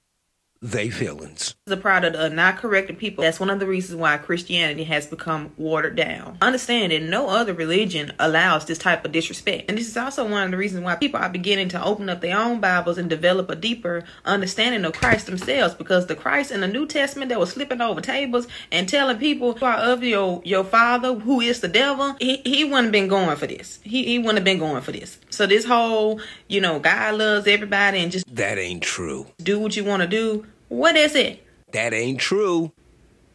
they 0.63 0.91
feelings. 0.91 1.55
a 1.67 1.77
product 1.77 2.17
of 2.17 2.33
not 2.33 2.57
correcting 2.57 2.97
people. 2.97 3.23
That's 3.23 3.39
one 3.41 3.51
of 3.51 3.61
the 3.61 3.67
reasons 3.67 4.01
why 4.01 4.17
Christianity 4.17 4.85
has 4.85 5.07
become 5.07 5.53
watered 5.57 5.97
down. 5.97 6.39
Understand 6.41 6.93
that 6.93 7.03
no 7.03 7.29
other 7.29 7.53
religion 7.53 8.13
allows 8.19 8.65
this 8.65 8.79
type 8.79 9.05
of 9.05 9.13
disrespect. 9.13 9.69
And 9.69 9.79
this 9.79 9.89
is 9.89 9.97
also 9.97 10.29
one 10.29 10.45
of 10.45 10.51
the 10.51 10.57
reasons 10.57 10.85
why 10.85 10.97
people 10.97 11.21
are 11.21 11.29
beginning 11.29 11.69
to 11.71 11.85
open 11.85 12.09
up 12.09 12.21
their 12.21 12.39
own 12.39 12.61
Bibles 12.61 12.99
and 12.99 13.11
develop 13.11 13.51
a 13.51 13.57
deeper 13.57 14.05
understanding 14.25 14.85
of 14.85 14.95
Christ 14.95 15.27
themselves. 15.27 15.75
Because 15.75 16.07
the 16.07 16.17
Christ 16.17 16.51
in 16.51 16.61
the 16.61 16.69
New 16.69 16.87
Testament 16.87 17.29
that 17.29 17.39
was 17.39 17.53
flipping 17.53 17.81
over 17.81 18.01
tables 18.01 18.49
and 18.73 18.89
telling 18.89 19.19
people 19.19 19.57
you 19.61 19.67
are 19.67 19.77
of 19.79 20.03
your 20.03 20.41
your 20.45 20.65
father 20.65 21.15
who 21.15 21.41
is 21.41 21.61
the 21.61 21.69
devil, 21.69 22.17
he, 22.21 22.39
he 22.39 22.65
wouldn't 22.65 22.85
have 22.87 22.93
been 22.93 23.09
going 23.09 23.37
for 23.37 23.47
this. 23.47 23.81
He 23.83 24.05
he 24.05 24.19
wouldn't 24.19 24.39
have 24.39 24.45
been 24.45 24.59
going 24.59 24.83
for 24.83 24.93
this. 24.93 25.19
So 25.31 25.47
this 25.47 25.65
whole, 25.65 26.21
you 26.49 26.61
know, 26.61 26.79
God 26.79 27.17
loves 27.17 27.47
everybody 27.47 27.99
and 27.99 28.11
just 28.11 28.25
That 28.35 28.59
ain't 28.59 28.83
true. 28.83 29.27
do 29.43 29.59
what 29.59 29.77
you 29.77 29.85
want 29.85 30.03
to 30.03 30.09
do. 30.09 30.47
What 30.69 30.97
is 30.97 31.15
it? 31.15 31.45
That 31.73 31.93
ain't 31.93 32.21
true. 32.21 32.73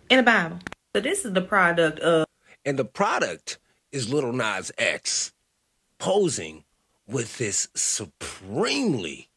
in 0.10 0.18
the 0.18 0.24
Bible. 0.24 0.60
So 0.94 1.02
this 1.02 1.26
is 1.26 1.34
the 1.34 1.42
product 1.42 2.00
of 2.00 2.26
And 2.66 2.78
the 2.78 2.86
product 2.86 3.58
is 3.92 4.12
Lil 4.12 4.34
Nas 4.34 4.72
X 4.78 5.32
posing 5.98 6.64
with 7.08 7.38
this 7.38 7.70
supremely 7.76 9.30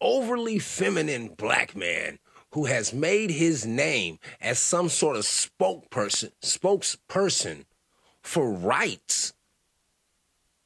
overly 0.00 0.58
feminine 0.58 1.28
black 1.28 1.76
man 1.76 2.18
who 2.50 2.66
has 2.66 2.92
made 2.92 3.30
his 3.30 3.64
name 3.64 4.18
as 4.40 4.58
some 4.58 4.88
sort 4.88 5.16
of 5.16 5.22
spokesperson 5.22 6.32
spokesperson 6.42 7.64
for 8.20 8.50
rights 8.52 9.32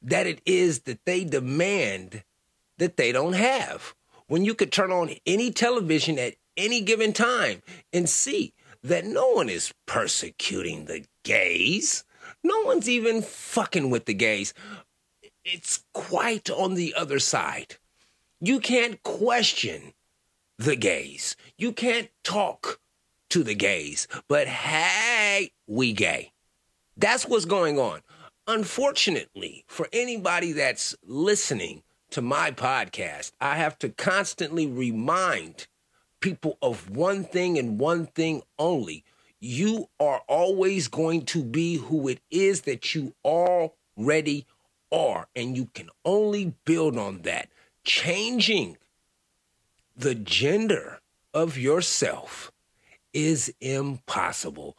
that 0.03 0.27
it 0.27 0.41
is 0.45 0.81
that 0.81 1.05
they 1.05 1.25
demand 1.25 2.23
that 2.79 2.97
they 2.97 3.13
don't 3.13 3.35
have. 3.35 3.95
When 4.29 4.45
you 4.45 4.55
could 4.55 4.73
turn 4.73 4.91
on 4.91 5.11
any 5.27 5.51
television 5.51 6.19
at 6.19 6.35
any 6.57 6.81
given 6.81 7.13
time 7.13 7.63
and 7.93 8.09
see 8.09 8.55
that 8.83 9.05
no 9.05 9.31
one 9.31 9.49
is 9.49 9.73
persecuting 9.87 10.85
the 10.85 11.05
gays. 11.25 12.05
No 12.43 12.63
one's 12.63 12.89
even 12.89 13.23
fucking 13.23 13.91
with 13.91 14.05
the 14.05 14.15
gays. 14.15 14.55
It's 15.45 15.85
quite 15.93 16.51
on 16.51 16.75
the 16.75 16.95
other 16.95 17.19
side. 17.19 17.77
You 18.41 18.61
can't 18.61 19.03
question 19.03 19.93
the 20.59 20.77
gays. 20.77 21.37
You 21.57 21.73
can't 21.73 22.09
talk 22.23 22.81
to 23.31 23.43
the 23.43 23.55
gays. 23.55 24.07
But 24.29 24.47
hey, 24.47 25.51
we 25.67 25.93
gay. 25.93 26.33
That's 26.97 27.27
what's 27.27 27.45
going 27.45 27.79
on. 27.79 28.01
Unfortunately, 28.47 29.65
for 29.67 29.89
anybody 29.93 30.53
that's 30.53 30.95
listening 31.05 31.83
to 32.11 32.23
my 32.23 32.51
podcast, 32.53 33.33
I 33.41 33.57
have 33.57 33.79
to 33.81 33.89
constantly 33.89 34.67
remind 34.67 35.67
people 36.27 36.59
of 36.61 36.91
one 36.91 37.23
thing 37.23 37.57
and 37.57 37.79
one 37.79 38.05
thing 38.05 38.43
only. 38.59 39.05
You 39.39 39.89
are 40.01 40.23
always 40.27 40.89
going 40.89 41.25
to 41.27 41.45
be 41.45 41.77
who 41.77 42.09
it 42.09 42.19
is 42.33 42.63
that 42.63 42.97
you 42.97 43.15
already 43.25 44.45
are, 44.91 45.29
and 45.37 45.57
you 45.57 45.67
can 45.67 45.89
only 46.05 46.53
build 46.65 46.99
on 46.99 47.23
that. 47.23 47.49
Changing 47.85 48.77
the 49.97 50.17
gender 50.17 50.99
of 51.33 51.57
yourself 51.57 52.51
is 53.13 53.55
impossible. 53.61 54.77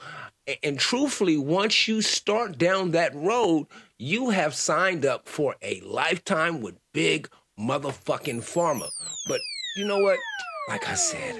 And 0.61 0.77
truthfully, 0.77 1.37
once 1.37 1.87
you 1.87 2.01
start 2.01 2.57
down 2.57 2.91
that 2.91 3.15
road, 3.15 3.67
you 3.97 4.31
have 4.31 4.53
signed 4.53 5.05
up 5.05 5.29
for 5.29 5.55
a 5.61 5.79
lifetime 5.79 6.59
with 6.59 6.75
big 6.93 7.29
motherfucking 7.57 8.41
pharma. 8.41 8.89
But 9.29 9.39
you 9.77 9.85
know 9.85 9.99
what? 9.99 10.19
Like 10.67 10.89
I 10.89 10.95
said, 10.95 11.35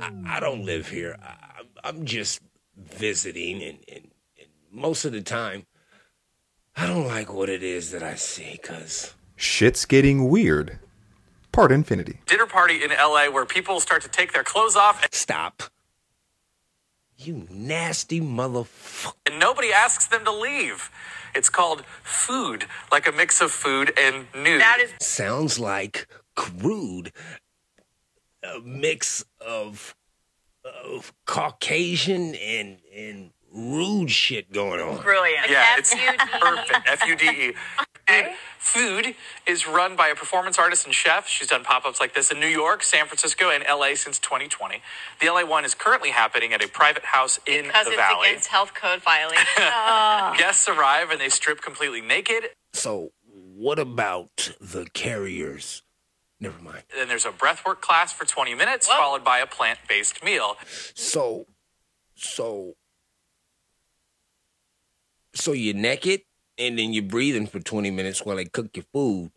I, 0.00 0.36
I 0.36 0.40
don't 0.40 0.64
live 0.64 0.88
here. 0.88 1.16
I, 1.22 1.62
I'm 1.84 2.04
just 2.04 2.40
visiting, 2.76 3.62
and, 3.62 3.78
and, 3.88 4.10
and 4.38 4.48
most 4.70 5.04
of 5.04 5.12
the 5.12 5.20
time, 5.20 5.66
I 6.76 6.86
don't 6.86 7.06
like 7.06 7.32
what 7.32 7.48
it 7.50 7.62
is 7.62 7.90
that 7.90 8.02
I 8.02 8.14
see 8.14 8.52
because 8.52 9.14
Shit's 9.36 9.84
getting 9.84 10.28
weird. 10.28 10.78
Part 11.52 11.72
infinity. 11.72 12.20
dinner 12.26 12.46
party 12.46 12.82
in 12.82 12.90
LA 12.90 13.28
where 13.28 13.44
people 13.44 13.80
start 13.80 14.02
to 14.02 14.08
take 14.08 14.32
their 14.32 14.44
clothes 14.44 14.76
off 14.76 15.02
and, 15.02 15.12
stop. 15.12 15.64
You 17.18 17.46
nasty 17.50 18.20
motherfucker. 18.20 19.14
and 19.26 19.38
nobody 19.38 19.72
asks 19.72 20.06
them 20.06 20.24
to 20.24 20.32
leave. 20.32 20.90
It's 21.34 21.50
called 21.50 21.84
food, 22.02 22.66
like 22.90 23.06
a 23.06 23.12
mix 23.12 23.40
of 23.40 23.50
food 23.50 23.92
and 23.98 24.26
nude. 24.34 24.60
That 24.60 24.78
is 24.80 24.92
Sounds 25.00 25.58
like 25.58 26.06
crude. 26.34 27.12
A 28.42 28.60
mix 28.60 29.24
of 29.40 29.94
of 30.64 31.12
Caucasian 31.26 32.34
and 32.34 32.78
and 32.94 33.30
rude 33.52 34.10
shit 34.10 34.52
going 34.52 34.80
on. 34.80 35.02
brilliant. 35.02 35.50
Yeah, 35.50 35.76
it's 35.78 35.94
perfect. 35.94 36.88
F 36.88 37.06
U 37.06 37.16
D 37.16 37.28
E. 37.28 37.52
Food 38.58 39.14
is 39.46 39.66
run 39.66 39.94
by 39.96 40.08
a 40.08 40.14
performance 40.14 40.58
artist 40.58 40.84
and 40.84 40.94
chef. 40.94 41.26
She's 41.28 41.46
done 41.48 41.62
pop 41.64 41.84
ups 41.86 42.00
like 42.00 42.12
this 42.14 42.30
in 42.30 42.40
New 42.40 42.46
York, 42.48 42.82
San 42.82 43.06
Francisco, 43.06 43.50
and 43.50 43.64
LA 43.68 43.94
since 43.94 44.18
2020. 44.18 44.82
The 45.20 45.28
LA 45.30 45.44
one 45.44 45.64
is 45.64 45.74
currently 45.74 46.10
happening 46.10 46.52
at 46.52 46.62
a 46.62 46.68
private 46.68 47.04
house 47.04 47.38
in 47.46 47.66
because 47.66 47.86
the 47.86 47.92
it's 47.92 48.00
valley. 48.00 48.28
against 48.30 48.48
health 48.48 48.74
code 48.74 49.00
violation. 49.02 49.46
Oh. 49.58 49.70
Ah. 49.72 50.34
Guests 50.36 50.68
arrive 50.68 51.10
and 51.10 51.20
they 51.20 51.28
strip 51.28 51.62
completely 51.62 52.00
naked. 52.00 52.44
So 52.72 53.10
what 53.32 53.78
about 53.78 54.52
the 54.60 54.86
carriers? 54.92 55.82
Never 56.40 56.60
mind. 56.62 56.82
Then 56.94 57.08
there's 57.08 57.26
a 57.26 57.30
breathwork 57.30 57.82
class 57.82 58.12
for 58.12 58.24
20 58.24 58.54
minutes, 58.54 58.86
followed 58.86 59.22
by 59.22 59.38
a 59.38 59.46
plant 59.46 59.78
based 59.86 60.24
meal. 60.24 60.56
So 60.94 61.46
so 62.14 62.76
so 65.34 65.52
you're 65.52 65.74
naked 65.74 66.22
and 66.56 66.78
then 66.78 66.92
you're 66.92 67.02
breathing 67.02 67.46
for 67.46 67.60
20 67.60 67.90
minutes 67.90 68.24
while 68.24 68.36
they 68.36 68.46
cook 68.46 68.74
your 68.74 68.86
food. 68.92 69.32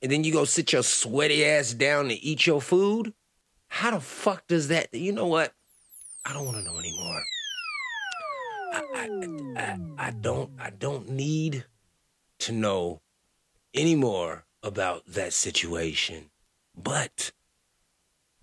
And 0.00 0.10
then 0.10 0.24
you 0.24 0.32
go 0.32 0.44
sit 0.44 0.72
your 0.72 0.82
sweaty 0.82 1.44
ass 1.44 1.74
down 1.74 2.08
to 2.08 2.14
eat 2.14 2.46
your 2.46 2.60
food? 2.60 3.12
How 3.68 3.92
the 3.92 4.00
fuck 4.00 4.46
does 4.48 4.68
that? 4.68 4.92
You 4.92 5.12
know 5.12 5.26
what? 5.26 5.52
I 6.24 6.32
don't 6.32 6.46
want 6.46 6.58
to 6.58 6.64
know 6.64 6.78
anymore. 6.78 7.22
I, 8.72 8.82
I, 8.94 9.60
I, 9.60 10.06
I 10.06 10.10
don't 10.12 10.50
I 10.58 10.70
don't 10.70 11.10
need 11.10 11.66
to 12.40 12.52
know 12.52 13.02
anymore 13.74 14.46
about 14.62 15.04
that 15.06 15.32
situation. 15.32 16.30
But 16.76 17.32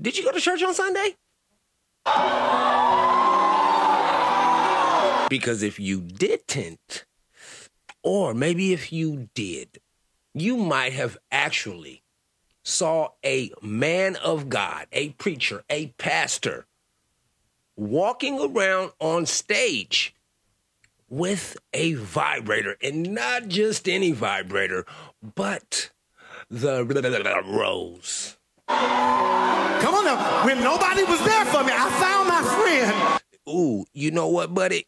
did 0.02 0.18
you 0.18 0.24
go 0.24 0.32
to 0.32 0.40
church 0.40 0.64
on 0.64 0.74
Sunday? 0.74 1.16
Because 5.30 5.62
if 5.62 5.80
you 5.80 6.02
didn't, 6.02 7.06
or 8.04 8.34
maybe 8.34 8.74
if 8.74 8.92
you 8.92 9.30
did, 9.34 9.80
you 10.34 10.58
might 10.58 10.94
have 10.94 11.18
actually 11.32 12.04
saw 12.64 13.10
a 13.26 13.52
man 13.62 14.16
of 14.18 14.50
God, 14.50 14.88
a 14.92 15.10
preacher, 15.10 15.64
a 15.70 15.88
pastor, 15.98 16.66
walking 17.76 18.40
around 18.40 18.92
on 19.00 19.26
stage 19.26 20.16
with 21.10 21.58
a 21.74 21.94
vibrator, 21.94 22.78
and 22.84 23.14
not 23.14 23.48
just 23.48 23.90
any 23.90 24.12
vibrator, 24.12 24.86
but 25.36 25.90
the 26.50 26.84
rose. 27.46 28.38
Come 28.68 29.96
on 29.96 30.06
now. 30.06 30.46
When 30.46 30.62
nobody 30.64 31.04
was 31.04 31.24
there 31.24 31.46
for 31.46 31.64
me, 31.64 31.72
I 31.74 31.90
found 32.00 32.28
my 32.28 32.42
friend. 32.42 33.20
Ooh, 33.48 33.86
you 33.94 34.12
know 34.12 34.28
what, 34.28 34.54
buddy? 34.54 34.86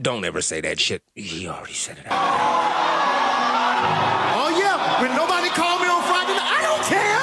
Don't 0.00 0.24
ever 0.24 0.40
say 0.40 0.60
that 0.62 0.80
shit. 0.80 1.02
He 1.14 1.46
already 1.46 1.74
said 1.74 1.98
it. 1.98 2.06
Oh 4.32 4.48
yeah, 4.58 5.02
when 5.02 5.14
nobody 5.14 5.48
called 5.50 5.82
me 5.82 5.88
on 5.88 6.02
Friday 6.02 6.32
night, 6.32 6.56
I 6.56 6.62
don't 6.62 6.82
care. 6.88 7.20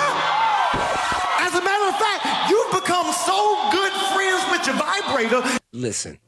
As 1.45 1.55
a 1.55 1.62
matter 1.64 1.88
of 1.89 1.97
fact, 1.97 2.49
you've 2.49 2.72
become 2.72 3.12
so 3.14 3.70
good 3.72 3.91
friends 4.14 4.45
with 4.51 4.68
your 4.68 4.76
vibrator. 4.76 5.41
Listen, 5.74 6.20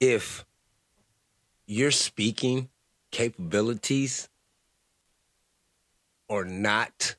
if 0.00 0.44
your 1.66 1.90
speaking 1.92 2.68
capabilities 3.10 4.28
are 6.28 6.44
not 6.44 7.16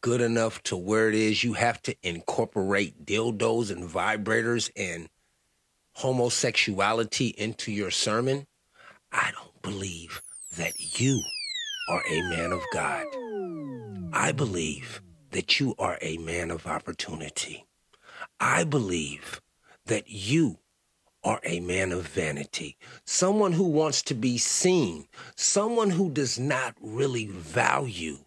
good 0.00 0.20
enough 0.20 0.62
to 0.64 0.76
where 0.76 1.08
it 1.08 1.14
is 1.14 1.44
you 1.44 1.52
have 1.54 1.80
to 1.82 1.94
incorporate 2.02 3.04
dildos 3.04 3.70
and 3.70 3.88
vibrators 3.88 4.70
and 4.76 5.08
homosexuality 5.94 7.28
into 7.28 7.70
your 7.70 7.90
sermon, 7.90 8.46
I 9.12 9.30
don't 9.32 9.62
believe 9.62 10.22
that 10.56 11.00
you 11.00 11.20
are 11.88 12.02
a 12.08 12.20
man 12.22 12.52
of 12.52 12.62
God. 12.72 13.06
I 14.12 14.32
believe 14.32 15.02
that 15.30 15.60
you 15.60 15.74
are 15.78 15.98
a 16.00 16.16
man 16.18 16.50
of 16.50 16.66
opportunity. 16.66 17.66
I 18.40 18.64
believe 18.64 19.40
that 19.86 20.08
you 20.08 20.58
are 21.24 21.40
a 21.42 21.60
man 21.60 21.90
of 21.90 22.06
vanity, 22.06 22.76
someone 23.04 23.52
who 23.52 23.64
wants 23.64 24.02
to 24.02 24.14
be 24.14 24.36
seen, 24.38 25.06
someone 25.34 25.90
who 25.90 26.10
does 26.10 26.38
not 26.38 26.74
really 26.80 27.26
value 27.26 28.18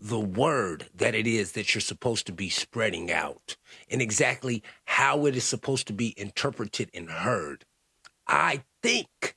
the 0.00 0.20
word 0.20 0.86
that 0.94 1.14
it 1.14 1.26
is 1.26 1.52
that 1.52 1.74
you're 1.74 1.80
supposed 1.80 2.26
to 2.26 2.32
be 2.32 2.48
spreading 2.48 3.10
out 3.10 3.56
and 3.90 4.00
exactly 4.00 4.62
how 4.84 5.26
it 5.26 5.34
is 5.34 5.44
supposed 5.44 5.88
to 5.88 5.92
be 5.92 6.14
interpreted 6.16 6.88
and 6.94 7.10
heard. 7.10 7.64
I 8.26 8.62
think 8.82 9.36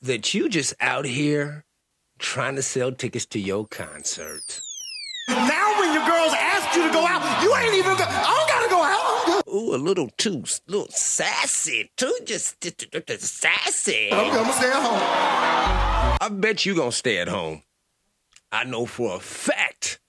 that 0.00 0.34
you 0.34 0.48
just 0.48 0.74
out 0.80 1.04
here 1.04 1.64
trying 2.18 2.56
to 2.56 2.62
sell 2.62 2.90
tickets 2.90 3.26
to 3.26 3.38
your 3.38 3.66
concert. 3.68 4.60
Now 5.28 5.78
when 5.78 5.94
your 5.94 6.04
girls 6.04 6.32
ask 6.36 6.76
you 6.76 6.86
to 6.86 6.92
go 6.92 7.06
out, 7.06 7.22
you 7.42 7.54
ain't 7.54 7.74
even 7.74 7.96
go. 7.96 8.04
I 8.04 8.34
don't 8.36 8.48
gotta 8.48 8.68
go 8.68 8.82
out. 8.82 8.91
Ooh, 9.52 9.74
a 9.74 9.76
little 9.76 10.08
too, 10.16 10.44
little 10.66 10.88
sassy, 10.88 11.90
too 11.96 12.16
just, 12.24 12.58
just, 12.62 12.90
just, 12.90 13.06
just 13.06 13.36
sassy. 13.36 14.10
I'm 14.10 14.32
gonna 14.32 14.52
stay 14.52 14.68
at 14.68 14.82
home. 14.82 16.18
I 16.20 16.28
bet 16.30 16.64
you 16.64 16.74
gonna 16.74 16.90
stay 16.90 17.18
at 17.18 17.28
home. 17.28 17.62
I 18.50 18.64
know 18.64 18.86
for 18.86 19.16
a 19.16 19.20
fact 19.20 20.00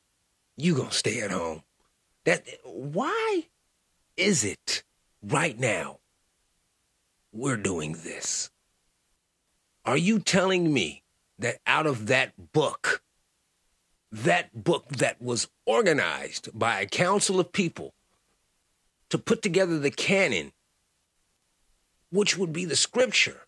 you 0.55 0.75
gonna 0.75 0.91
stay 0.91 1.19
at 1.19 1.31
home. 1.31 1.63
That 2.23 2.47
why 2.63 3.43
is 4.15 4.45
it 4.45 4.83
right 5.21 5.59
now 5.59 5.99
we're 7.33 7.57
doing 7.57 7.93
this? 7.93 8.49
Are 9.83 9.97
you 9.97 10.19
telling 10.19 10.73
me 10.73 11.03
that 11.39 11.57
out 11.67 11.85
of 11.85 12.07
that 12.07 12.53
book, 12.53 13.01
that 14.09 14.63
book 14.63 14.87
that 14.87 15.21
was 15.21 15.49
organized 15.65 16.47
by 16.57 16.79
a 16.79 16.85
council 16.85 17.41
of 17.41 17.51
people 17.51 17.93
to 19.13 19.19
put 19.19 19.43
together 19.43 19.77
the 19.77 19.91
canon, 19.91 20.51
which 22.09 22.35
would 22.35 22.51
be 22.51 22.65
the 22.65 22.75
scripture. 22.75 23.41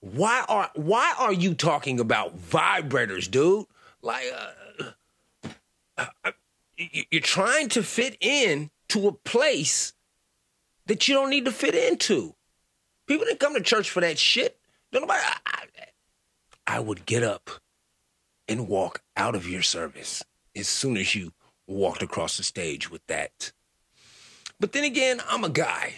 Why 0.00 0.44
are 0.48 0.72
why 0.74 1.14
are 1.16 1.32
you 1.32 1.54
talking 1.54 2.00
about 2.00 2.36
vibrators, 2.36 3.30
dude? 3.30 3.66
Like, 4.02 4.24
uh, 5.96 6.04
uh, 6.24 6.32
you- 6.76 7.04
you're 7.12 7.20
trying 7.20 7.68
to 7.70 7.84
fit 7.84 8.16
in 8.20 8.72
to 8.88 9.06
a 9.06 9.12
place 9.12 9.92
that 10.86 11.06
you 11.06 11.14
don't 11.14 11.30
need 11.30 11.44
to 11.44 11.52
fit 11.52 11.76
into. 11.76 12.34
People 13.06 13.26
didn't 13.26 13.38
come 13.38 13.54
to 13.54 13.60
church 13.60 13.88
for 13.88 14.00
that 14.00 14.18
shit. 14.18 14.58
Don't 14.90 15.02
nobody. 15.02 15.20
I, 15.22 15.38
I, 15.46 15.66
I 16.66 16.80
would 16.80 17.06
get 17.06 17.22
up 17.22 17.50
and 18.48 18.66
walk 18.66 19.04
out 19.16 19.36
of 19.36 19.48
your 19.48 19.62
service 19.62 20.24
as 20.56 20.66
soon 20.66 20.96
as 20.96 21.14
you 21.14 21.32
walked 21.66 22.02
across 22.02 22.36
the 22.36 22.42
stage 22.42 22.90
with 22.90 23.06
that. 23.06 23.52
But 24.58 24.72
then 24.72 24.84
again, 24.84 25.20
I'm 25.28 25.44
a 25.44 25.50
guy. 25.50 25.94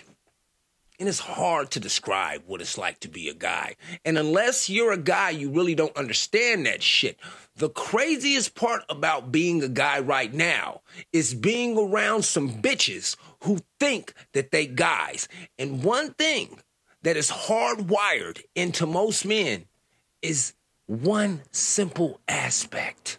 And 1.01 1.09
it's 1.09 1.21
hard 1.21 1.71
to 1.71 1.81
describe 1.81 2.43
what 2.47 2.61
it's 2.61 2.77
like 2.77 2.99
to 3.01 3.09
be 3.09 3.29
a 3.29 3.35
guy. 3.35 3.77
And 4.05 4.19
unless 4.19 4.69
you're 4.69 4.91
a 4.91 4.97
guy, 4.97 5.31
you 5.31 5.49
really 5.49 5.77
don't 5.77 5.97
understand 5.97 6.66
that 6.66 6.83
shit. 6.83 7.19
The 7.55 7.69
craziest 7.71 8.57
part 8.57 8.83
about 8.89 9.31
being 9.31 9.62
a 9.62 9.69
guy 9.69 10.01
right 10.01 10.35
now 10.35 10.81
is 11.12 11.35
being 11.35 11.79
around 11.79 12.25
some 12.25 12.61
bitches 12.61 13.14
who 13.45 13.61
think 13.79 14.12
that 14.33 14.51
they 14.51 14.66
guys. 14.66 15.29
And 15.57 15.85
one 15.85 16.14
thing 16.14 16.59
that 17.03 17.16
is 17.16 17.31
hardwired 17.31 18.43
into 18.57 18.85
most 18.85 19.25
men 19.25 19.66
is 20.21 20.55
one 20.87 21.43
simple 21.53 22.21
aspect. 22.27 23.19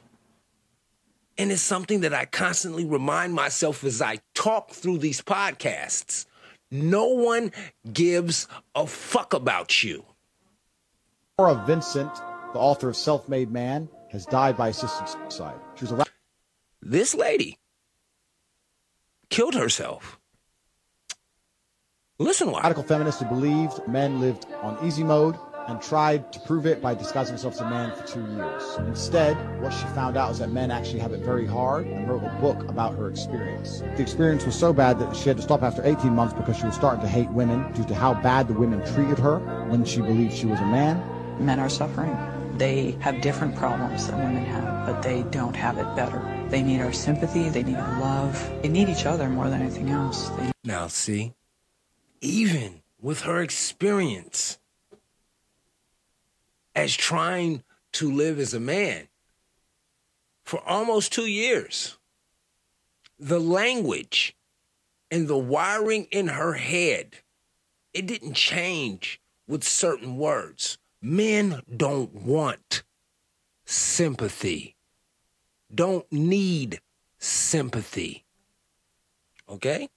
And 1.39 1.53
it's 1.53 1.61
something 1.61 2.01
that 2.01 2.13
I 2.13 2.25
constantly 2.25 2.83
remind 2.83 3.33
myself 3.33 3.85
as 3.85 4.01
I 4.01 4.19
talk 4.35 4.71
through 4.71 4.97
these 4.97 5.21
podcasts. 5.21 6.25
No 6.69 7.05
one 7.05 7.53
gives 7.93 8.45
a 8.75 8.85
fuck 8.85 9.33
about 9.33 9.81
you. 9.81 10.03
Norah 11.39 11.63
Vincent, 11.65 12.13
the 12.51 12.59
author 12.59 12.89
of 12.89 12.97
Self 12.97 13.29
Made 13.29 13.51
Man, 13.51 13.87
has 14.11 14.25
died 14.25 14.57
by 14.57 14.67
assisted 14.67 15.07
suicide. 15.07 15.55
She 15.75 15.85
was 15.85 15.93
a 15.93 16.05
This 16.81 17.15
lady 17.15 17.57
killed 19.29 19.55
herself. 19.55 20.19
Listen 22.17 22.51
why. 22.51 22.63
radical 22.63 22.83
feminist 22.83 23.21
who 23.21 23.29
believed 23.29 23.87
men 23.87 24.19
lived 24.19 24.45
on 24.61 24.77
easy 24.85 25.05
mode 25.05 25.37
and 25.69 25.79
tried 25.81 26.33
to 26.33 26.39
prove 26.39 26.65
it 26.65 26.81
by 26.81 26.95
disguising 26.95 27.33
herself 27.33 27.53
as 27.53 27.61
a 27.61 27.69
man 27.69 27.95
for 27.95 28.03
two 28.07 28.25
years. 28.33 28.63
Instead, 28.79 29.35
what 29.61 29.71
she 29.71 29.85
found 29.93 30.17
out 30.17 30.31
is 30.31 30.39
that 30.39 30.51
men 30.51 30.71
actually 30.71 30.99
have 30.99 31.13
it 31.13 31.21
very 31.21 31.45
hard 31.45 31.85
and 31.85 32.09
wrote 32.09 32.23
a 32.23 32.35
book 32.41 32.67
about 32.67 32.95
her 32.95 33.07
experience. 33.07 33.81
The 33.95 34.01
experience 34.01 34.45
was 34.45 34.55
so 34.55 34.73
bad 34.73 34.97
that 34.99 35.15
she 35.15 35.29
had 35.29 35.37
to 35.37 35.43
stop 35.43 35.61
after 35.61 35.85
18 35.85 36.11
months 36.11 36.33
because 36.33 36.57
she 36.57 36.65
was 36.65 36.73
starting 36.73 37.01
to 37.01 37.07
hate 37.07 37.29
women 37.29 37.71
due 37.73 37.83
to 37.85 37.93
how 37.93 38.15
bad 38.15 38.47
the 38.47 38.53
women 38.55 38.83
treated 38.93 39.19
her 39.19 39.37
when 39.67 39.85
she 39.85 40.01
believed 40.01 40.33
she 40.33 40.47
was 40.47 40.59
a 40.59 40.65
man. 40.65 41.01
Men 41.39 41.59
are 41.59 41.69
suffering. 41.69 42.17
They 42.57 42.97
have 42.99 43.21
different 43.21 43.55
problems 43.55 44.07
than 44.07 44.17
women 44.17 44.43
have, 44.45 44.87
but 44.87 45.03
they 45.03 45.21
don't 45.29 45.55
have 45.55 45.77
it 45.77 45.95
better. 45.95 46.19
They 46.49 46.63
need 46.63 46.81
our 46.81 46.91
sympathy, 46.91 47.49
they 47.49 47.61
need 47.61 47.77
our 47.77 48.01
love, 48.01 48.61
they 48.63 48.69
need 48.69 48.89
each 48.89 49.05
other 49.05 49.29
more 49.29 49.49
than 49.49 49.61
anything 49.61 49.91
else. 49.91 50.29
They 50.29 50.51
Now, 50.63 50.87
see, 50.87 51.35
even 52.21 52.81
with 52.99 53.21
her 53.21 53.41
experience 53.41 54.57
as 56.75 56.95
trying 56.95 57.63
to 57.93 58.11
live 58.11 58.39
as 58.39 58.53
a 58.53 58.59
man 58.59 59.07
for 60.43 60.61
almost 60.67 61.13
two 61.13 61.27
years, 61.27 61.97
the 63.19 63.39
language 63.39 64.35
and 65.11 65.27
the 65.27 65.37
wiring 65.37 66.07
in 66.11 66.27
her 66.27 66.53
head, 66.53 67.17
it 67.93 68.05
didn't 68.05 68.33
change 68.33 69.19
with 69.47 69.63
certain 69.63 70.17
words. 70.17 70.77
Men 71.01 71.61
don't 71.75 72.13
want 72.13 72.83
sympathy, 73.65 74.75
don't 75.73 76.11
need 76.11 76.81
sympathy. 77.17 78.25
Okay? 79.47 79.89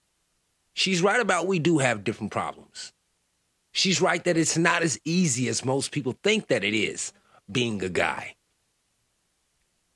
She's 0.74 1.02
right 1.02 1.20
about 1.20 1.46
we 1.46 1.58
do 1.58 1.78
have 1.78 2.04
different 2.04 2.32
problems. 2.32 2.91
She's 3.72 4.02
right 4.02 4.22
that 4.24 4.36
it's 4.36 4.58
not 4.58 4.82
as 4.82 5.00
easy 5.04 5.48
as 5.48 5.64
most 5.64 5.90
people 5.92 6.14
think 6.22 6.48
that 6.48 6.62
it 6.62 6.74
is 6.74 7.12
being 7.50 7.82
a 7.82 7.88
guy. 7.88 8.36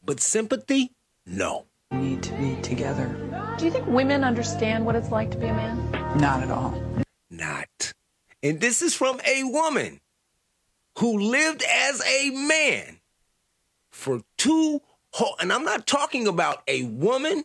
But 0.03 0.21
sympathy? 0.21 0.93
No. 1.27 1.67
need 1.93 2.23
to 2.23 2.33
be 2.35 2.57
together. 2.63 3.15
Do 3.59 3.67
you 3.67 3.71
think 3.71 3.87
women 3.87 4.25
understand 4.25 4.85
what 4.87 4.97
it's 4.97 5.11
like 5.11 5.31
to 5.33 5.39
be 5.39 5.47
a 5.47 5.55
man? 5.55 5.91
Not 6.19 6.43
at 6.43 6.51
all. 6.51 6.81
Not. 7.31 7.93
And 8.43 8.61
this 8.61 8.81
is 8.81 8.95
from 8.95 9.21
a 9.27 9.45
woman 9.45 10.01
who 10.99 11.19
lived 11.19 11.63
as 11.63 12.03
a 12.07 12.31
man 12.31 13.01
for 13.91 14.23
two 14.39 14.81
whole, 15.11 15.37
and 15.41 15.53
I'm 15.53 15.65
not 15.65 15.87
talking 15.87 16.27
about 16.27 16.63
a 16.69 16.85
woman 16.85 17.45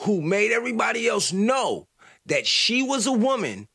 who 0.00 0.20
made 0.20 0.52
everybody 0.52 1.08
else 1.08 1.32
know 1.32 1.88
that 2.26 2.46
she 2.46 2.82
was 2.82 3.06
a 3.06 3.12
woman 3.12 3.68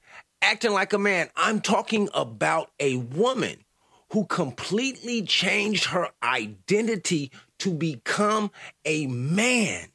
acting 0.44 0.74
like 0.74 0.94
a 0.94 1.00
man. 1.00 1.30
I'm 1.36 1.62
talking 1.62 2.10
about 2.14 2.72
a 2.80 2.98
woman 2.98 3.64
who 4.12 4.26
completely 4.26 5.24
changed 5.24 5.86
her 5.86 6.10
identity 6.22 7.32
to 7.60 7.74
become 7.74 8.52
a 8.86 9.08
man. 9.08 9.88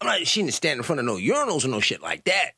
I'm 0.00 0.06
not, 0.08 0.26
she 0.26 0.42
didn't 0.42 0.54
stand 0.54 0.78
in 0.78 0.82
front 0.82 0.98
of 0.98 1.06
no 1.06 1.16
urinals 1.16 1.64
or 1.64 1.68
no 1.68 1.80
shit 1.80 2.02
like 2.02 2.24
that, 2.24 2.50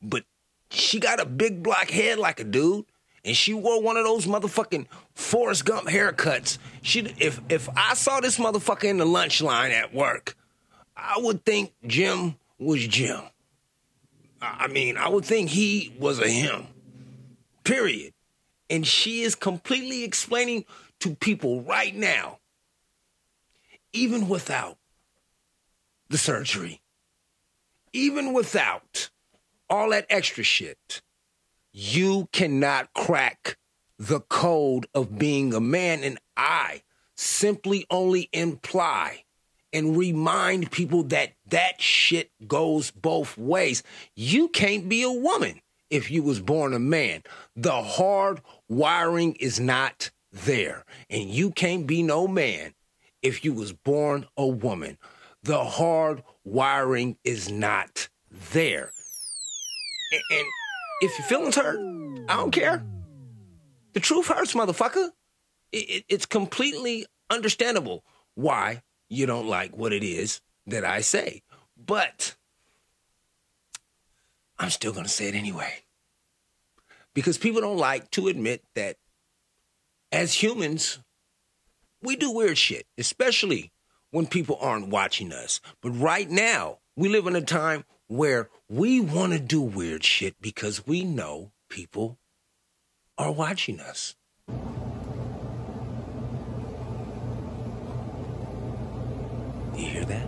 but 0.00 0.24
she 0.70 1.00
got 1.00 1.20
a 1.20 1.26
big 1.26 1.62
black 1.62 1.90
head 1.90 2.18
like 2.18 2.40
a 2.40 2.44
dude. 2.44 2.86
And 3.26 3.34
she 3.34 3.54
wore 3.54 3.80
one 3.80 3.96
of 3.96 4.04
those 4.04 4.26
motherfucking 4.26 4.86
Forrest 5.14 5.64
Gump 5.64 5.88
haircuts. 5.88 6.58
She, 6.82 7.00
if 7.18 7.40
if 7.48 7.70
I 7.74 7.94
saw 7.94 8.20
this 8.20 8.38
motherfucker 8.38 8.84
in 8.84 8.98
the 8.98 9.06
lunch 9.06 9.40
line 9.40 9.70
at 9.70 9.94
work, 9.94 10.36
I 10.94 11.14
would 11.16 11.42
think 11.46 11.72
Jim 11.86 12.36
was 12.58 12.86
Jim. 12.86 13.22
I 14.44 14.68
mean, 14.68 14.96
I 14.96 15.08
would 15.08 15.24
think 15.24 15.50
he 15.50 15.94
was 15.98 16.20
a 16.20 16.28
him. 16.28 16.66
Period. 17.64 18.12
And 18.70 18.86
she 18.86 19.22
is 19.22 19.34
completely 19.34 20.04
explaining 20.04 20.64
to 21.00 21.14
people 21.14 21.62
right 21.62 21.94
now, 21.94 22.38
even 23.92 24.28
without 24.28 24.78
the 26.08 26.18
surgery, 26.18 26.80
even 27.92 28.32
without 28.32 29.10
all 29.68 29.90
that 29.90 30.06
extra 30.08 30.44
shit, 30.44 31.02
you 31.72 32.28
cannot 32.32 32.92
crack 32.94 33.58
the 33.98 34.20
code 34.20 34.86
of 34.94 35.18
being 35.18 35.52
a 35.52 35.60
man. 35.60 36.04
And 36.04 36.18
I 36.36 36.82
simply 37.16 37.86
only 37.90 38.28
imply 38.32 39.23
and 39.74 39.96
remind 39.96 40.70
people 40.70 41.02
that 41.04 41.32
that 41.48 41.82
shit 41.82 42.30
goes 42.46 42.90
both 42.92 43.36
ways. 43.36 43.82
You 44.16 44.48
can't 44.48 44.88
be 44.88 45.02
a 45.02 45.10
woman 45.10 45.60
if 45.90 46.10
you 46.10 46.22
was 46.22 46.40
born 46.40 46.72
a 46.72 46.78
man. 46.78 47.22
The 47.56 47.82
hard 47.82 48.40
wiring 48.68 49.34
is 49.34 49.60
not 49.60 50.10
there. 50.32 50.84
And 51.10 51.28
you 51.28 51.50
can't 51.50 51.86
be 51.86 52.02
no 52.02 52.26
man 52.26 52.74
if 53.20 53.44
you 53.44 53.52
was 53.52 53.72
born 53.72 54.26
a 54.36 54.46
woman. 54.46 54.96
The 55.42 55.62
hard 55.64 56.22
wiring 56.44 57.18
is 57.24 57.50
not 57.50 58.08
there. 58.52 58.92
A- 60.12 60.34
And 60.34 60.46
if 61.02 61.18
your 61.18 61.26
feelings 61.26 61.56
hurt, 61.56 61.78
I 62.28 62.36
don't 62.36 62.50
care. 62.52 62.82
The 63.92 64.00
truth 64.00 64.28
hurts, 64.28 64.54
motherfucker. 64.54 65.10
It, 65.72 65.76
it, 65.90 66.04
it's 66.08 66.26
completely 66.26 67.06
understandable 67.30 68.04
why 68.34 68.82
you 69.08 69.26
don't 69.26 69.46
like 69.46 69.76
what 69.76 69.92
it 69.92 70.02
is 70.02 70.40
that 70.66 70.84
I 70.84 71.00
say. 71.00 71.42
But 71.76 72.34
I'm 74.58 74.70
still 74.70 74.92
going 74.92 75.04
to 75.04 75.10
say 75.10 75.28
it 75.28 75.34
anyway. 75.34 75.84
Because 77.12 77.38
people 77.38 77.60
don't 77.60 77.76
like 77.76 78.10
to 78.12 78.28
admit 78.28 78.64
that 78.74 78.96
as 80.10 80.42
humans, 80.42 80.98
we 82.02 82.16
do 82.16 82.30
weird 82.30 82.58
shit, 82.58 82.86
especially 82.98 83.72
when 84.10 84.26
people 84.26 84.58
aren't 84.60 84.88
watching 84.88 85.32
us. 85.32 85.60
But 85.80 85.90
right 85.90 86.30
now, 86.30 86.78
we 86.96 87.08
live 87.08 87.26
in 87.26 87.36
a 87.36 87.40
time 87.40 87.84
where 88.06 88.48
we 88.68 89.00
want 89.00 89.32
to 89.32 89.38
do 89.38 89.60
weird 89.60 90.04
shit 90.04 90.40
because 90.40 90.86
we 90.86 91.04
know 91.04 91.50
people 91.68 92.18
are 93.18 93.32
watching 93.32 93.80
us. 93.80 94.14
You 99.76 99.86
hear 99.86 100.04
that? 100.04 100.26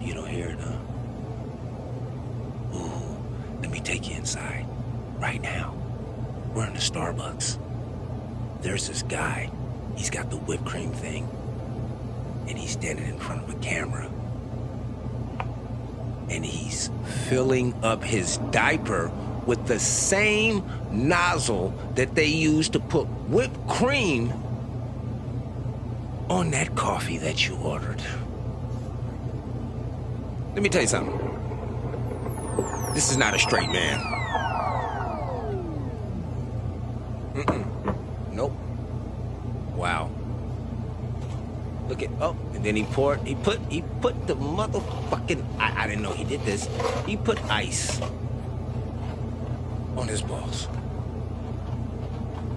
You 0.00 0.14
don't 0.14 0.28
hear 0.28 0.48
it, 0.50 0.58
huh? 0.60 0.76
Ooh, 2.74 3.60
let 3.60 3.70
me 3.70 3.80
take 3.80 4.08
you 4.08 4.16
inside. 4.16 4.66
Right 5.18 5.42
now. 5.42 5.74
We're 6.54 6.66
in 6.66 6.72
the 6.72 6.78
Starbucks. 6.80 7.58
there's 8.62 8.88
this 8.88 9.02
guy. 9.02 9.50
He's 9.96 10.10
got 10.10 10.30
the 10.30 10.36
whipped 10.36 10.64
cream 10.64 10.92
thing. 10.92 11.28
And 12.48 12.56
he's 12.56 12.70
standing 12.70 13.06
in 13.06 13.18
front 13.18 13.42
of 13.42 13.50
a 13.50 13.58
camera. 13.58 14.08
And 16.30 16.44
he's 16.44 16.90
filling 17.28 17.74
up 17.82 18.02
his 18.02 18.38
diaper 18.50 19.10
with 19.46 19.66
the 19.66 19.78
same 19.78 20.62
nozzle 20.90 21.74
that 21.94 22.14
they 22.14 22.26
use 22.26 22.68
to 22.70 22.80
put 22.80 23.06
whipped 23.28 23.66
cream 23.68 24.32
on 26.28 26.50
that 26.50 26.74
coffee 26.74 27.18
that 27.18 27.48
you 27.48 27.56
ordered. 27.56 28.02
Let 30.58 30.64
me 30.64 30.70
tell 30.70 30.82
you 30.82 30.88
something. 30.88 31.16
This 32.92 33.12
is 33.12 33.16
not 33.16 33.32
a 33.32 33.38
straight 33.38 33.70
man. 33.70 34.00
Mm-mm. 37.32 38.32
Nope. 38.32 38.52
Wow. 39.76 40.10
Look 41.86 42.02
at 42.02 42.10
oh, 42.20 42.36
and 42.54 42.64
then 42.64 42.74
he 42.74 42.82
poured. 42.82 43.20
He 43.20 43.36
put 43.36 43.60
he 43.70 43.82
put 44.00 44.26
the 44.26 44.34
motherfucking. 44.34 45.44
I, 45.60 45.84
I 45.84 45.86
didn't 45.86 46.02
know 46.02 46.10
he 46.10 46.24
did 46.24 46.44
this. 46.44 46.68
He 47.06 47.16
put 47.16 47.40
ice 47.44 48.00
on 49.96 50.08
his 50.08 50.22
balls. 50.22 50.66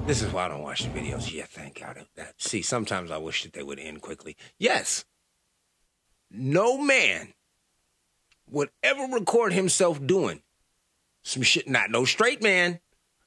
This 0.08 0.24
is 0.24 0.34
why 0.34 0.46
I 0.46 0.48
don't 0.48 0.64
watch 0.64 0.86
the 0.86 0.90
videos. 0.90 1.32
Yeah, 1.32 1.46
thank 1.48 1.80
God. 1.80 2.04
See, 2.40 2.64
sometimes 2.64 3.12
I 3.12 3.20
wish 3.20 3.44
that 3.44 3.54
they 3.54 3.62
would 3.62 3.78
end 3.78 4.02
quickly. 4.02 4.38
Yes, 4.58 5.06
no 6.32 6.80
man 6.80 7.36
would 8.52 8.70
ever 8.84 9.04
record 9.04 9.54
himself 9.54 10.06
doing 10.06 10.42
some 11.24 11.44
shit. 11.44 11.68
Not 11.68 11.90
no 11.90 12.06
straight 12.06 12.42
man. 12.42 12.80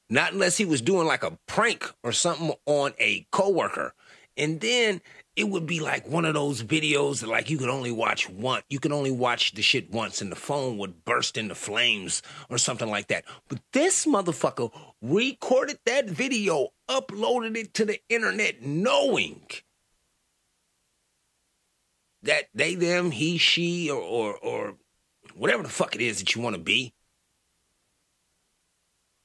Not 0.09 0.33
unless 0.33 0.57
he 0.57 0.65
was 0.65 0.81
doing 0.81 1.07
like 1.07 1.23
a 1.23 1.37
prank 1.47 1.91
or 2.03 2.11
something 2.11 2.53
on 2.65 2.93
a 2.99 3.25
coworker. 3.31 3.93
And 4.37 4.59
then 4.59 5.01
it 5.35 5.49
would 5.49 5.65
be 5.65 5.79
like 5.79 6.07
one 6.07 6.25
of 6.25 6.33
those 6.33 6.61
videos 6.61 7.21
that 7.21 7.29
like 7.29 7.49
you 7.49 7.57
could 7.57 7.69
only 7.69 7.91
watch 7.91 8.29
once. 8.29 8.63
You 8.69 8.79
could 8.79 8.91
only 8.91 9.11
watch 9.11 9.53
the 9.53 9.61
shit 9.61 9.91
once 9.91 10.21
and 10.21 10.31
the 10.31 10.35
phone 10.35 10.77
would 10.77 11.05
burst 11.05 11.37
into 11.37 11.55
flames 11.55 12.21
or 12.49 12.57
something 12.57 12.89
like 12.89 13.07
that. 13.07 13.25
But 13.47 13.61
this 13.73 14.05
motherfucker 14.05 14.71
recorded 15.01 15.79
that 15.85 16.09
video, 16.09 16.69
uploaded 16.89 17.57
it 17.57 17.73
to 17.75 17.85
the 17.85 17.99
internet 18.09 18.61
knowing 18.61 19.41
that 22.21 22.45
they, 22.53 22.75
them, 22.75 23.11
he, 23.11 23.37
she, 23.37 23.89
or 23.89 24.01
or, 24.01 24.37
or 24.37 24.75
whatever 25.35 25.63
the 25.63 25.69
fuck 25.69 25.95
it 25.95 26.01
is 26.01 26.19
that 26.19 26.35
you 26.35 26.41
want 26.41 26.55
to 26.55 26.61
be 26.61 26.93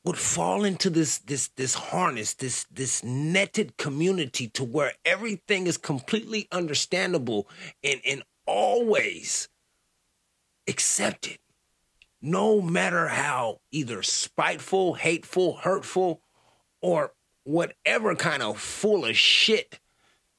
would 0.04 0.18
fall 0.18 0.64
into 0.64 0.88
this 0.88 1.18
this 1.18 1.48
this 1.56 1.74
harness 1.74 2.34
this 2.34 2.64
this 2.70 3.04
netted 3.04 3.76
community 3.76 4.48
to 4.48 4.64
where 4.64 4.92
everything 5.04 5.66
is 5.66 5.76
completely 5.76 6.48
understandable 6.50 7.48
and 7.84 8.00
and 8.06 8.22
always 8.46 9.48
accepted. 10.68 11.38
No 12.22 12.61
matter 12.61 13.08
how 13.08 13.61
either 13.70 14.02
spiteful 14.02 14.94
hateful 14.94 15.56
hurtful 15.56 16.22
or 16.80 17.12
whatever 17.44 18.14
kind 18.14 18.42
of 18.42 18.58
full 18.58 19.04
of 19.04 19.16
shit 19.16 19.80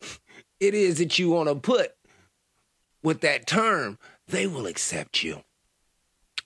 it 0.59 0.73
is 0.73 0.97
that 0.97 1.17
you 1.19 1.29
want 1.29 1.49
to 1.49 1.55
put 1.55 1.91
with 3.03 3.21
that 3.21 3.47
term 3.47 3.97
they 4.27 4.45
will 4.45 4.67
accept 4.67 5.23
you 5.23 5.43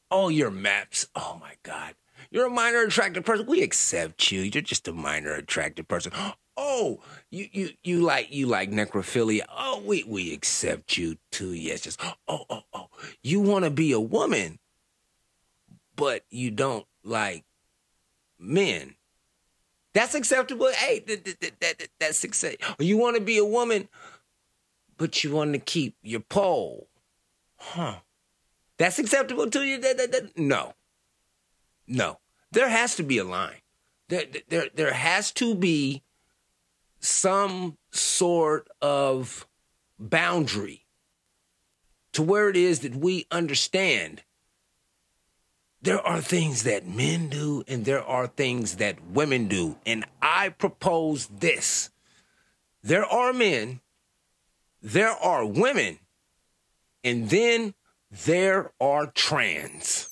all 0.09 0.31
your 0.31 0.51
maps 0.51 1.07
oh 1.15 1.37
my 1.41 1.53
god 1.63 1.95
you're 2.31 2.47
a 2.47 2.49
minor 2.49 2.81
attractive 2.81 3.23
person. 3.23 3.45
We 3.45 3.61
accept 3.61 4.31
you. 4.31 4.41
You're 4.41 4.61
just 4.61 4.87
a 4.87 4.93
minor 4.93 5.33
attractive 5.33 5.87
person. 5.87 6.11
Oh, 6.57 7.01
you 7.31 7.49
you 7.51 7.69
you 7.83 8.01
like 8.01 8.31
you 8.31 8.47
like 8.47 8.71
necrophilia. 8.71 9.41
Oh, 9.53 9.83
we 9.85 10.05
we 10.05 10.33
accept 10.33 10.97
you 10.97 11.17
too. 11.29 11.53
Yes, 11.53 11.81
just 11.81 11.99
oh 12.29 12.45
oh 12.49 12.61
oh. 12.71 12.87
You 13.21 13.41
want 13.41 13.65
to 13.65 13.69
be 13.69 13.91
a 13.91 13.99
woman, 13.99 14.59
but 15.97 16.23
you 16.29 16.51
don't 16.51 16.85
like 17.03 17.43
men. 18.39 18.95
That's 19.93 20.15
acceptable. 20.15 20.71
Hey, 20.71 20.99
that, 20.99 21.25
that, 21.25 21.59
that, 21.59 21.87
that's 21.99 22.23
acceptable. 22.23 22.85
You 22.85 22.97
want 22.97 23.17
to 23.17 23.21
be 23.21 23.37
a 23.37 23.43
woman, 23.43 23.89
but 24.95 25.25
you 25.25 25.33
want 25.33 25.51
to 25.51 25.59
keep 25.59 25.97
your 26.03 26.21
pole. 26.21 26.87
Huh. 27.57 27.95
That's 28.77 28.99
acceptable 28.99 29.49
to 29.49 29.61
you? 29.61 29.79
That? 29.79 30.31
No. 30.35 30.73
No 31.87 32.19
there 32.55 32.69
has 32.69 32.95
to 32.95 33.03
be 33.03 33.17
a 33.17 33.23
line. 33.23 33.61
There, 34.07 34.23
there, 34.47 34.69
there 34.73 34.93
has 34.93 35.31
to 35.33 35.55
be 35.55 36.03
some 36.99 37.77
sort 37.91 38.69
of 38.81 39.45
boundary 39.99 40.85
to 42.13 42.23
where 42.23 42.49
it 42.49 42.55
is 42.55 42.79
that 42.79 42.95
we 42.95 43.27
understand 43.29 44.23
there 45.81 45.99
are 45.99 46.21
things 46.21 46.63
that 46.63 46.87
men 46.87 47.27
do 47.27 47.63
and 47.67 47.83
there 47.83 48.03
are 48.03 48.25
things 48.25 48.77
that 48.77 49.05
women 49.05 49.49
do. 49.49 49.75
And 49.85 50.05
I 50.21 50.49
propose 50.49 51.27
this 51.27 51.89
there 52.81 53.05
are 53.05 53.33
men, 53.33 53.81
there 54.81 55.09
are 55.09 55.45
women, 55.45 55.99
and 57.03 57.29
then 57.29 57.73
there 58.23 58.71
are 58.79 59.07
trans. 59.07 60.09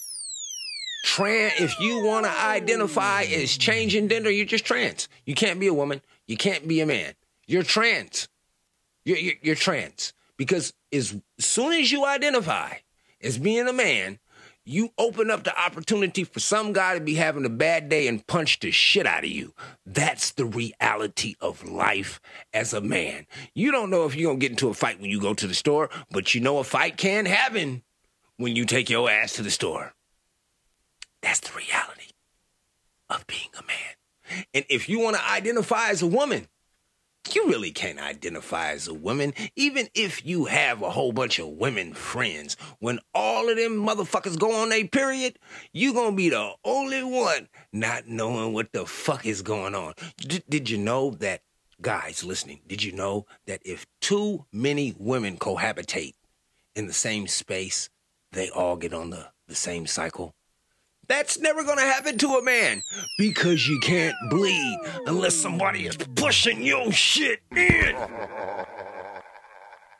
Trans 1.06 1.54
if 1.60 1.80
you 1.80 2.04
want 2.04 2.26
to 2.26 2.32
identify 2.32 3.24
as 3.24 3.56
changing 3.58 4.10
gender 4.10 4.32
you're 4.32 4.46
just 4.46 4.66
trans. 4.66 5.08
You 5.26 5.36
can't 5.36 5.60
be 5.60 5.68
a 5.68 5.74
woman. 5.74 6.02
You 6.28 6.38
can't 6.38 6.68
be 6.68 6.82
a 6.82 6.86
man. 6.86 7.14
You're 7.48 7.64
trans. 7.64 8.28
You're, 9.06 9.18
you're, 9.18 9.36
you're 9.42 9.56
trans. 9.56 10.14
Because 10.38 10.74
as 10.92 11.16
soon 11.40 11.74
as 11.74 11.92
you 11.92 12.06
identify 12.06 12.78
as 13.22 13.38
being 13.38 13.68
a 13.68 13.74
man 13.74 14.20
you 14.66 14.92
open 14.98 15.30
up 15.30 15.44
the 15.44 15.60
opportunity 15.60 16.24
for 16.24 16.40
some 16.40 16.72
guy 16.72 16.94
to 16.94 17.02
be 17.02 17.16
having 17.16 17.46
a 17.46 17.50
bad 17.50 17.90
day 17.90 18.08
and 18.08 18.26
punch 18.28 18.60
the 18.60 18.72
shit 18.72 19.06
out 19.06 19.24
of 19.24 19.30
you. 19.30 19.54
That's 19.86 20.32
the 20.32 20.46
reality 20.46 21.36
of 21.42 21.68
life 21.68 22.22
as 22.54 22.74
a 22.74 22.80
man. 22.80 23.28
You 23.54 23.72
don't 23.72 23.90
know 23.90 24.06
if 24.06 24.16
you're 24.16 24.30
going 24.30 24.40
to 24.40 24.42
get 24.42 24.52
into 24.52 24.70
a 24.70 24.74
fight 24.74 25.02
when 25.02 25.10
you 25.10 25.20
go 25.20 25.34
to 25.34 25.48
the 25.48 25.54
store, 25.54 25.90
but 26.12 26.34
you 26.34 26.40
know 26.40 26.60
a 26.60 26.64
fight 26.64 26.98
can 26.98 27.26
happen 27.26 27.84
when 28.38 28.56
you 28.56 28.66
take 28.66 28.90
your 28.90 29.10
ass 29.10 29.34
to 29.34 29.44
the 29.44 29.52
store. 29.52 29.94
That's 31.22 31.40
the 31.40 31.56
reality 31.56 32.12
of 33.10 33.26
being 33.28 33.50
a 33.58 33.64
man. 33.64 34.46
And 34.54 34.66
if 34.70 34.90
you 34.90 35.00
want 35.00 35.16
to 35.16 35.32
identify 35.32 35.90
as 35.90 36.02
a 36.02 36.08
woman, 36.08 36.48
you 37.32 37.48
really 37.48 37.72
can't 37.72 38.00
identify 38.00 38.72
as 38.72 38.88
a 38.88 38.94
woman, 38.94 39.34
even 39.56 39.88
if 39.94 40.26
you 40.26 40.46
have 40.46 40.82
a 40.82 40.90
whole 40.90 41.14
bunch 41.14 41.40
of 41.40 41.48
women 41.48 41.94
friends. 41.94 42.58
When 42.80 43.00
all 43.14 43.50
of 43.50 43.58
them 43.58 43.78
motherfuckers 43.78 44.38
go 44.38 44.54
on 44.62 44.72
a 44.72 44.84
period, 44.86 45.40
you 45.72 45.94
gonna 45.94 46.16
be 46.16 46.30
the 46.30 46.52
only 46.66 47.04
one 47.04 47.48
not 47.72 48.08
knowing 48.08 48.54
what 48.54 48.74
the 48.74 48.86
fuck 48.86 49.26
is 49.26 49.42
going 49.42 49.74
on. 49.76 49.94
D- 50.18 50.44
did 50.50 50.70
you 50.70 50.78
know 50.78 51.12
that, 51.12 51.42
guys 51.82 52.24
listening, 52.24 52.62
did 52.68 52.84
you 52.84 52.92
know 52.92 53.26
that 53.48 53.62
if 53.66 53.86
too 54.02 54.46
many 54.52 54.94
women 54.98 55.38
cohabitate 55.38 56.16
in 56.76 56.88
the 56.88 56.94
same 56.94 57.28
space, 57.28 57.90
they 58.34 58.50
all 58.50 58.76
get 58.76 58.94
on 58.94 59.10
the, 59.10 59.28
the 59.48 59.56
same 59.56 59.88
cycle? 59.88 60.34
That's 61.08 61.40
never 61.40 61.64
gonna 61.64 61.82
happen 61.82 62.18
to 62.20 62.28
a 62.30 62.44
man 62.44 62.82
because 63.18 63.68
you 63.68 63.80
can't 63.80 64.16
bleed 64.30 64.80
unless 65.06 65.36
somebody 65.36 65.86
is 65.86 65.98
pushing 66.16 66.64
your 66.64 66.92
shit 66.92 67.42
in. 67.56 67.96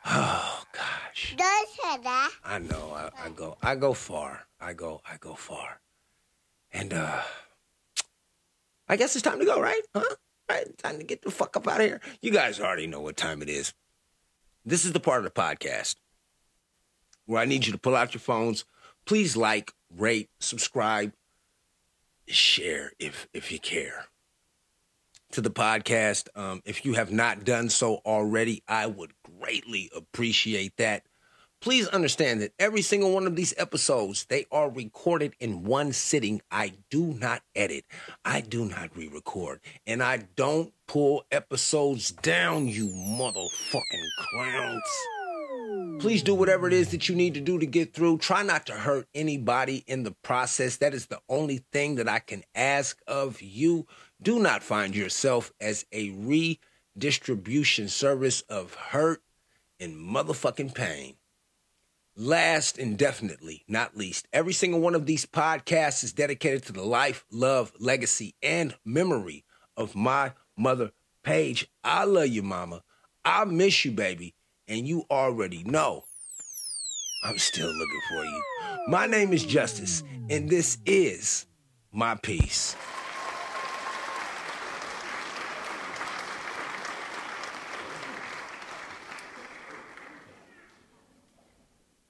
Oh 0.06 0.62
gosh. 0.72 1.34
Don't 1.36 1.68
say 1.70 2.02
that. 2.02 2.30
I 2.44 2.58
know. 2.58 2.92
I, 2.94 3.08
I 3.24 3.28
go. 3.30 3.56
I 3.62 3.74
go 3.74 3.94
far. 3.94 4.46
I 4.60 4.74
go. 4.74 5.00
I 5.10 5.16
go 5.16 5.34
far. 5.34 5.80
And 6.72 6.92
uh, 6.92 7.22
I 8.88 8.96
guess 8.96 9.16
it's 9.16 9.22
time 9.22 9.38
to 9.38 9.46
go, 9.46 9.60
right? 9.60 9.80
Huh? 9.94 10.14
Right? 10.50 10.76
Time 10.78 10.98
to 10.98 11.04
get 11.04 11.22
the 11.22 11.30
fuck 11.30 11.56
up 11.56 11.66
out 11.66 11.80
of 11.80 11.86
here. 11.86 12.00
You 12.20 12.32
guys 12.32 12.60
already 12.60 12.86
know 12.86 13.00
what 13.00 13.16
time 13.16 13.40
it 13.40 13.48
is. 13.48 13.72
This 14.64 14.84
is 14.84 14.92
the 14.92 15.00
part 15.00 15.24
of 15.24 15.24
the 15.24 15.40
podcast 15.40 15.96
where 17.26 17.40
I 17.40 17.44
need 17.44 17.66
you 17.66 17.72
to 17.72 17.78
pull 17.78 17.96
out 17.96 18.14
your 18.14 18.20
phones. 18.20 18.64
Please 19.04 19.36
like, 19.36 19.72
rate, 19.96 20.30
subscribe, 20.40 21.12
share 22.26 22.92
if 22.98 23.28
if 23.34 23.52
you 23.52 23.58
care 23.58 24.06
to 25.32 25.40
the 25.40 25.50
podcast. 25.50 26.28
Um, 26.34 26.62
if 26.64 26.84
you 26.84 26.94
have 26.94 27.12
not 27.12 27.44
done 27.44 27.68
so 27.68 27.96
already, 28.06 28.62
I 28.68 28.86
would 28.86 29.12
greatly 29.38 29.90
appreciate 29.94 30.76
that. 30.78 31.04
Please 31.60 31.88
understand 31.88 32.42
that 32.42 32.52
every 32.58 32.82
single 32.82 33.12
one 33.12 33.26
of 33.26 33.36
these 33.36 33.54
episodes, 33.56 34.26
they 34.26 34.44
are 34.52 34.68
recorded 34.68 35.34
in 35.40 35.64
one 35.64 35.92
sitting. 35.92 36.42
I 36.50 36.74
do 36.90 37.14
not 37.14 37.40
edit. 37.56 37.86
I 38.22 38.42
do 38.42 38.66
not 38.66 38.94
re-record. 38.94 39.60
And 39.86 40.02
I 40.02 40.18
don't 40.36 40.74
pull 40.86 41.24
episodes 41.32 42.10
down, 42.10 42.68
you 42.68 42.88
motherfucking 42.88 44.08
clowns. 44.18 44.82
Please 45.98 46.22
do 46.22 46.34
whatever 46.34 46.66
it 46.66 46.72
is 46.72 46.90
that 46.90 47.08
you 47.08 47.14
need 47.14 47.34
to 47.34 47.40
do 47.40 47.58
to 47.58 47.66
get 47.66 47.94
through. 47.94 48.18
Try 48.18 48.42
not 48.42 48.66
to 48.66 48.74
hurt 48.74 49.08
anybody 49.14 49.84
in 49.86 50.02
the 50.02 50.10
process. 50.22 50.76
That 50.76 50.92
is 50.92 51.06
the 51.06 51.20
only 51.28 51.64
thing 51.72 51.94
that 51.94 52.08
I 52.08 52.18
can 52.18 52.42
ask 52.54 52.98
of 53.06 53.40
you. 53.40 53.86
Do 54.20 54.38
not 54.38 54.62
find 54.62 54.94
yourself 54.94 55.52
as 55.60 55.86
a 55.92 56.10
redistribution 56.96 57.88
service 57.88 58.42
of 58.42 58.74
hurt 58.74 59.22
and 59.80 59.96
motherfucking 59.96 60.74
pain. 60.74 61.16
Last 62.16 62.78
and 62.78 62.96
definitely 62.96 63.64
not 63.66 63.96
least, 63.96 64.28
every 64.32 64.52
single 64.52 64.80
one 64.80 64.94
of 64.94 65.06
these 65.06 65.26
podcasts 65.26 66.04
is 66.04 66.12
dedicated 66.12 66.64
to 66.64 66.72
the 66.72 66.84
life, 66.84 67.24
love, 67.30 67.72
legacy, 67.80 68.34
and 68.42 68.76
memory 68.84 69.44
of 69.76 69.96
my 69.96 70.32
mother, 70.56 70.92
Paige. 71.22 71.68
I 71.82 72.04
love 72.04 72.28
you, 72.28 72.42
mama. 72.42 72.82
I 73.24 73.44
miss 73.46 73.84
you, 73.84 73.90
baby. 73.90 74.34
And 74.66 74.88
you 74.88 75.04
already 75.10 75.62
know 75.64 76.04
I'm 77.24 77.38
still 77.38 77.68
looking 77.72 78.00
for 78.08 78.24
you. 78.24 78.42
My 78.88 79.06
name 79.06 79.32
is 79.32 79.44
Justice, 79.44 80.02
and 80.28 80.48
this 80.48 80.78
is 80.86 81.46
my 81.92 82.14
piece. 82.16 82.76